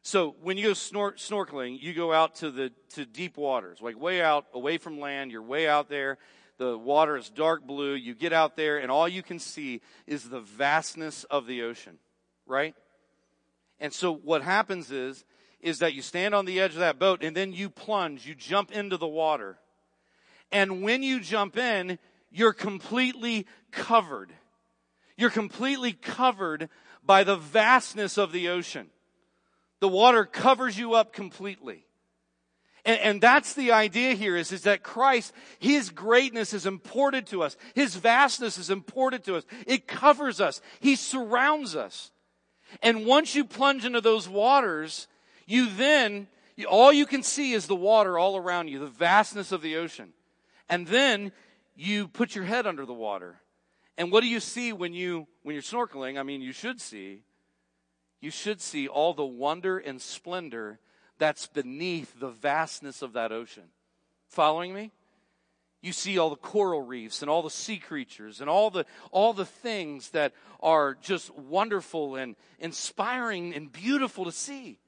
So 0.10 0.36
when 0.42 0.58
you 0.58 0.70
go 0.70 0.72
snor- 0.72 1.18
snorkeling, 1.18 1.80
you 1.80 1.94
go 1.94 2.12
out 2.12 2.34
to 2.38 2.50
the 2.50 2.72
to 2.96 3.06
deep 3.06 3.38
waters, 3.38 3.78
like 3.80 3.96
way 3.96 4.24
out 4.24 4.48
away 4.56 4.80
from 4.80 5.00
land. 5.00 5.32
You're 5.32 5.44
way 5.44 5.68
out 5.68 5.88
there. 5.88 6.18
The 6.58 6.76
water 6.76 7.16
is 7.16 7.30
dark 7.30 7.68
blue. 7.68 7.94
You 7.94 8.16
get 8.16 8.34
out 8.34 8.56
there, 8.56 8.80
and 8.80 8.90
all 8.90 9.08
you 9.08 9.22
can 9.22 9.38
see 9.38 9.82
is 10.08 10.28
the 10.28 10.40
vastness 10.40 11.26
of 11.26 11.46
the 11.46 11.62
ocean, 11.62 12.00
right? 12.48 12.74
And 13.80 13.94
so 13.94 14.12
what 14.12 14.42
happens 14.42 14.90
is 14.90 15.24
is 15.62 15.78
that 15.78 15.94
you 15.94 16.02
stand 16.02 16.34
on 16.34 16.46
the 16.46 16.60
edge 16.60 16.74
of 16.74 16.80
that 16.80 16.98
boat 16.98 17.22
and 17.22 17.38
then 17.38 17.54
you 17.54 17.70
plunge, 17.70 18.26
you 18.26 18.34
jump 18.34 18.72
into 18.72 18.98
the 18.98 19.08
water. 19.08 19.60
And 20.52 20.82
when 20.82 21.04
you 21.04 21.20
jump 21.20 21.56
in, 21.56 22.00
you're 22.32 22.54
completely 22.54 23.46
covered. 23.72 24.32
You're 25.18 25.30
completely 25.30 25.94
covered 25.94 26.68
by 27.06 27.24
the 27.24 27.36
vastness 27.36 28.18
of 28.18 28.32
the 28.32 28.50
ocean. 28.50 28.90
The 29.80 29.88
water 29.88 30.26
covers 30.26 30.78
you 30.78 30.94
up 30.94 31.14
completely. 31.14 31.86
And, 32.86 33.00
and, 33.00 33.22
that's 33.22 33.54
the 33.54 33.74
idea 33.74 34.14
here 34.14 34.38
is, 34.38 34.52
is 34.52 34.62
that 34.64 34.84
Christ, 34.84 35.34
His 35.60 35.90
greatness 35.90 36.54
is 36.54 36.66
imported 36.66 37.28
to 37.28 37.44
us. 37.44 37.58
His 37.76 37.96
vastness 37.96 38.58
is 38.58 38.70
imported 38.70 39.26
to 39.26 39.36
us. 39.36 39.44
It 39.68 39.86
covers 39.86 40.40
us. 40.40 40.62
He 40.80 40.96
surrounds 40.96 41.76
us. 41.76 42.12
And 42.82 43.06
once 43.06 43.36
you 43.36 43.44
plunge 43.44 43.86
into 43.86 44.00
those 44.02 44.30
waters, 44.30 45.08
you 45.46 45.70
then, 45.70 46.28
all 46.70 46.94
you 46.94 47.06
can 47.06 47.24
see 47.24 47.54
is 47.54 47.68
the 47.68 47.76
water 47.76 48.18
all 48.18 48.38
around 48.38 48.70
you, 48.70 48.80
the 48.80 48.88
vastness 48.88 49.52
of 49.52 49.62
the 49.62 49.76
ocean. 49.78 50.14
And 50.70 50.88
then 50.88 51.32
you 51.76 52.08
put 52.08 52.36
your 52.36 52.46
head 52.46 52.68
under 52.68 52.86
the 52.86 52.94
water. 52.94 53.42
And 53.98 54.12
what 54.12 54.22
do 54.22 54.28
you 54.28 54.40
see 54.40 54.72
when 54.72 54.94
you, 54.94 55.28
when 55.44 55.54
you're 55.54 55.64
snorkeling? 55.64 56.18
I 56.20 56.24
mean, 56.24 56.42
you 56.42 56.54
should 56.54 56.80
see, 56.80 57.24
you 58.22 58.32
should 58.32 58.62
see 58.62 58.88
all 58.88 59.14
the 59.14 59.26
wonder 59.26 59.78
and 59.78 60.02
splendor 60.02 60.80
that's 61.18 61.48
beneath 61.48 62.20
the 62.20 62.30
vastness 62.30 63.02
of 63.02 63.14
that 63.14 63.32
ocean. 63.32 63.66
Following 64.28 64.74
me? 64.74 64.92
You 65.82 65.94
see 65.94 66.18
all 66.18 66.30
the 66.30 66.36
coral 66.36 66.82
reefs 66.82 67.22
and 67.22 67.32
all 67.32 67.42
the 67.42 67.50
sea 67.50 67.78
creatures 67.78 68.42
and 68.42 68.50
all 68.50 68.70
the, 68.70 68.86
all 69.12 69.34
the 69.34 69.46
things 69.46 70.10
that 70.10 70.34
are 70.60 70.96
just 71.02 71.34
wonderful 71.36 72.16
and 72.16 72.36
inspiring 72.60 73.54
and 73.56 73.72
beautiful 73.72 74.26
to 74.26 74.32
see. 74.32 74.80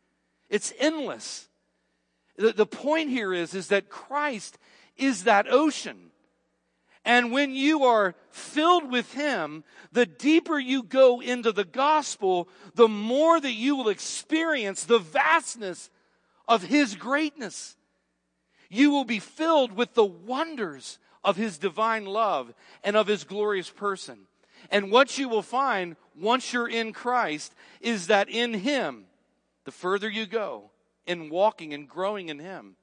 It's 0.50 0.74
endless. 0.78 1.48
The, 2.36 2.52
the 2.52 2.66
point 2.66 3.10
here 3.10 3.34
is, 3.34 3.54
is 3.54 3.70
that 3.70 3.90
Christ 3.90 4.58
is 4.98 5.24
that 5.24 5.48
ocean. 5.50 6.11
And 7.04 7.32
when 7.32 7.56
you 7.56 7.84
are 7.86 8.16
filled 8.30 8.92
with 8.92 9.14
Him, 9.14 9.64
the 9.92 10.06
deeper 10.06 10.60
you 10.60 10.84
go 10.84 11.20
into 11.20 11.52
the 11.52 11.66
gospel, 11.66 12.48
the 12.76 12.88
more 12.88 13.40
that 13.40 13.54
you 13.54 13.76
will 13.76 13.90
experience 13.90 14.84
the 14.84 15.00
vastness 15.00 15.90
of 16.48 16.64
His 16.64 16.96
greatness. 16.96 17.76
You 18.70 18.92
will 18.92 19.06
be 19.06 19.20
filled 19.20 19.72
with 19.72 19.96
the 19.96 20.06
wonders 20.06 21.00
of 21.24 21.38
His 21.38 21.58
divine 21.58 22.06
love 22.06 22.54
and 22.84 22.96
of 22.96 23.08
His 23.08 23.24
glorious 23.24 23.70
person. 23.70 24.28
And 24.70 24.92
what 24.92 25.18
you 25.18 25.28
will 25.28 25.42
find 25.42 25.96
once 26.20 26.54
you're 26.54 26.70
in 26.70 26.94
Christ 26.94 27.54
is 27.80 28.08
that 28.08 28.30
in 28.30 28.54
Him, 28.54 29.06
the 29.66 29.72
further 29.72 30.10
you 30.10 30.28
go 30.28 30.70
in 31.08 31.30
walking 31.30 31.74
and 31.74 31.90
growing 31.90 32.30
in 32.30 32.38
Him, 32.38 32.76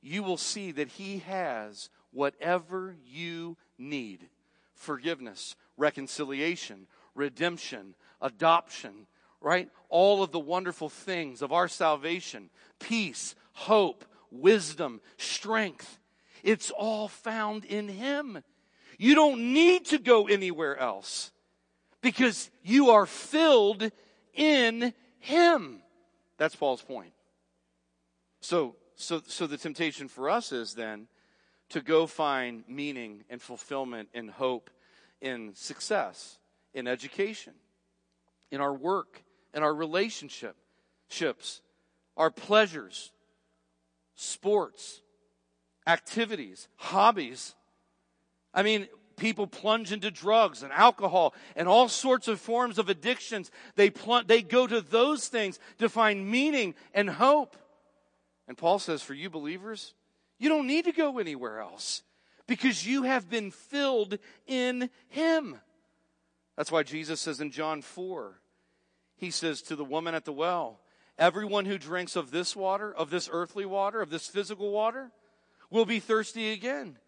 you 0.00 0.22
will 0.22 0.36
see 0.36 0.70
that 0.72 0.88
He 0.88 1.18
has 1.18 1.90
whatever 2.16 2.96
you 3.04 3.56
need 3.78 4.26
forgiveness, 4.74 5.54
reconciliation, 5.76 6.86
redemption, 7.14 7.94
adoption, 8.20 9.06
right? 9.40 9.68
All 9.88 10.22
of 10.22 10.32
the 10.32 10.38
wonderful 10.38 10.88
things 10.88 11.42
of 11.42 11.52
our 11.52 11.68
salvation, 11.68 12.50
peace, 12.78 13.34
hope, 13.52 14.04
wisdom, 14.30 15.00
strength. 15.18 15.98
It's 16.42 16.70
all 16.70 17.08
found 17.08 17.64
in 17.64 17.88
Him. 17.88 18.42
You 18.98 19.14
don't 19.14 19.52
need 19.52 19.86
to 19.86 19.98
go 19.98 20.26
anywhere 20.26 20.76
else 20.76 21.30
because 22.00 22.50
you 22.62 22.90
are 22.90 23.06
filled 23.06 23.90
in 24.34 24.94
Him. 25.18 25.80
That's 26.38 26.56
Paul's 26.56 26.82
point. 26.82 27.12
So, 28.40 28.76
so, 28.94 29.22
so 29.26 29.46
the 29.46 29.58
temptation 29.58 30.08
for 30.08 30.30
us 30.30 30.52
is 30.52 30.74
then 30.74 31.08
to 31.70 31.80
go 31.80 32.06
find 32.06 32.64
meaning 32.68 33.24
and 33.28 33.40
fulfillment 33.42 34.08
and 34.14 34.30
hope 34.30 34.70
in 35.20 35.54
success, 35.54 36.38
in 36.74 36.86
education, 36.86 37.54
in 38.50 38.60
our 38.60 38.72
work, 38.72 39.22
in 39.54 39.62
our 39.62 39.74
relationships, 39.74 41.60
our 42.16 42.30
pleasures, 42.30 43.12
sports, 44.14 45.00
activities, 45.86 46.68
hobbies. 46.76 47.54
I 48.54 48.62
mean, 48.62 48.88
people 49.16 49.46
plunge 49.46 49.92
into 49.92 50.10
drugs 50.10 50.62
and 50.62 50.72
alcohol 50.72 51.34
and 51.56 51.68
all 51.68 51.88
sorts 51.88 52.28
of 52.28 52.40
forms 52.40 52.78
of 52.78 52.88
addictions. 52.88 53.50
They, 53.74 53.90
they 54.26 54.42
go 54.42 54.66
to 54.66 54.80
those 54.80 55.28
things 55.28 55.58
to 55.78 55.88
find 55.88 56.30
meaning 56.30 56.74
and 56.94 57.08
hope. 57.08 57.56
And 58.48 58.56
Paul 58.56 58.78
says, 58.78 59.02
for 59.02 59.14
you 59.14 59.30
believers, 59.30 59.94
you 60.38 60.48
don't 60.48 60.66
need 60.66 60.84
to 60.84 60.92
go 60.92 61.18
anywhere 61.18 61.60
else 61.60 62.02
because 62.46 62.86
you 62.86 63.04
have 63.04 63.28
been 63.28 63.50
filled 63.50 64.18
in 64.46 64.90
Him. 65.08 65.58
That's 66.56 66.72
why 66.72 66.82
Jesus 66.82 67.20
says 67.20 67.40
in 67.40 67.50
John 67.50 67.82
4, 67.82 68.40
He 69.16 69.30
says 69.30 69.62
to 69.62 69.76
the 69.76 69.84
woman 69.84 70.14
at 70.14 70.24
the 70.24 70.32
well, 70.32 70.80
Everyone 71.18 71.64
who 71.64 71.78
drinks 71.78 72.14
of 72.14 72.30
this 72.30 72.54
water, 72.54 72.92
of 72.92 73.08
this 73.08 73.28
earthly 73.32 73.64
water, 73.64 74.02
of 74.02 74.10
this 74.10 74.26
physical 74.26 74.70
water, 74.70 75.10
will 75.70 75.86
be 75.86 75.98
thirsty 75.98 76.52
again. 76.52 76.98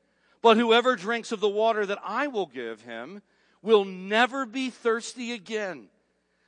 But 0.40 0.56
whoever 0.56 0.96
drinks 0.96 1.30
of 1.30 1.40
the 1.40 1.48
water 1.48 1.84
that 1.84 1.98
I 2.02 2.28
will 2.28 2.46
give 2.46 2.82
him 2.82 3.22
will 3.60 3.84
never 3.84 4.46
be 4.46 4.70
thirsty 4.70 5.32
again. 5.32 5.88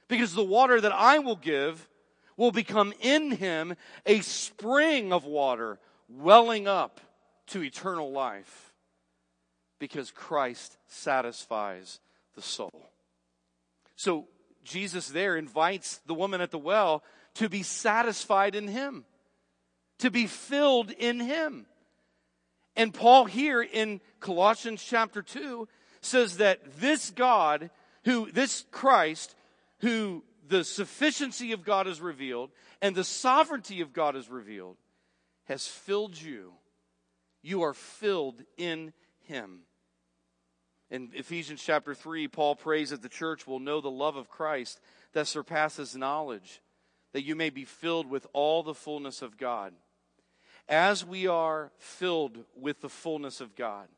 Because 0.09 0.33
the 0.33 0.45
water 0.45 0.81
that 0.81 0.93
I 0.93 1.18
will 1.18 1.37
give 1.37 1.89
will 2.37 2.53
become 2.53 2.95
in 3.01 3.33
him 3.33 3.76
a 4.07 4.20
spring 4.20 5.12
of 5.12 5.24
water 5.24 5.78
welling 6.18 6.66
up 6.66 7.00
to 7.48 7.62
eternal 7.62 8.12
life. 8.12 8.72
Because 9.78 10.11
Christ 10.11 10.76
satisfies 10.88 12.00
the 12.34 12.42
soul. 12.42 12.90
So 13.96 14.28
Jesus 14.62 15.08
there 15.08 15.36
invites 15.36 16.00
the 16.06 16.14
woman 16.14 16.40
at 16.40 16.50
the 16.50 16.58
well 16.58 17.02
to 17.34 17.48
be 17.48 17.62
satisfied 17.62 18.54
in 18.54 18.68
him, 18.68 19.04
to 19.98 20.11
be 20.11 20.26
filled 20.26 20.90
in 20.90 21.20
him. 21.20 21.66
And 22.76 22.94
Paul 22.94 23.24
here 23.24 23.62
in 23.62 24.00
Colossians 24.20 24.82
chapter 24.82 25.22
2 25.22 25.68
says 26.00 26.38
that 26.38 26.80
this 26.80 27.11
God, 27.11 27.70
who, 28.04 28.30
this 28.30 28.64
Christ, 28.70 29.34
who 29.80 30.24
the 30.48 30.64
sufficiency 30.64 31.52
of 31.52 31.64
God 31.64 31.86
is 31.86 32.00
revealed 32.00 32.50
and 32.82 32.94
the 32.94 33.04
sovereignty 33.04 33.80
of 33.80 33.92
God 33.92 34.16
is 34.16 34.28
revealed, 34.28 34.76
has 35.51 35.66
filled 35.66 36.20
you. 36.20 36.53
You 37.42 37.62
are 37.62 37.74
filled 37.74 38.44
in 38.57 38.92
Him. 39.26 39.62
In 40.90 41.11
Ephesians 41.12 41.61
chapter 41.61 41.92
3, 41.92 42.28
Paul 42.28 42.55
prays 42.55 42.90
that 42.90 43.03
the 43.03 43.09
church 43.09 43.48
will 43.48 43.59
know 43.59 43.80
the 43.80 43.90
love 43.90 44.14
of 44.14 44.28
Christ 44.28 44.80
that 45.12 45.26
surpasses 45.26 45.96
knowledge, 45.96 46.62
that 47.12 47.24
you 47.24 47.34
may 47.34 47.51
be 47.51 47.64
filled 47.64 48.09
with 48.09 48.28
all 48.32 48.62
the 48.62 48.74
fullness 48.74 49.22
of 49.22 49.36
God 49.36 49.74
as 50.68 51.05
we 51.05 51.26
are 51.26 51.72
filled 51.78 52.38
with 52.55 52.80
the 52.80 52.88
fullness 52.88 53.40
of 53.40 53.57
God, 53.57 53.88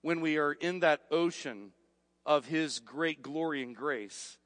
when 0.00 0.20
we 0.20 0.38
are 0.38 0.52
in 0.52 0.78
that 0.80 1.00
ocean 1.10 1.72
of 2.24 2.46
His 2.46 2.78
great 2.78 3.20
glory 3.20 3.64
and 3.64 3.74
grace, 3.74 4.38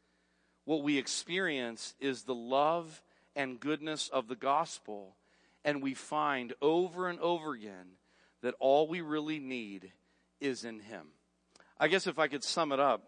what 0.64 0.83
we 0.83 0.97
experience 0.97 1.95
is 2.01 2.23
the 2.23 2.35
love 2.35 3.03
and 3.37 3.61
goodness 3.61 4.09
of 4.09 4.29
the 4.29 4.35
gospel. 4.35 5.14
And 5.67 5.83
we 5.83 5.93
find 5.93 6.55
over 6.62 7.09
and 7.11 7.21
over 7.21 7.53
again 7.53 7.99
that 8.41 8.55
all 8.59 8.89
we 8.89 9.03
really 9.03 9.39
need 9.39 9.93
is 10.41 10.64
in 10.64 10.81
Him. 10.81 11.09
I 11.79 11.89
guess 11.89 12.07
if 12.07 12.19
I 12.19 12.29
could 12.29 12.43
sum 12.43 12.73
it 12.73 12.81
up, 12.81 13.03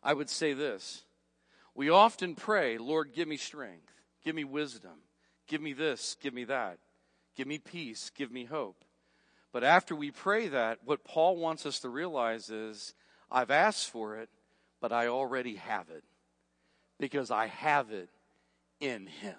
I 0.00 0.14
would 0.14 0.30
say 0.30 0.52
this. 0.52 1.02
We 1.74 1.90
often 1.90 2.36
pray, 2.36 2.78
Lord, 2.78 3.12
give 3.12 3.26
me 3.26 3.36
strength, 3.36 3.92
give 4.22 4.36
me 4.36 4.44
wisdom, 4.44 5.00
Give 5.46 5.60
me 5.60 5.72
this, 5.72 6.16
give 6.20 6.34
me 6.34 6.44
that. 6.44 6.78
Give 7.36 7.46
me 7.46 7.58
peace, 7.58 8.10
give 8.14 8.32
me 8.32 8.44
hope. 8.44 8.84
But 9.52 9.62
after 9.64 9.94
we 9.94 10.10
pray 10.10 10.48
that, 10.48 10.78
what 10.84 11.04
Paul 11.04 11.36
wants 11.36 11.66
us 11.66 11.80
to 11.80 11.88
realize 11.88 12.50
is 12.50 12.94
I've 13.30 13.50
asked 13.50 13.90
for 13.90 14.16
it, 14.16 14.28
but 14.80 14.92
I 14.92 15.06
already 15.06 15.56
have 15.56 15.88
it 15.90 16.04
because 16.98 17.30
I 17.30 17.46
have 17.46 17.90
it 17.90 18.10
in 18.80 19.06
Him. 19.06 19.36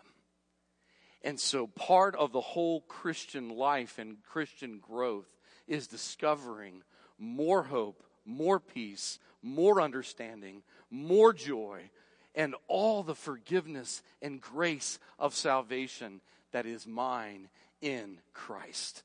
And 1.27 1.37
so 1.37 1.67
part 1.67 2.15
of 2.15 2.31
the 2.31 2.39
whole 2.39 2.79
Christian 2.79 3.49
life 3.49 3.99
and 3.99 4.23
Christian 4.23 4.79
growth 4.79 5.27
is 5.67 5.85
discovering 5.85 6.83
more 7.19 7.63
hope, 7.63 8.01
more 8.23 8.61
peace, 8.61 9.19
more 9.43 9.81
understanding, 9.81 10.63
more 10.89 11.33
joy, 11.33 11.89
and 12.33 12.55
all 12.69 13.03
the 13.03 13.13
forgiveness 13.13 14.03
and 14.21 14.39
grace 14.39 14.99
of 15.19 15.35
salvation 15.35 16.21
that 16.53 16.65
is 16.65 16.87
mine 16.87 17.49
in 17.81 18.19
Christ. 18.33 19.03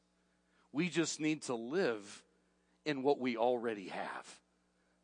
We 0.70 0.90
just 0.90 1.18
need 1.18 1.42
to 1.42 1.56
live 1.56 2.22
in 2.84 3.02
what 3.02 3.18
we 3.18 3.36
already 3.36 3.88
have. 3.88 4.40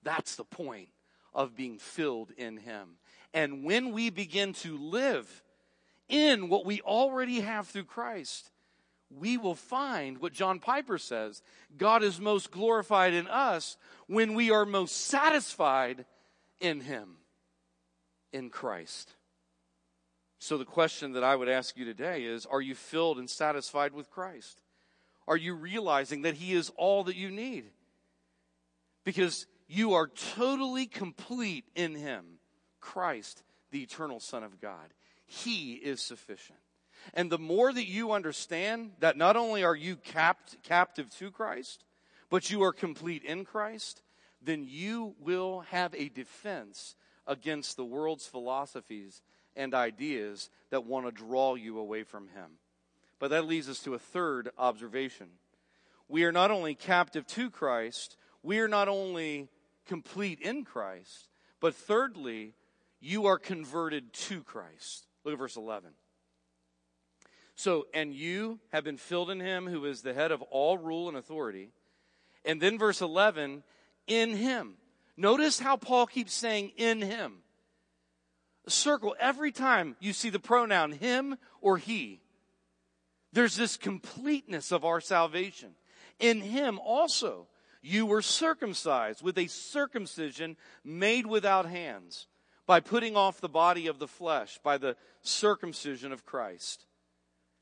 That's 0.04 0.36
the 0.36 0.44
point 0.44 0.90
of 1.34 1.56
being 1.56 1.78
filled 1.78 2.30
in 2.36 2.58
Him. 2.58 2.90
And 3.34 3.64
when 3.64 3.90
we 3.90 4.08
begin 4.10 4.52
to 4.52 4.78
live 4.78 5.42
in 6.08 6.48
what 6.48 6.64
we 6.64 6.80
already 6.80 7.40
have 7.40 7.68
through 7.68 7.84
Christ, 7.84 8.50
we 9.10 9.36
will 9.36 9.54
find 9.54 10.18
what 10.18 10.32
John 10.32 10.58
Piper 10.58 10.98
says 10.98 11.42
God 11.76 12.02
is 12.02 12.20
most 12.20 12.50
glorified 12.50 13.14
in 13.14 13.26
us 13.26 13.76
when 14.06 14.34
we 14.34 14.50
are 14.50 14.66
most 14.66 14.96
satisfied 15.06 16.04
in 16.60 16.80
Him 16.80 17.16
in 18.32 18.50
Christ. 18.50 19.14
So, 20.38 20.56
the 20.56 20.64
question 20.64 21.12
that 21.12 21.24
I 21.24 21.34
would 21.34 21.48
ask 21.48 21.76
you 21.76 21.84
today 21.84 22.24
is 22.24 22.46
Are 22.46 22.60
you 22.60 22.74
filled 22.74 23.18
and 23.18 23.28
satisfied 23.28 23.92
with 23.92 24.10
Christ? 24.10 24.60
Are 25.26 25.36
you 25.36 25.54
realizing 25.54 26.22
that 26.22 26.34
He 26.34 26.52
is 26.52 26.70
all 26.76 27.04
that 27.04 27.16
you 27.16 27.30
need? 27.30 27.64
Because 29.04 29.46
you 29.66 29.94
are 29.94 30.08
totally 30.08 30.86
complete 30.86 31.64
in 31.74 31.94
Him, 31.94 32.24
Christ, 32.80 33.42
the 33.70 33.82
eternal 33.82 34.20
Son 34.20 34.42
of 34.42 34.60
God. 34.60 34.94
He 35.28 35.74
is 35.74 36.00
sufficient. 36.00 36.58
And 37.14 37.30
the 37.30 37.38
more 37.38 37.72
that 37.72 37.86
you 37.86 38.12
understand 38.12 38.92
that 38.98 39.16
not 39.16 39.36
only 39.36 39.62
are 39.62 39.76
you 39.76 39.96
capt, 39.96 40.56
captive 40.62 41.08
to 41.18 41.30
Christ, 41.30 41.84
but 42.30 42.50
you 42.50 42.62
are 42.62 42.72
complete 42.72 43.24
in 43.24 43.44
Christ, 43.44 44.02
then 44.42 44.64
you 44.66 45.14
will 45.20 45.60
have 45.70 45.94
a 45.94 46.08
defense 46.08 46.96
against 47.26 47.76
the 47.76 47.84
world's 47.84 48.26
philosophies 48.26 49.22
and 49.54 49.74
ideas 49.74 50.50
that 50.70 50.86
want 50.86 51.06
to 51.06 51.12
draw 51.12 51.54
you 51.54 51.78
away 51.78 52.04
from 52.04 52.28
Him. 52.28 52.58
But 53.18 53.28
that 53.30 53.46
leads 53.46 53.68
us 53.68 53.80
to 53.80 53.94
a 53.94 53.98
third 53.98 54.50
observation. 54.56 55.28
We 56.08 56.24
are 56.24 56.32
not 56.32 56.50
only 56.50 56.74
captive 56.74 57.26
to 57.28 57.50
Christ, 57.50 58.16
we 58.42 58.60
are 58.60 58.68
not 58.68 58.88
only 58.88 59.48
complete 59.86 60.40
in 60.40 60.64
Christ, 60.64 61.28
but 61.60 61.74
thirdly, 61.74 62.54
you 63.00 63.26
are 63.26 63.38
converted 63.38 64.12
to 64.12 64.42
Christ. 64.42 65.07
Look 65.28 65.34
at 65.34 65.40
verse 65.40 65.56
11. 65.56 65.90
So, 67.54 67.86
and 67.92 68.14
you 68.14 68.60
have 68.72 68.82
been 68.82 68.96
filled 68.96 69.30
in 69.30 69.40
him 69.40 69.66
who 69.66 69.84
is 69.84 70.00
the 70.00 70.14
head 70.14 70.32
of 70.32 70.40
all 70.40 70.78
rule 70.78 71.06
and 71.06 71.18
authority. 71.18 71.68
And 72.46 72.62
then 72.62 72.78
verse 72.78 73.02
11, 73.02 73.62
in 74.06 74.30
him. 74.30 74.78
Notice 75.18 75.58
how 75.58 75.76
Paul 75.76 76.06
keeps 76.06 76.32
saying 76.32 76.72
in 76.78 77.02
him. 77.02 77.40
Circle 78.68 79.16
every 79.20 79.52
time 79.52 79.96
you 80.00 80.14
see 80.14 80.30
the 80.30 80.38
pronoun 80.38 80.92
him 80.92 81.36
or 81.60 81.76
he. 81.76 82.22
There's 83.34 83.54
this 83.54 83.76
completeness 83.76 84.72
of 84.72 84.86
our 84.86 85.02
salvation. 85.02 85.74
In 86.18 86.40
him 86.40 86.78
also, 86.78 87.48
you 87.82 88.06
were 88.06 88.22
circumcised 88.22 89.20
with 89.20 89.36
a 89.36 89.48
circumcision 89.48 90.56
made 90.84 91.26
without 91.26 91.66
hands 91.66 92.28
by 92.68 92.80
putting 92.80 93.16
off 93.16 93.40
the 93.40 93.48
body 93.48 93.86
of 93.86 93.98
the 93.98 94.06
flesh 94.06 94.60
by 94.62 94.76
the 94.76 94.94
circumcision 95.22 96.12
of 96.12 96.26
Christ. 96.26 96.84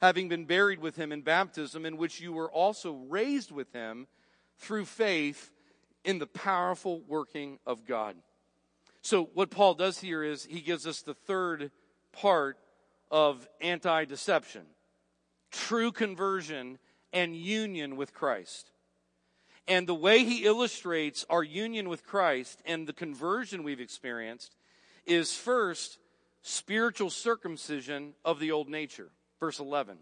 Having 0.02 0.28
been 0.28 0.44
buried 0.46 0.80
with 0.80 0.96
him 0.96 1.12
in 1.12 1.22
baptism, 1.22 1.86
in 1.86 1.96
which 1.96 2.20
you 2.20 2.32
were 2.32 2.50
also 2.50 2.92
raised 3.08 3.52
with 3.52 3.72
him 3.72 4.08
through 4.58 4.84
faith 4.84 5.52
in 6.04 6.18
the 6.18 6.26
powerful 6.26 7.02
working 7.06 7.60
of 7.64 7.86
God. 7.86 8.16
So, 9.00 9.30
what 9.32 9.50
Paul 9.50 9.74
does 9.74 10.00
here 10.00 10.24
is 10.24 10.44
he 10.44 10.60
gives 10.60 10.86
us 10.88 11.02
the 11.02 11.14
third 11.14 11.70
part 12.12 12.58
of 13.08 13.48
anti 13.60 14.04
deception 14.04 14.62
true 15.52 15.92
conversion 15.92 16.78
and 17.12 17.36
union 17.36 17.94
with 17.96 18.12
Christ. 18.12 18.72
And 19.68 19.86
the 19.86 19.94
way 19.94 20.24
he 20.24 20.44
illustrates 20.44 21.24
our 21.30 21.44
union 21.44 21.88
with 21.88 22.04
Christ 22.04 22.60
and 22.66 22.86
the 22.86 22.92
conversion 22.92 23.62
we've 23.62 23.80
experienced 23.80 24.55
is 25.06 25.34
first 25.34 25.98
spiritual 26.42 27.10
circumcision 27.10 28.14
of 28.24 28.38
the 28.38 28.52
old 28.52 28.68
nature. 28.68 29.10
Verse 29.40 29.58
11. 29.58 29.98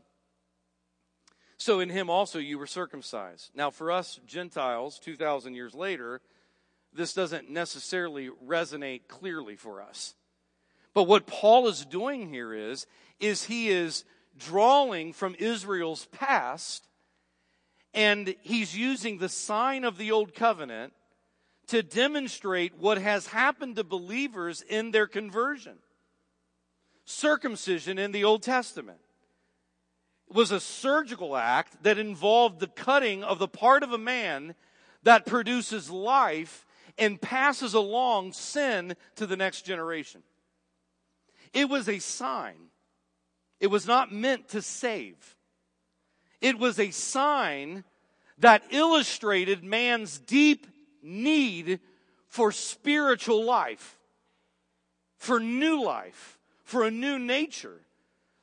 So 1.56 1.80
in 1.80 1.88
him 1.88 2.10
also 2.10 2.38
you 2.38 2.58
were 2.58 2.66
circumcised. 2.66 3.50
Now 3.54 3.70
for 3.70 3.90
us 3.90 4.20
Gentiles, 4.26 4.98
2,000 4.98 5.54
years 5.54 5.74
later, 5.74 6.20
this 6.92 7.14
doesn't 7.14 7.50
necessarily 7.50 8.30
resonate 8.46 9.08
clearly 9.08 9.56
for 9.56 9.82
us. 9.82 10.14
But 10.92 11.04
what 11.04 11.26
Paul 11.26 11.66
is 11.68 11.84
doing 11.84 12.28
here 12.28 12.52
is, 12.52 12.86
is 13.18 13.44
he 13.44 13.68
is 13.68 14.04
drawing 14.38 15.12
from 15.12 15.34
Israel's 15.38 16.06
past 16.06 16.86
and 17.92 18.34
he's 18.42 18.76
using 18.76 19.18
the 19.18 19.28
sign 19.28 19.84
of 19.84 19.98
the 19.98 20.12
old 20.12 20.34
covenant 20.34 20.92
to 21.68 21.82
demonstrate 21.82 22.78
what 22.78 22.98
has 22.98 23.28
happened 23.28 23.76
to 23.76 23.84
believers 23.84 24.62
in 24.62 24.90
their 24.90 25.06
conversion. 25.06 25.78
Circumcision 27.04 27.98
in 27.98 28.12
the 28.12 28.24
Old 28.24 28.42
Testament 28.42 28.98
was 30.28 30.50
a 30.50 30.60
surgical 30.60 31.36
act 31.36 31.82
that 31.82 31.98
involved 31.98 32.60
the 32.60 32.66
cutting 32.66 33.22
of 33.22 33.38
the 33.38 33.48
part 33.48 33.82
of 33.82 33.92
a 33.92 33.98
man 33.98 34.54
that 35.02 35.26
produces 35.26 35.90
life 35.90 36.66
and 36.98 37.20
passes 37.20 37.74
along 37.74 38.32
sin 38.32 38.96
to 39.16 39.26
the 39.26 39.36
next 39.36 39.62
generation. 39.62 40.22
It 41.52 41.68
was 41.68 41.88
a 41.88 41.98
sign. 41.98 42.56
It 43.60 43.68
was 43.68 43.86
not 43.86 44.12
meant 44.12 44.48
to 44.50 44.62
save. 44.62 45.36
It 46.40 46.58
was 46.58 46.78
a 46.78 46.90
sign 46.90 47.84
that 48.38 48.64
illustrated 48.70 49.62
man's 49.62 50.18
deep 50.18 50.66
need 51.04 51.80
for 52.28 52.50
spiritual 52.50 53.44
life, 53.44 53.98
for 55.16 55.38
new 55.38 55.82
life, 55.82 56.38
for 56.64 56.84
a 56.84 56.90
new 56.90 57.18
nature 57.18 57.80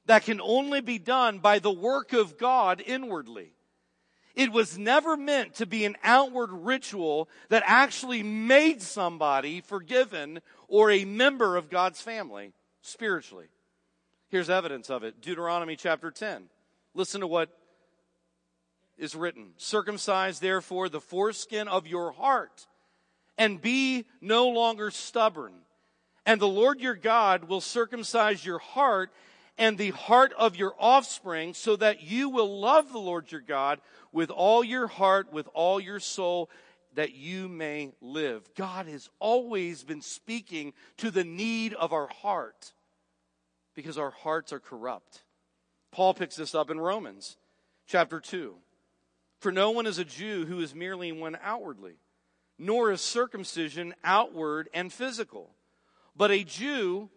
that 0.06 0.24
can 0.24 0.40
only 0.42 0.82
be 0.82 0.98
done 0.98 1.40
by 1.40 1.60
the 1.60 1.72
work 1.72 2.14
of 2.14 2.38
God 2.38 2.82
inwardly. 2.86 3.54
It 4.36 4.52
was 4.52 4.78
never 4.78 5.18
meant 5.18 5.56
to 5.56 5.66
be 5.66 5.84
an 5.84 5.98
outward 6.04 6.52
ritual 6.52 7.28
that 7.50 7.64
actually 7.66 8.24
made 8.24 8.82
somebody 8.82 9.62
forgiven 9.62 10.40
or 10.68 10.90
a 10.90 11.04
member 11.04 11.58
of 11.58 11.70
God's 11.70 12.00
family 12.00 12.54
spiritually. 12.82 13.48
Here's 14.30 14.50
evidence 14.50 14.90
of 14.90 15.04
it 15.04 15.20
Deuteronomy 15.20 15.76
chapter 15.76 16.12
10. 16.12 16.46
Listen 16.94 17.22
to 17.22 17.28
what 17.28 17.50
is 19.02 19.16
written 19.16 19.50
Circumcise 19.58 20.40
therefore 20.40 20.88
the 20.88 21.02
foreskin 21.02 21.68
of 21.68 21.88
your 21.88 22.12
heart 22.12 22.68
and 23.38 23.62
be 23.62 24.06
no 24.22 24.48
longer 24.48 24.92
stubborn. 24.92 25.54
And 26.26 26.40
the 26.40 26.48
Lord 26.48 26.80
your 26.80 26.96
God 26.96 27.46
will 27.46 27.62
circumcise 27.62 28.46
your 28.46 28.60
heart 28.60 29.12
and 29.58 29.78
the 29.78 29.90
heart 29.90 30.34
of 30.38 30.56
your 30.56 30.76
offspring 30.80 31.56
so 31.56 31.76
that 31.76 32.04
you 32.04 32.30
will 32.30 32.60
love 32.60 32.92
the 32.92 33.00
Lord 33.00 33.32
your 33.32 33.42
God 33.42 33.82
with 34.12 34.30
all 34.30 34.64
your 34.64 34.88
heart, 34.88 35.34
with 35.34 35.50
all 35.54 35.80
your 35.80 36.00
soul, 36.00 36.50
that 36.94 37.16
you 37.16 37.48
may 37.50 37.94
live. 38.02 38.48
God 38.56 38.86
has 38.86 39.10
always 39.20 39.84
been 39.84 40.02
speaking 40.02 40.74
to 40.98 41.10
the 41.10 41.24
need 41.24 41.74
of 41.74 41.92
our 41.92 42.08
heart 42.08 42.74
because 43.74 43.98
our 43.98 44.12
hearts 44.12 44.54
are 44.54 44.60
corrupt. 44.60 45.24
Paul 45.92 46.14
picks 46.14 46.36
this 46.36 46.54
up 46.54 46.70
in 46.70 46.80
Romans 46.80 47.38
chapter 47.88 48.20
2. 48.20 48.56
For 49.42 49.52
no 49.52 49.72
one 49.72 49.86
is 49.86 49.98
a 49.98 50.06
Jew 50.06 50.46
who 50.46 50.62
is 50.62 50.74
merely 50.74 51.12
one 51.12 51.38
outwardly, 51.44 51.96
nor 52.58 52.92
is 52.92 53.02
circumcision 53.02 53.94
outward 54.04 54.70
and 54.74 54.94
physical, 54.94 55.50
but 56.16 56.32
a 56.32 56.46
Jew 56.46 57.10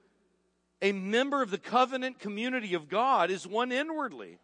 a 0.84 0.92
member 0.92 1.40
of 1.40 1.50
the 1.50 1.56
covenant 1.56 2.18
community 2.18 2.74
of 2.74 2.90
God 2.90 3.30
is 3.30 3.46
one 3.46 3.72
inwardly. 3.72 4.38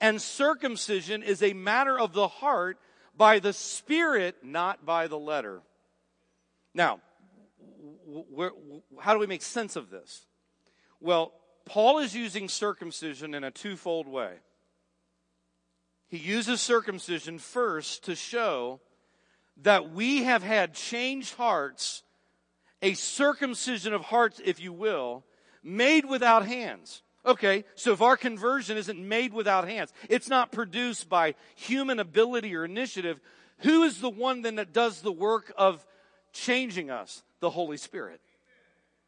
And 0.00 0.20
circumcision 0.22 1.22
is 1.22 1.42
a 1.42 1.52
matter 1.52 1.98
of 1.98 2.14
the 2.14 2.26
heart 2.26 2.78
by 3.14 3.38
the 3.38 3.52
Spirit, 3.52 4.36
not 4.42 4.86
by 4.86 5.08
the 5.08 5.18
letter. 5.18 5.60
Now, 6.72 7.00
how 8.98 9.12
do 9.12 9.18
we 9.18 9.26
make 9.26 9.42
sense 9.42 9.76
of 9.76 9.90
this? 9.90 10.24
Well, 11.00 11.32
Paul 11.66 11.98
is 11.98 12.14
using 12.14 12.48
circumcision 12.48 13.34
in 13.34 13.44
a 13.44 13.50
twofold 13.50 14.08
way. 14.08 14.36
He 16.08 16.16
uses 16.16 16.60
circumcision 16.60 17.38
first 17.38 18.04
to 18.04 18.14
show 18.14 18.80
that 19.62 19.92
we 19.92 20.24
have 20.24 20.42
had 20.42 20.74
changed 20.74 21.34
hearts, 21.34 22.02
a 22.80 22.94
circumcision 22.94 23.92
of 23.92 24.02
hearts, 24.02 24.40
if 24.44 24.60
you 24.60 24.72
will, 24.72 25.24
made 25.62 26.04
without 26.04 26.46
hands. 26.46 27.02
Okay, 27.26 27.64
so 27.74 27.92
if 27.92 28.00
our 28.00 28.16
conversion 28.16 28.76
isn't 28.76 28.98
made 28.98 29.34
without 29.34 29.68
hands, 29.68 29.92
it's 30.08 30.28
not 30.28 30.52
produced 30.52 31.08
by 31.08 31.34
human 31.56 31.98
ability 31.98 32.54
or 32.56 32.64
initiative, 32.64 33.20
who 33.58 33.82
is 33.82 34.00
the 34.00 34.08
one 34.08 34.42
then 34.42 34.54
that 34.54 34.72
does 34.72 35.02
the 35.02 35.12
work 35.12 35.52
of 35.58 35.84
changing 36.32 36.90
us? 36.90 37.22
The 37.40 37.50
Holy 37.50 37.76
Spirit. 37.76 38.20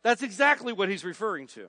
That's 0.02 0.22
exactly 0.22 0.72
what 0.72 0.88
he's 0.88 1.04
referring 1.04 1.46
to. 1.48 1.68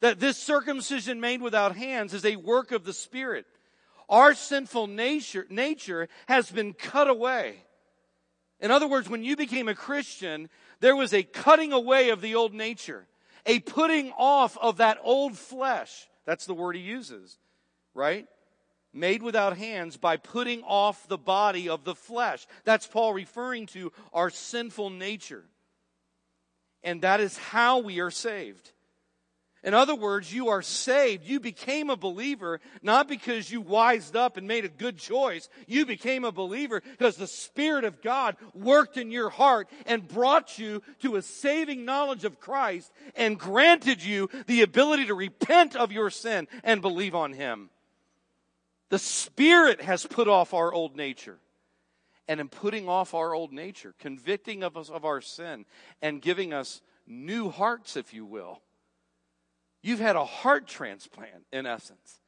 That 0.00 0.20
this 0.20 0.38
circumcision 0.38 1.20
made 1.20 1.42
without 1.42 1.76
hands 1.76 2.14
is 2.14 2.24
a 2.24 2.36
work 2.36 2.72
of 2.72 2.84
the 2.84 2.92
Spirit. 2.92 3.46
Our 4.08 4.34
sinful 4.34 4.86
nature, 4.86 5.46
nature 5.50 6.08
has 6.26 6.50
been 6.50 6.72
cut 6.72 7.08
away. 7.08 7.56
In 8.60 8.70
other 8.70 8.88
words, 8.88 9.08
when 9.08 9.22
you 9.22 9.36
became 9.36 9.68
a 9.68 9.74
Christian, 9.74 10.48
there 10.80 10.96
was 10.96 11.12
a 11.12 11.22
cutting 11.22 11.72
away 11.72 12.10
of 12.10 12.20
the 12.20 12.34
old 12.34 12.54
nature 12.54 13.06
a 13.48 13.58
putting 13.60 14.12
off 14.12 14.56
of 14.58 14.76
that 14.76 14.98
old 15.02 15.36
flesh. 15.36 16.08
That's 16.26 16.46
the 16.46 16.54
word 16.54 16.76
he 16.76 16.82
uses, 16.82 17.38
right? 17.94 18.26
Made 18.92 19.22
without 19.22 19.56
hands 19.56 19.96
by 19.96 20.18
putting 20.18 20.62
off 20.62 21.08
the 21.08 21.18
body 21.18 21.68
of 21.68 21.84
the 21.84 21.94
flesh. 21.94 22.46
That's 22.64 22.86
Paul 22.86 23.14
referring 23.14 23.66
to 23.68 23.90
our 24.12 24.28
sinful 24.30 24.90
nature. 24.90 25.44
And 26.84 27.02
that 27.02 27.20
is 27.20 27.38
how 27.38 27.78
we 27.78 28.00
are 28.00 28.10
saved. 28.10 28.72
In 29.64 29.74
other 29.74 29.94
words, 29.94 30.32
you 30.32 30.48
are 30.48 30.62
saved. 30.62 31.26
You 31.26 31.40
became 31.40 31.90
a 31.90 31.96
believer 31.96 32.60
not 32.80 33.08
because 33.08 33.50
you 33.50 33.60
wised 33.60 34.14
up 34.14 34.36
and 34.36 34.46
made 34.46 34.64
a 34.64 34.68
good 34.68 34.98
choice. 34.98 35.48
You 35.66 35.84
became 35.84 36.24
a 36.24 36.30
believer 36.30 36.80
because 36.80 37.16
the 37.16 37.26
Spirit 37.26 37.84
of 37.84 38.00
God 38.00 38.36
worked 38.54 38.96
in 38.96 39.10
your 39.10 39.30
heart 39.30 39.68
and 39.86 40.06
brought 40.06 40.58
you 40.60 40.82
to 41.00 41.16
a 41.16 41.22
saving 41.22 41.84
knowledge 41.84 42.24
of 42.24 42.38
Christ 42.38 42.92
and 43.16 43.38
granted 43.38 44.02
you 44.02 44.30
the 44.46 44.62
ability 44.62 45.06
to 45.06 45.14
repent 45.14 45.74
of 45.74 45.90
your 45.90 46.10
sin 46.10 46.46
and 46.62 46.80
believe 46.80 47.16
on 47.16 47.32
Him. 47.32 47.70
The 48.90 48.98
Spirit 49.00 49.80
has 49.80 50.06
put 50.06 50.28
off 50.28 50.54
our 50.54 50.72
old 50.72 50.96
nature. 50.96 51.38
And 52.28 52.40
in 52.40 52.50
putting 52.50 52.90
off 52.90 53.14
our 53.14 53.34
old 53.34 53.54
nature, 53.54 53.94
convicting 53.98 54.62
of 54.62 54.76
us 54.76 54.90
of 54.90 55.06
our 55.06 55.22
sin 55.22 55.64
and 56.02 56.20
giving 56.20 56.52
us 56.52 56.82
new 57.06 57.48
hearts, 57.48 57.96
if 57.96 58.12
you 58.12 58.26
will 58.26 58.60
You've 59.88 60.00
had 60.00 60.16
a 60.16 60.24
heart 60.26 60.66
transplant, 60.66 61.46
in 61.50 61.64
essence. 61.64 62.20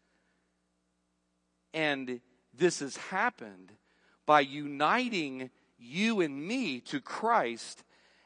And 1.74 2.22
this 2.56 2.78
has 2.78 2.96
happened 2.96 3.72
by 4.24 4.40
uniting 4.40 5.50
you 5.78 6.22
and 6.22 6.42
me 6.42 6.80
to 6.80 7.02
Christ 7.02 7.84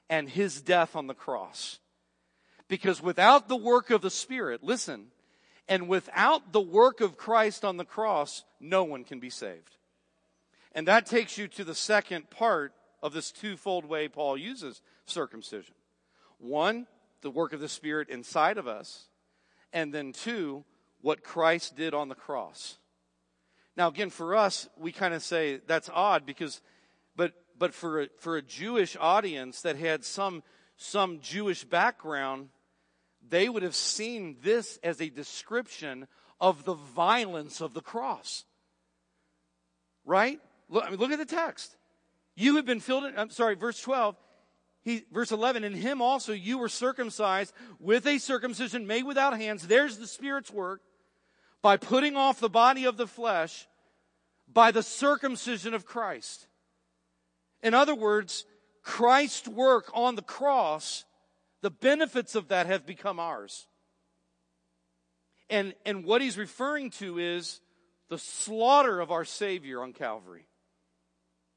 and 0.08 0.28
his 0.28 0.62
death 0.62 0.94
on 0.94 1.08
the 1.08 1.14
cross. 1.14 1.80
Because 2.68 3.02
without 3.02 3.48
the 3.48 3.56
work 3.56 3.90
of 3.90 4.02
the 4.02 4.10
Spirit, 4.10 4.62
listen, 4.62 5.06
and 5.66 5.88
without 5.88 6.52
the 6.52 6.60
work 6.60 7.00
of 7.00 7.16
Christ 7.16 7.64
on 7.64 7.76
the 7.76 7.84
cross, 7.84 8.44
no 8.60 8.84
one 8.84 9.02
can 9.02 9.18
be 9.18 9.30
saved. 9.30 9.78
And 10.76 10.86
that 10.86 11.06
takes 11.06 11.36
you 11.36 11.48
to 11.48 11.64
the 11.64 11.74
second 11.74 12.30
part 12.30 12.72
of 13.02 13.12
this 13.12 13.32
twofold 13.32 13.84
way 13.84 14.06
Paul 14.06 14.38
uses 14.38 14.80
circumcision. 15.06 15.74
One, 16.38 16.86
the 17.22 17.32
work 17.32 17.52
of 17.52 17.58
the 17.58 17.68
Spirit 17.68 18.10
inside 18.10 18.58
of 18.58 18.68
us, 18.68 19.08
and 19.74 19.92
then 19.92 20.12
two, 20.12 20.64
what 21.02 21.22
Christ 21.22 21.76
did 21.76 21.92
on 21.92 22.08
the 22.08 22.14
cross. 22.14 22.78
Now, 23.76 23.88
again, 23.88 24.08
for 24.08 24.36
us, 24.36 24.68
we 24.78 24.92
kind 24.92 25.12
of 25.12 25.22
say 25.22 25.60
that's 25.66 25.90
odd 25.92 26.24
because, 26.24 26.62
but, 27.16 27.32
but 27.58 27.74
for 27.74 28.02
a, 28.02 28.08
for 28.18 28.36
a 28.36 28.42
Jewish 28.42 28.96
audience 28.98 29.60
that 29.62 29.76
had 29.76 30.04
some, 30.04 30.42
some 30.76 31.18
Jewish 31.20 31.64
background, 31.64 32.48
they 33.28 33.48
would 33.48 33.64
have 33.64 33.74
seen 33.74 34.36
this 34.42 34.78
as 34.82 35.00
a 35.00 35.10
description 35.10 36.06
of 36.40 36.64
the 36.64 36.74
violence 36.74 37.60
of 37.60 37.74
the 37.74 37.80
cross. 37.80 38.44
Right? 40.04 40.40
Look, 40.68 40.84
I 40.84 40.90
mean, 40.90 41.00
look 41.00 41.10
at 41.10 41.18
the 41.18 41.24
text. 41.24 41.76
You 42.36 42.56
have 42.56 42.66
been 42.66 42.80
filled 42.80 43.04
in, 43.04 43.18
I'm 43.18 43.30
sorry, 43.30 43.56
verse 43.56 43.80
12 43.80 44.16
he, 44.84 45.04
verse 45.10 45.32
11, 45.32 45.64
in 45.64 45.72
him 45.72 46.02
also 46.02 46.32
you 46.32 46.58
were 46.58 46.68
circumcised 46.68 47.54
with 47.80 48.06
a 48.06 48.18
circumcision 48.18 48.86
made 48.86 49.04
without 49.04 49.36
hands. 49.38 49.66
There's 49.66 49.96
the 49.96 50.06
Spirit's 50.06 50.50
work 50.50 50.82
by 51.62 51.78
putting 51.78 52.16
off 52.16 52.38
the 52.38 52.50
body 52.50 52.84
of 52.84 52.98
the 52.98 53.06
flesh 53.06 53.66
by 54.52 54.70
the 54.70 54.82
circumcision 54.82 55.72
of 55.72 55.86
Christ. 55.86 56.46
In 57.62 57.72
other 57.72 57.94
words, 57.94 58.44
Christ's 58.82 59.48
work 59.48 59.90
on 59.94 60.16
the 60.16 60.22
cross, 60.22 61.06
the 61.62 61.70
benefits 61.70 62.34
of 62.34 62.48
that 62.48 62.66
have 62.66 62.84
become 62.84 63.18
ours. 63.18 63.66
And, 65.48 65.74
and 65.86 66.04
what 66.04 66.20
he's 66.20 66.36
referring 66.36 66.90
to 66.90 67.18
is 67.18 67.62
the 68.10 68.18
slaughter 68.18 69.00
of 69.00 69.10
our 69.10 69.24
Savior 69.24 69.82
on 69.82 69.94
Calvary. 69.94 70.46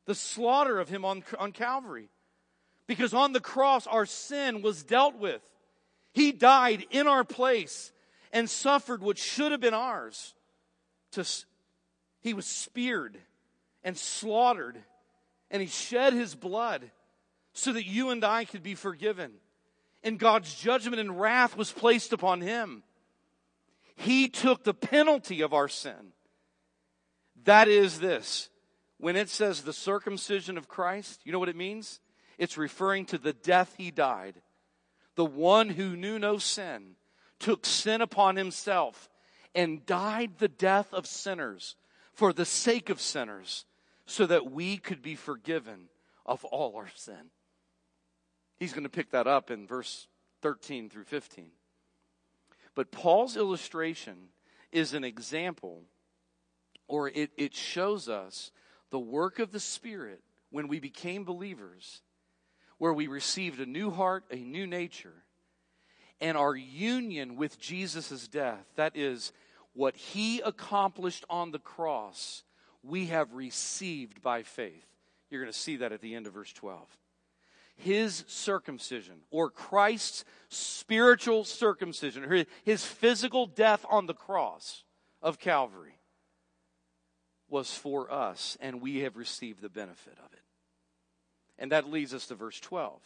the 0.06 0.16
slaughter 0.16 0.80
of 0.80 0.88
him 0.88 1.04
on, 1.04 1.24
on 1.38 1.52
Calvary. 1.52 2.10
Because 2.88 3.14
on 3.14 3.34
the 3.34 3.42
cross, 3.42 3.86
our 3.86 4.06
sin 4.06 4.62
was 4.62 4.84
dealt 4.84 5.18
with. 5.18 5.42
He 6.14 6.32
died 6.32 6.86
in 6.90 7.06
our 7.06 7.24
place 7.24 7.92
and 8.32 8.50
suffered 8.50 9.02
what 9.02 9.18
should 9.18 9.52
have 9.52 9.62
been 9.62 9.74
ours. 9.74 10.34
To, 11.12 11.26
he 12.22 12.34
was 12.34 12.46
speared 12.46 13.18
and 13.84 13.98
slaughtered, 13.98 14.78
and 15.52 15.62
he 15.62 15.68
shed 15.68 16.14
his 16.14 16.34
blood 16.34 16.90
so 17.54 17.74
that 17.74 17.86
you 17.86 18.10
and 18.10 18.24
I 18.24 18.46
could 18.46 18.64
be 18.64 18.76
forgiven. 18.76 19.34
And 20.04 20.20
God's 20.20 20.54
judgment 20.54 21.00
and 21.00 21.20
wrath 21.20 21.58
was 21.58 21.72
placed 21.72 22.14
upon 22.14 22.42
him. 22.42 22.84
He 23.96 24.30
took 24.30 24.64
the 24.64 24.74
penalty 24.74 25.42
of 25.42 25.54
our 25.54 25.68
sin. 25.68 26.14
That 27.44 27.68
is 27.68 28.00
this. 28.00 28.50
When 29.00 29.16
it 29.16 29.30
says 29.30 29.62
the 29.62 29.74
circumcision 29.74 30.58
of 30.58 30.68
Christ, 30.68 31.22
you 31.24 31.32
know 31.32 31.40
what 31.40 31.50
it 31.50 31.56
means? 31.56 32.00
It's 32.38 32.58
referring 32.58 33.06
to 33.08 33.18
the 33.18 33.34
death 33.34 33.76
he 33.78 33.92
died. 33.92 34.36
The 35.16 35.26
one 35.26 35.70
who 35.70 35.96
knew 35.96 36.20
no 36.20 36.38
sin 36.38 36.96
took 37.40 37.66
sin 37.66 38.02
upon 38.02 38.36
himself 38.36 39.10
and 39.56 39.86
died 39.86 40.38
the 40.38 40.48
death 40.48 40.94
of 40.94 41.08
sinners 41.08 41.76
for 42.14 42.34
the 42.34 42.46
sake 42.46 42.90
of 42.90 43.02
sinners 43.02 43.66
so 44.06 44.26
that 44.26 44.52
we 44.52 44.78
could 44.78 45.02
be 45.02 45.16
forgiven 45.16 45.90
of 46.26 46.46
all 46.46 46.76
our 46.76 46.90
sin. 46.96 47.32
He's 48.58 48.74
going 48.74 48.84
to 48.84 48.90
pick 48.90 49.12
that 49.12 49.28
up 49.28 49.52
in 49.52 49.68
verse 49.68 50.08
13 50.42 50.90
through 50.90 51.06
15. 51.06 51.50
But 52.76 52.92
Paul's 52.92 53.38
illustration 53.38 54.30
is 54.72 54.94
an 54.94 55.04
example, 55.04 55.84
or 56.88 57.10
it, 57.10 57.32
it 57.38 57.56
shows 57.56 58.08
us 58.08 58.52
the 58.90 59.00
work 59.00 59.40
of 59.40 59.52
the 59.52 59.60
Spirit 59.60 60.22
when 60.50 60.68
we 60.68 60.80
became 60.80 61.24
believers, 61.24 62.02
where 62.78 62.94
we 62.94 63.08
received 63.08 63.60
a 63.60 63.66
new 63.66 63.90
heart, 63.92 64.24
a 64.32 64.38
new 64.38 64.68
nature, 64.68 65.24
and 66.20 66.38
our 66.38 66.56
union 66.56 67.36
with 67.36 67.60
Jesus' 67.60 68.28
death. 68.28 68.66
That 68.76 68.96
is, 68.96 69.32
what 69.74 69.96
he 69.96 70.42
accomplished 70.42 71.24
on 71.30 71.52
the 71.52 71.60
cross, 71.60 72.44
we 72.82 73.08
have 73.08 73.34
received 73.34 74.22
by 74.22 74.44
faith. 74.44 74.86
You're 75.30 75.42
going 75.42 75.54
to 75.54 75.58
see 75.58 75.78
that 75.78 75.92
at 75.92 76.02
the 76.02 76.16
end 76.16 76.26
of 76.26 76.34
verse 76.34 76.52
12. 76.54 76.88
His 77.76 78.24
circumcision, 78.28 79.18
or 79.30 79.52
Christ's 79.52 80.26
spiritual 80.50 81.44
circumcision, 81.44 82.26
or 82.26 82.46
his 82.64 82.84
physical 82.84 83.46
death 83.46 83.86
on 83.88 84.08
the 84.08 84.16
cross 84.16 84.84
of 85.22 85.38
Calvary, 85.38 86.00
was 87.50 87.72
for 87.72 88.12
us, 88.12 88.58
and 88.60 88.82
we 88.82 89.02
have 89.02 89.16
received 89.16 89.62
the 89.62 89.70
benefit 89.70 90.18
of 90.26 90.34
it. 90.34 90.42
And 91.60 91.72
that 91.72 91.90
leads 91.90 92.14
us 92.14 92.28
to 92.28 92.36
verse 92.36 92.60
12. 92.60 93.00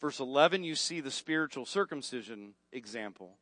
Verse 0.00 0.20
11, 0.20 0.62
you 0.62 0.74
see 0.74 1.00
the 1.00 1.10
spiritual 1.10 1.64
circumcision 1.64 2.52
example. 2.72 3.36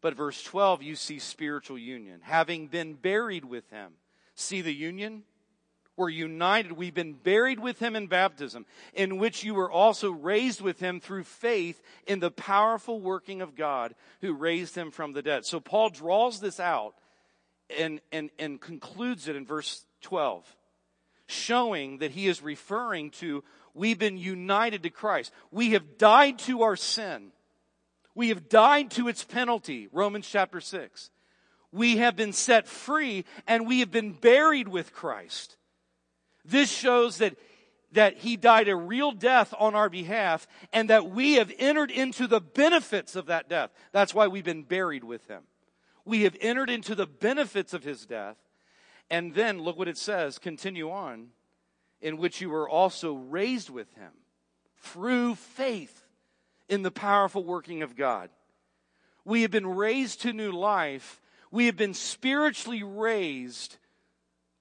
But 0.00 0.14
verse 0.14 0.42
12, 0.42 0.82
you 0.82 0.96
see 0.96 1.18
spiritual 1.18 1.78
union. 1.78 2.20
Having 2.22 2.68
been 2.68 2.94
buried 2.94 3.44
with 3.44 3.68
him. 3.70 3.92
See 4.34 4.60
the 4.60 4.74
union? 4.74 5.22
We're 5.96 6.10
united. 6.10 6.72
We've 6.72 6.94
been 6.94 7.14
buried 7.14 7.58
with 7.58 7.78
him 7.78 7.96
in 7.96 8.06
baptism, 8.06 8.66
in 8.92 9.16
which 9.16 9.42
you 9.42 9.54
were 9.54 9.70
also 9.70 10.10
raised 10.10 10.60
with 10.60 10.78
him 10.78 11.00
through 11.00 11.24
faith 11.24 11.80
in 12.06 12.20
the 12.20 12.30
powerful 12.30 13.00
working 13.00 13.40
of 13.40 13.56
God 13.56 13.94
who 14.20 14.34
raised 14.34 14.74
him 14.74 14.90
from 14.90 15.12
the 15.12 15.22
dead. 15.22 15.46
So 15.46 15.58
Paul 15.58 15.88
draws 15.88 16.38
this 16.38 16.60
out 16.60 16.94
and, 17.76 18.00
and, 18.12 18.28
and 18.38 18.60
concludes 18.60 19.26
it 19.26 19.36
in 19.36 19.46
verse 19.46 19.86
12, 20.02 20.44
showing 21.26 21.98
that 21.98 22.10
he 22.10 22.28
is 22.28 22.42
referring 22.42 23.10
to 23.12 23.42
we've 23.76 23.98
been 23.98 24.18
united 24.18 24.82
to 24.82 24.90
Christ. 24.90 25.32
We 25.50 25.70
have 25.70 25.98
died 25.98 26.38
to 26.40 26.62
our 26.62 26.76
sin. 26.76 27.32
We 28.14 28.30
have 28.30 28.48
died 28.48 28.90
to 28.92 29.08
its 29.08 29.22
penalty, 29.24 29.88
Romans 29.92 30.26
chapter 30.28 30.60
6. 30.60 31.10
We 31.70 31.98
have 31.98 32.16
been 32.16 32.32
set 32.32 32.66
free 32.66 33.24
and 33.46 33.66
we 33.66 33.80
have 33.80 33.90
been 33.90 34.12
buried 34.12 34.68
with 34.68 34.94
Christ. 34.94 35.56
This 36.44 36.70
shows 36.70 37.18
that, 37.18 37.36
that 37.92 38.16
he 38.18 38.36
died 38.36 38.68
a 38.68 38.76
real 38.76 39.12
death 39.12 39.52
on 39.58 39.74
our 39.74 39.90
behalf 39.90 40.48
and 40.72 40.88
that 40.88 41.10
we 41.10 41.34
have 41.34 41.52
entered 41.58 41.90
into 41.90 42.26
the 42.26 42.40
benefits 42.40 43.16
of 43.16 43.26
that 43.26 43.48
death. 43.48 43.70
That's 43.92 44.14
why 44.14 44.28
we've 44.28 44.44
been 44.44 44.62
buried 44.62 45.04
with 45.04 45.26
him. 45.28 45.42
We 46.06 46.22
have 46.22 46.36
entered 46.40 46.70
into 46.70 46.94
the 46.94 47.06
benefits 47.06 47.74
of 47.74 47.84
his 47.84 48.06
death. 48.06 48.36
And 49.10 49.34
then 49.34 49.60
look 49.60 49.76
what 49.76 49.88
it 49.88 49.98
says, 49.98 50.38
continue 50.38 50.90
on, 50.90 51.28
in 52.06 52.18
which 52.18 52.40
you 52.40 52.48
were 52.48 52.68
also 52.68 53.14
raised 53.14 53.68
with 53.68 53.92
him 53.94 54.12
through 54.78 55.34
faith 55.34 56.04
in 56.68 56.82
the 56.82 56.90
powerful 56.92 57.42
working 57.42 57.82
of 57.82 57.96
God. 57.96 58.30
We 59.24 59.42
have 59.42 59.50
been 59.50 59.66
raised 59.66 60.22
to 60.22 60.32
new 60.32 60.52
life. 60.52 61.20
We 61.50 61.66
have 61.66 61.76
been 61.76 61.94
spiritually 61.94 62.84
raised 62.84 63.78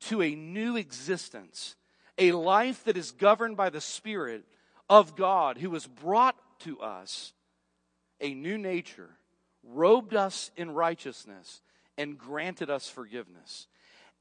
to 0.07 0.23
a 0.23 0.33
new 0.33 0.75
existence, 0.75 1.75
a 2.17 2.31
life 2.31 2.83
that 2.85 2.97
is 2.97 3.11
governed 3.11 3.57
by 3.57 3.69
the 3.69 3.79
Spirit 3.79 4.43
of 4.89 5.15
God 5.15 5.59
who 5.59 5.71
has 5.75 5.85
brought 5.85 6.35
to 6.61 6.79
us 6.79 7.31
a 8.19 8.33
new 8.33 8.57
nature, 8.57 9.11
robed 9.63 10.15
us 10.15 10.49
in 10.57 10.71
righteousness, 10.71 11.61
and 11.95 12.17
granted 12.17 12.71
us 12.71 12.89
forgiveness. 12.89 13.67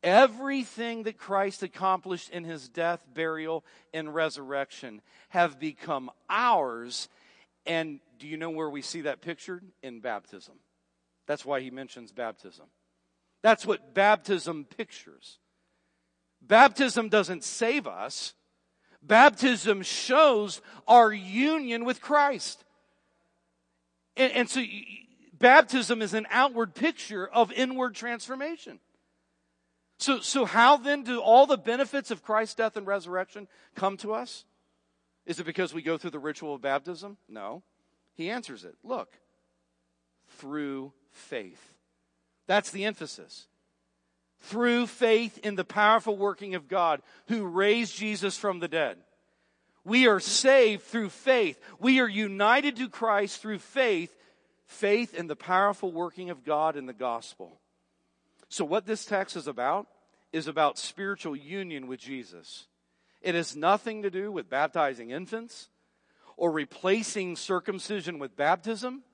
Everything 0.05 1.05
that 1.05 1.17
Christ 1.17 1.63
accomplished 1.63 2.29
in 2.29 2.45
his 2.45 2.69
death, 2.69 3.01
burial, 3.15 3.65
and 3.95 4.15
resurrection 4.15 5.01
have 5.31 5.59
become 5.59 6.11
ours. 6.29 7.09
And 7.65 8.01
do 8.19 8.29
you 8.29 8.37
know 8.37 8.51
where 8.51 8.69
we 8.69 8.83
see 8.83 9.01
that 9.01 9.23
pictured? 9.23 9.65
In 9.83 10.01
baptism. 10.01 10.57
That's 11.27 11.45
why 11.45 11.61
he 11.61 11.71
mentions 11.71 12.13
baptism. 12.13 12.67
That's 13.41 13.65
what 13.65 13.95
baptism 13.95 14.67
pictures. 14.67 15.39
Baptism 16.43 17.09
doesn't 17.09 17.43
save 17.43 17.87
us. 17.87 18.35
Baptism 19.03 19.81
shows 19.83 20.61
our 20.87 21.13
union 21.13 21.87
with 21.87 22.03
Christ. 22.03 22.63
And, 24.19 24.33
and 24.33 24.51
so 24.51 24.63
baptism 25.39 26.03
is 26.03 26.13
an 26.13 26.27
outward 26.31 26.75
picture 26.75 27.27
of 27.27 27.53
inward 27.53 27.95
transformation. 27.95 28.81
So, 30.05 30.21
so 30.21 30.45
how 30.45 30.77
then 30.77 31.03
do 31.03 31.21
all 31.21 31.47
the 31.47 31.57
benefits 31.57 32.11
of 32.11 32.23
Christ's 32.23 32.57
death 32.57 32.77
and 32.77 32.87
resurrection 32.87 33.49
come 33.75 33.97
to 33.97 34.13
us? 34.13 34.45
Is 35.25 35.41
it 35.41 35.47
because 35.47 35.73
we 35.73 35.81
go 35.81 35.97
through 35.97 36.11
the 36.11 36.19
ritual 36.19 36.57
of 36.57 36.61
baptism? 36.61 37.17
No. 37.27 37.63
He 38.13 38.29
answers 38.29 38.67
it. 38.67 38.75
Look, 38.85 39.09
through 40.37 40.93
faith. 41.11 41.73
That's 42.47 42.71
the 42.71 42.85
emphasis 42.85 43.47
through 44.43 44.89
faith 44.89 45.39
in 45.39 45.55
the 45.55 45.65
powerful 45.65 46.19
working 46.19 46.55
of 46.55 46.69
God 46.69 47.01
who 47.29 47.47
raised 47.47 47.97
Jesus 47.97 48.37
from 48.37 48.59
the 48.59 48.69
dead. 48.69 48.99
We 49.87 50.07
are 50.07 50.21
saved 50.21 50.83
through 50.83 51.09
faith. 51.09 51.59
We 51.79 52.01
are 52.01 52.09
united 52.09 52.77
to 52.77 52.91
Christ 52.91 53.41
through 53.41 53.61
faith, 53.61 54.15
faith 54.67 55.15
in 55.15 55.29
the 55.29 55.37
powerful 55.37 55.91
working 55.91 56.29
of 56.29 56.45
God 56.45 56.77
in 56.77 56.85
the 56.85 56.93
gospel. 56.93 57.59
So, 58.51 58.67
what 58.67 58.85
this 58.85 59.07
text 59.07 59.35
is 59.35 59.47
about 59.47 59.87
is 60.35 60.49
about 60.49 60.79
spiritual 60.79 61.37
union 61.37 61.87
with 61.87 62.01
Jesus. 62.01 62.67
It 63.23 63.37
has 63.37 63.55
nothing 63.55 64.03
to 64.03 64.11
do 64.11 64.33
with 64.33 64.51
baptizing 64.51 65.11
infants 65.11 65.69
or 66.37 66.51
replacing 66.51 67.37
circumcision 67.37 68.19
with 68.19 68.37
baptism. 68.37 69.05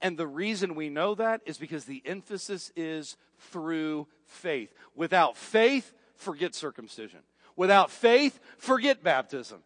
And 0.00 0.16
the 0.16 0.26
reason 0.26 0.76
we 0.76 0.88
know 0.88 1.16
that 1.16 1.40
is 1.46 1.58
because 1.58 1.84
the 1.84 2.00
emphasis 2.06 2.70
is 2.76 3.16
through 3.50 4.06
faith. 4.24 4.72
Without 4.94 5.36
faith, 5.36 5.92
forget 6.14 6.54
circumcision. 6.54 7.20
Without 7.56 7.90
faith, 7.90 8.38
forget 8.56 9.02
baptism. 9.02 9.64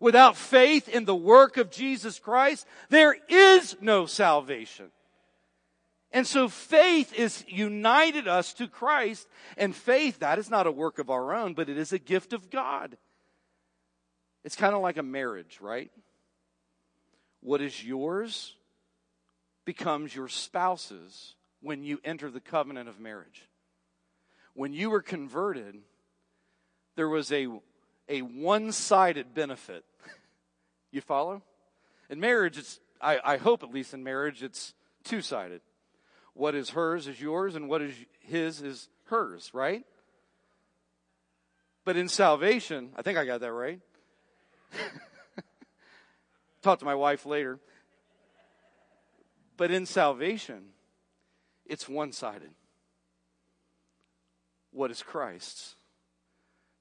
Without 0.00 0.34
faith 0.34 0.88
in 0.88 1.04
the 1.04 1.14
work 1.14 1.58
of 1.58 1.70
Jesus 1.70 2.18
Christ, 2.18 2.66
there 2.88 3.14
is 3.28 3.76
no 3.82 4.06
salvation. 4.06 4.90
And 6.10 6.26
so 6.26 6.48
faith 6.48 7.12
is 7.12 7.44
united 7.46 8.26
us 8.26 8.54
to 8.54 8.66
Christ, 8.66 9.28
and 9.56 9.74
faith, 9.74 10.20
that 10.20 10.38
is 10.38 10.48
not 10.48 10.66
a 10.66 10.72
work 10.72 10.98
of 10.98 11.10
our 11.10 11.34
own, 11.34 11.54
but 11.54 11.68
it 11.68 11.76
is 11.76 11.92
a 11.92 11.98
gift 11.98 12.32
of 12.32 12.50
God. 12.50 12.96
It's 14.42 14.56
kind 14.56 14.74
of 14.74 14.80
like 14.80 14.96
a 14.96 15.02
marriage, 15.02 15.58
right? 15.60 15.90
What 17.40 17.60
is 17.60 17.84
yours 17.84 18.54
becomes 19.64 20.14
your 20.14 20.28
spouse's 20.28 21.34
when 21.60 21.84
you 21.84 22.00
enter 22.02 22.30
the 22.30 22.40
covenant 22.40 22.88
of 22.88 22.98
marriage. 22.98 23.46
When 24.54 24.72
you 24.72 24.88
were 24.88 25.02
converted, 25.02 25.76
there 26.96 27.08
was 27.08 27.30
a, 27.30 27.48
a 28.08 28.22
one 28.22 28.72
sided 28.72 29.34
benefit. 29.34 29.84
you 30.90 31.02
follow? 31.02 31.42
In 32.08 32.18
marriage, 32.18 32.56
it's, 32.56 32.80
I, 33.00 33.18
I 33.22 33.36
hope 33.36 33.62
at 33.62 33.72
least 33.72 33.92
in 33.92 34.02
marriage, 34.02 34.42
it's 34.42 34.72
two 35.04 35.20
sided. 35.20 35.60
What 36.38 36.54
is 36.54 36.70
hers 36.70 37.08
is 37.08 37.20
yours, 37.20 37.56
and 37.56 37.68
what 37.68 37.82
is 37.82 37.92
his 38.20 38.62
is 38.62 38.88
hers, 39.06 39.50
right? 39.52 39.84
But 41.84 41.96
in 41.96 42.08
salvation, 42.08 42.90
I 42.96 43.02
think 43.02 43.18
I 43.18 43.24
got 43.24 43.40
that 43.40 43.52
right. 43.52 43.80
Talk 46.62 46.78
to 46.78 46.84
my 46.84 46.94
wife 46.94 47.26
later. 47.26 47.58
But 49.56 49.72
in 49.72 49.84
salvation, 49.84 50.66
it's 51.66 51.88
one 51.88 52.12
sided. 52.12 52.50
What 54.70 54.92
is 54.92 55.02
Christ's 55.02 55.74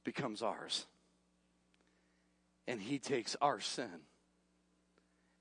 becomes 0.03 0.43
ours. 0.43 0.85
And 2.67 2.79
he 2.79 2.99
takes 2.99 3.35
our 3.41 3.59
sin 3.59 4.01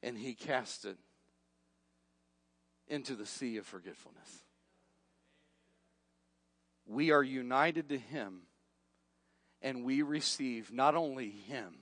and 0.03 0.17
he 0.17 0.33
casts 0.33 0.87
it 0.87 0.97
into 2.89 3.15
the 3.15 3.27
sea 3.27 3.57
of 3.57 3.67
forgetfulness. 3.67 4.45
We 6.87 7.11
are 7.11 7.23
united 7.23 7.89
to 7.89 7.99
him 7.99 8.43
and 9.63 9.85
we 9.85 10.03
receive 10.03 10.73
not 10.73 10.95
only 10.95 11.31
him, 11.31 11.79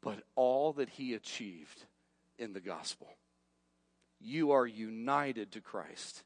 but 0.00 0.22
all 0.34 0.72
that 0.74 0.88
he 0.88 1.14
achieved 1.14 1.84
in 2.38 2.52
the 2.52 2.60
gospel. 2.60 3.08
You 4.20 4.52
are 4.52 4.66
united 4.66 5.52
to 5.52 5.60
Christ 5.60 6.22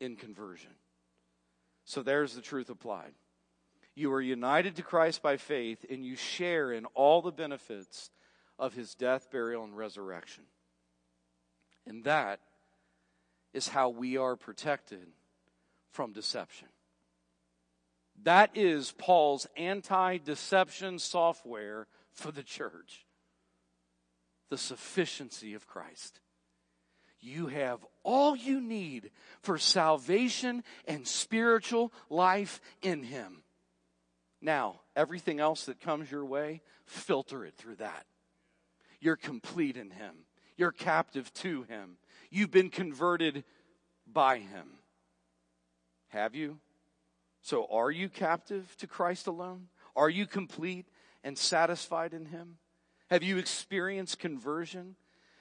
in 0.00 0.16
conversion. 0.16 0.72
So 1.84 2.02
there's 2.02 2.34
the 2.34 2.42
truth 2.42 2.70
applied. 2.70 3.12
You 3.94 4.12
are 4.12 4.20
united 4.20 4.76
to 4.76 4.82
Christ 4.82 5.22
by 5.22 5.36
faith, 5.36 5.84
and 5.88 6.04
you 6.04 6.16
share 6.16 6.72
in 6.72 6.84
all 6.94 7.22
the 7.22 7.32
benefits 7.32 8.10
of 8.58 8.74
his 8.74 8.94
death, 8.94 9.30
burial, 9.30 9.64
and 9.64 9.76
resurrection. 9.76 10.44
And 11.86 12.04
that 12.04 12.40
is 13.52 13.68
how 13.68 13.88
we 13.88 14.16
are 14.16 14.36
protected 14.36 15.06
from 15.90 16.12
deception. 16.12 16.68
That 18.22 18.50
is 18.54 18.92
Paul's 18.92 19.46
anti 19.56 20.18
deception 20.18 20.98
software 20.98 21.86
for 22.12 22.30
the 22.30 22.42
church 22.42 23.06
the 24.50 24.58
sufficiency 24.58 25.54
of 25.54 25.66
Christ. 25.66 26.20
You 27.20 27.46
have 27.46 27.84
all 28.02 28.34
you 28.34 28.60
need 28.60 29.10
for 29.42 29.58
salvation 29.58 30.64
and 30.86 31.06
spiritual 31.06 31.92
life 32.08 32.60
in 32.82 33.02
Him. 33.04 33.42
Now, 34.42 34.80
everything 34.96 35.38
else 35.38 35.66
that 35.66 35.80
comes 35.80 36.10
your 36.10 36.24
way, 36.24 36.62
filter 36.84 37.44
it 37.44 37.54
through 37.56 37.76
that. 37.76 38.06
You're 39.00 39.16
complete 39.16 39.76
in 39.76 39.90
Him. 39.90 40.14
You're 40.56 40.72
captive 40.72 41.32
to 41.34 41.62
Him. 41.64 41.96
You've 42.30 42.50
been 42.50 42.70
converted 42.70 43.44
by 44.06 44.38
Him. 44.38 44.68
Have 46.08 46.34
you? 46.34 46.58
So, 47.42 47.66
are 47.70 47.90
you 47.90 48.08
captive 48.08 48.74
to 48.78 48.86
Christ 48.86 49.26
alone? 49.26 49.68
Are 49.96 50.10
you 50.10 50.26
complete 50.26 50.86
and 51.24 51.36
satisfied 51.36 52.14
in 52.14 52.26
Him? 52.26 52.58
Have 53.08 53.22
you 53.22 53.38
experienced 53.38 54.18
conversion 54.18 54.96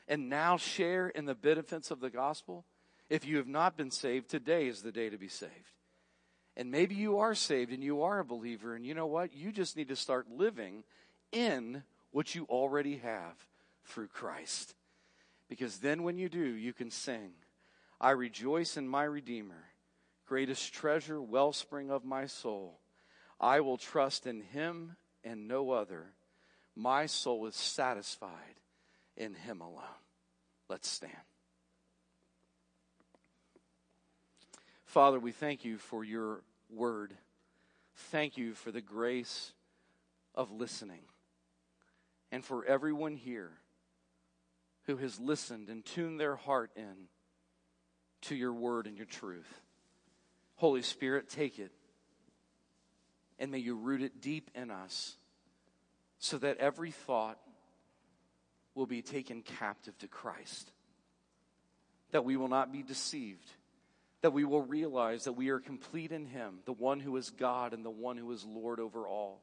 and 0.07 0.29
now 0.29 0.57
share 0.57 1.09
in 1.09 1.25
the 1.25 1.35
benefits 1.35 1.91
of 1.91 1.99
the 1.99 2.09
gospel? 2.09 2.65
If 3.09 3.25
you 3.25 3.37
have 3.37 3.47
not 3.47 3.77
been 3.77 3.91
saved, 3.91 4.29
today 4.29 4.67
is 4.67 4.81
the 4.81 4.91
day 4.91 5.09
to 5.09 5.17
be 5.17 5.27
saved. 5.27 5.51
And 6.55 6.71
maybe 6.71 6.95
you 6.95 7.19
are 7.19 7.35
saved 7.35 7.71
and 7.71 7.83
you 7.83 8.03
are 8.03 8.19
a 8.19 8.25
believer, 8.25 8.75
and 8.75 8.85
you 8.85 8.93
know 8.93 9.07
what? 9.07 9.33
You 9.33 9.51
just 9.51 9.77
need 9.77 9.89
to 9.89 9.95
start 9.95 10.27
living 10.29 10.83
in 11.31 11.83
what 12.11 12.33
you 12.35 12.45
already 12.49 12.97
have 12.97 13.35
through 13.85 14.07
Christ. 14.07 14.75
Because 15.49 15.79
then 15.79 16.03
when 16.03 16.17
you 16.17 16.29
do, 16.29 16.39
you 16.39 16.73
can 16.73 16.91
sing, 16.91 17.31
I 17.99 18.11
rejoice 18.11 18.77
in 18.77 18.87
my 18.87 19.03
Redeemer, 19.03 19.65
greatest 20.27 20.73
treasure, 20.73 21.21
wellspring 21.21 21.89
of 21.89 22.05
my 22.05 22.27
soul. 22.27 22.79
I 23.39 23.61
will 23.61 23.77
trust 23.77 24.27
in 24.27 24.41
him 24.41 24.95
and 25.23 25.47
no 25.47 25.71
other. 25.71 26.13
My 26.75 27.07
soul 27.07 27.47
is 27.47 27.55
satisfied 27.55 28.59
in 29.17 29.33
him 29.33 29.59
alone. 29.59 29.83
Let's 30.69 30.87
stand. 30.87 31.13
Father, 34.85 35.19
we 35.19 35.31
thank 35.31 35.65
you 35.65 35.77
for 35.77 36.03
your 36.03 36.41
word. 36.69 37.13
Thank 38.11 38.37
you 38.37 38.53
for 38.53 38.71
the 38.71 38.81
grace 38.81 39.53
of 40.35 40.51
listening. 40.51 41.01
And 42.31 42.45
for 42.45 42.63
everyone 42.65 43.15
here 43.15 43.51
who 44.89 44.97
has 44.97 45.19
listened 45.19 45.69
and 45.69 45.85
tuned 45.85 46.19
their 46.19 46.35
heart 46.35 46.71
in 46.75 47.07
to 48.21 48.35
your 48.35 48.51
word 48.51 48.87
and 48.87 48.97
your 48.97 49.05
truth. 49.05 49.61
Holy 50.55 50.81
Spirit, 50.81 51.29
take 51.29 51.59
it 51.59 51.71
and 53.37 53.51
may 53.51 53.59
you 53.59 53.75
root 53.75 54.01
it 54.01 54.19
deep 54.19 54.49
in 54.55 54.71
us 54.71 55.15
so 56.17 56.39
that 56.39 56.57
every 56.57 56.89
thought 56.89 57.37
will 58.73 58.87
be 58.87 59.03
taken 59.03 59.43
captive 59.43 59.95
to 59.99 60.07
Christ. 60.07 60.71
That 62.09 62.25
we 62.25 62.35
will 62.35 62.47
not 62.47 62.71
be 62.71 62.81
deceived. 62.81 63.47
That 64.21 64.33
we 64.33 64.43
will 64.43 64.63
realize 64.63 65.25
that 65.25 65.33
we 65.33 65.49
are 65.49 65.59
complete 65.59 66.11
in 66.11 66.25
Him, 66.25 66.61
the 66.65 66.73
one 66.73 66.99
who 66.99 67.15
is 67.15 67.29
God 67.29 67.75
and 67.75 67.85
the 67.85 67.91
one 67.91 68.17
who 68.17 68.31
is 68.31 68.43
Lord 68.43 68.79
over 68.79 69.07
all. 69.07 69.39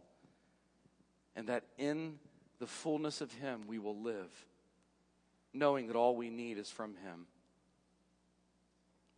And 1.36 1.48
that 1.48 1.62
in 1.78 2.18
the 2.58 2.66
fullness 2.66 3.20
of 3.20 3.32
Him 3.32 3.62
we 3.68 3.78
will 3.78 4.02
live, 4.02 4.32
knowing 5.58 5.86
that 5.88 5.96
all 5.96 6.16
we 6.16 6.30
need 6.30 6.58
is 6.58 6.70
from 6.70 6.94
Him. 6.96 7.26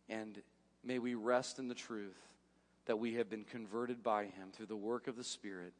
And 0.07 0.41
may 0.83 0.99
we 0.99 1.15
rest 1.15 1.59
in 1.59 1.67
the 1.67 1.75
truth 1.75 2.17
that 2.85 2.99
we 2.99 3.15
have 3.15 3.29
been 3.29 3.43
converted 3.43 4.01
by 4.01 4.23
Him 4.23 4.49
through 4.53 4.67
the 4.67 4.75
work 4.75 5.07
of 5.07 5.15
the 5.15 5.23
Spirit 5.23 5.73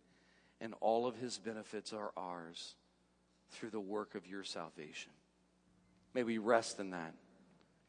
and 0.61 0.73
all 0.81 1.07
of 1.07 1.15
his 1.15 1.37
benefits 1.37 1.93
are 1.93 2.11
ours 2.17 2.75
through 3.51 3.69
the 3.69 3.79
work 3.79 4.15
of 4.15 4.27
your 4.27 4.43
salvation. 4.43 5.11
May 6.13 6.23
we 6.23 6.37
rest 6.37 6.79
in 6.79 6.91
that 6.91 7.13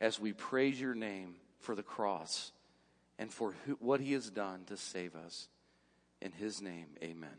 as 0.01 0.21
we 0.21 0.33
praise 0.33 0.81
your 0.81 0.95
name 0.95 1.37
for 1.59 1.75
the 1.75 1.83
cross 1.83 2.53
and 3.19 3.33
for 3.33 3.55
who, 3.67 3.77
what 3.81 4.01
he 4.01 4.13
has 4.13 4.31
done 4.31 4.65
to 4.67 4.77
save 4.77 5.15
us. 5.15 5.49
In 6.23 6.33
his 6.33 6.61
name, 6.61 6.87
amen. 7.03 7.31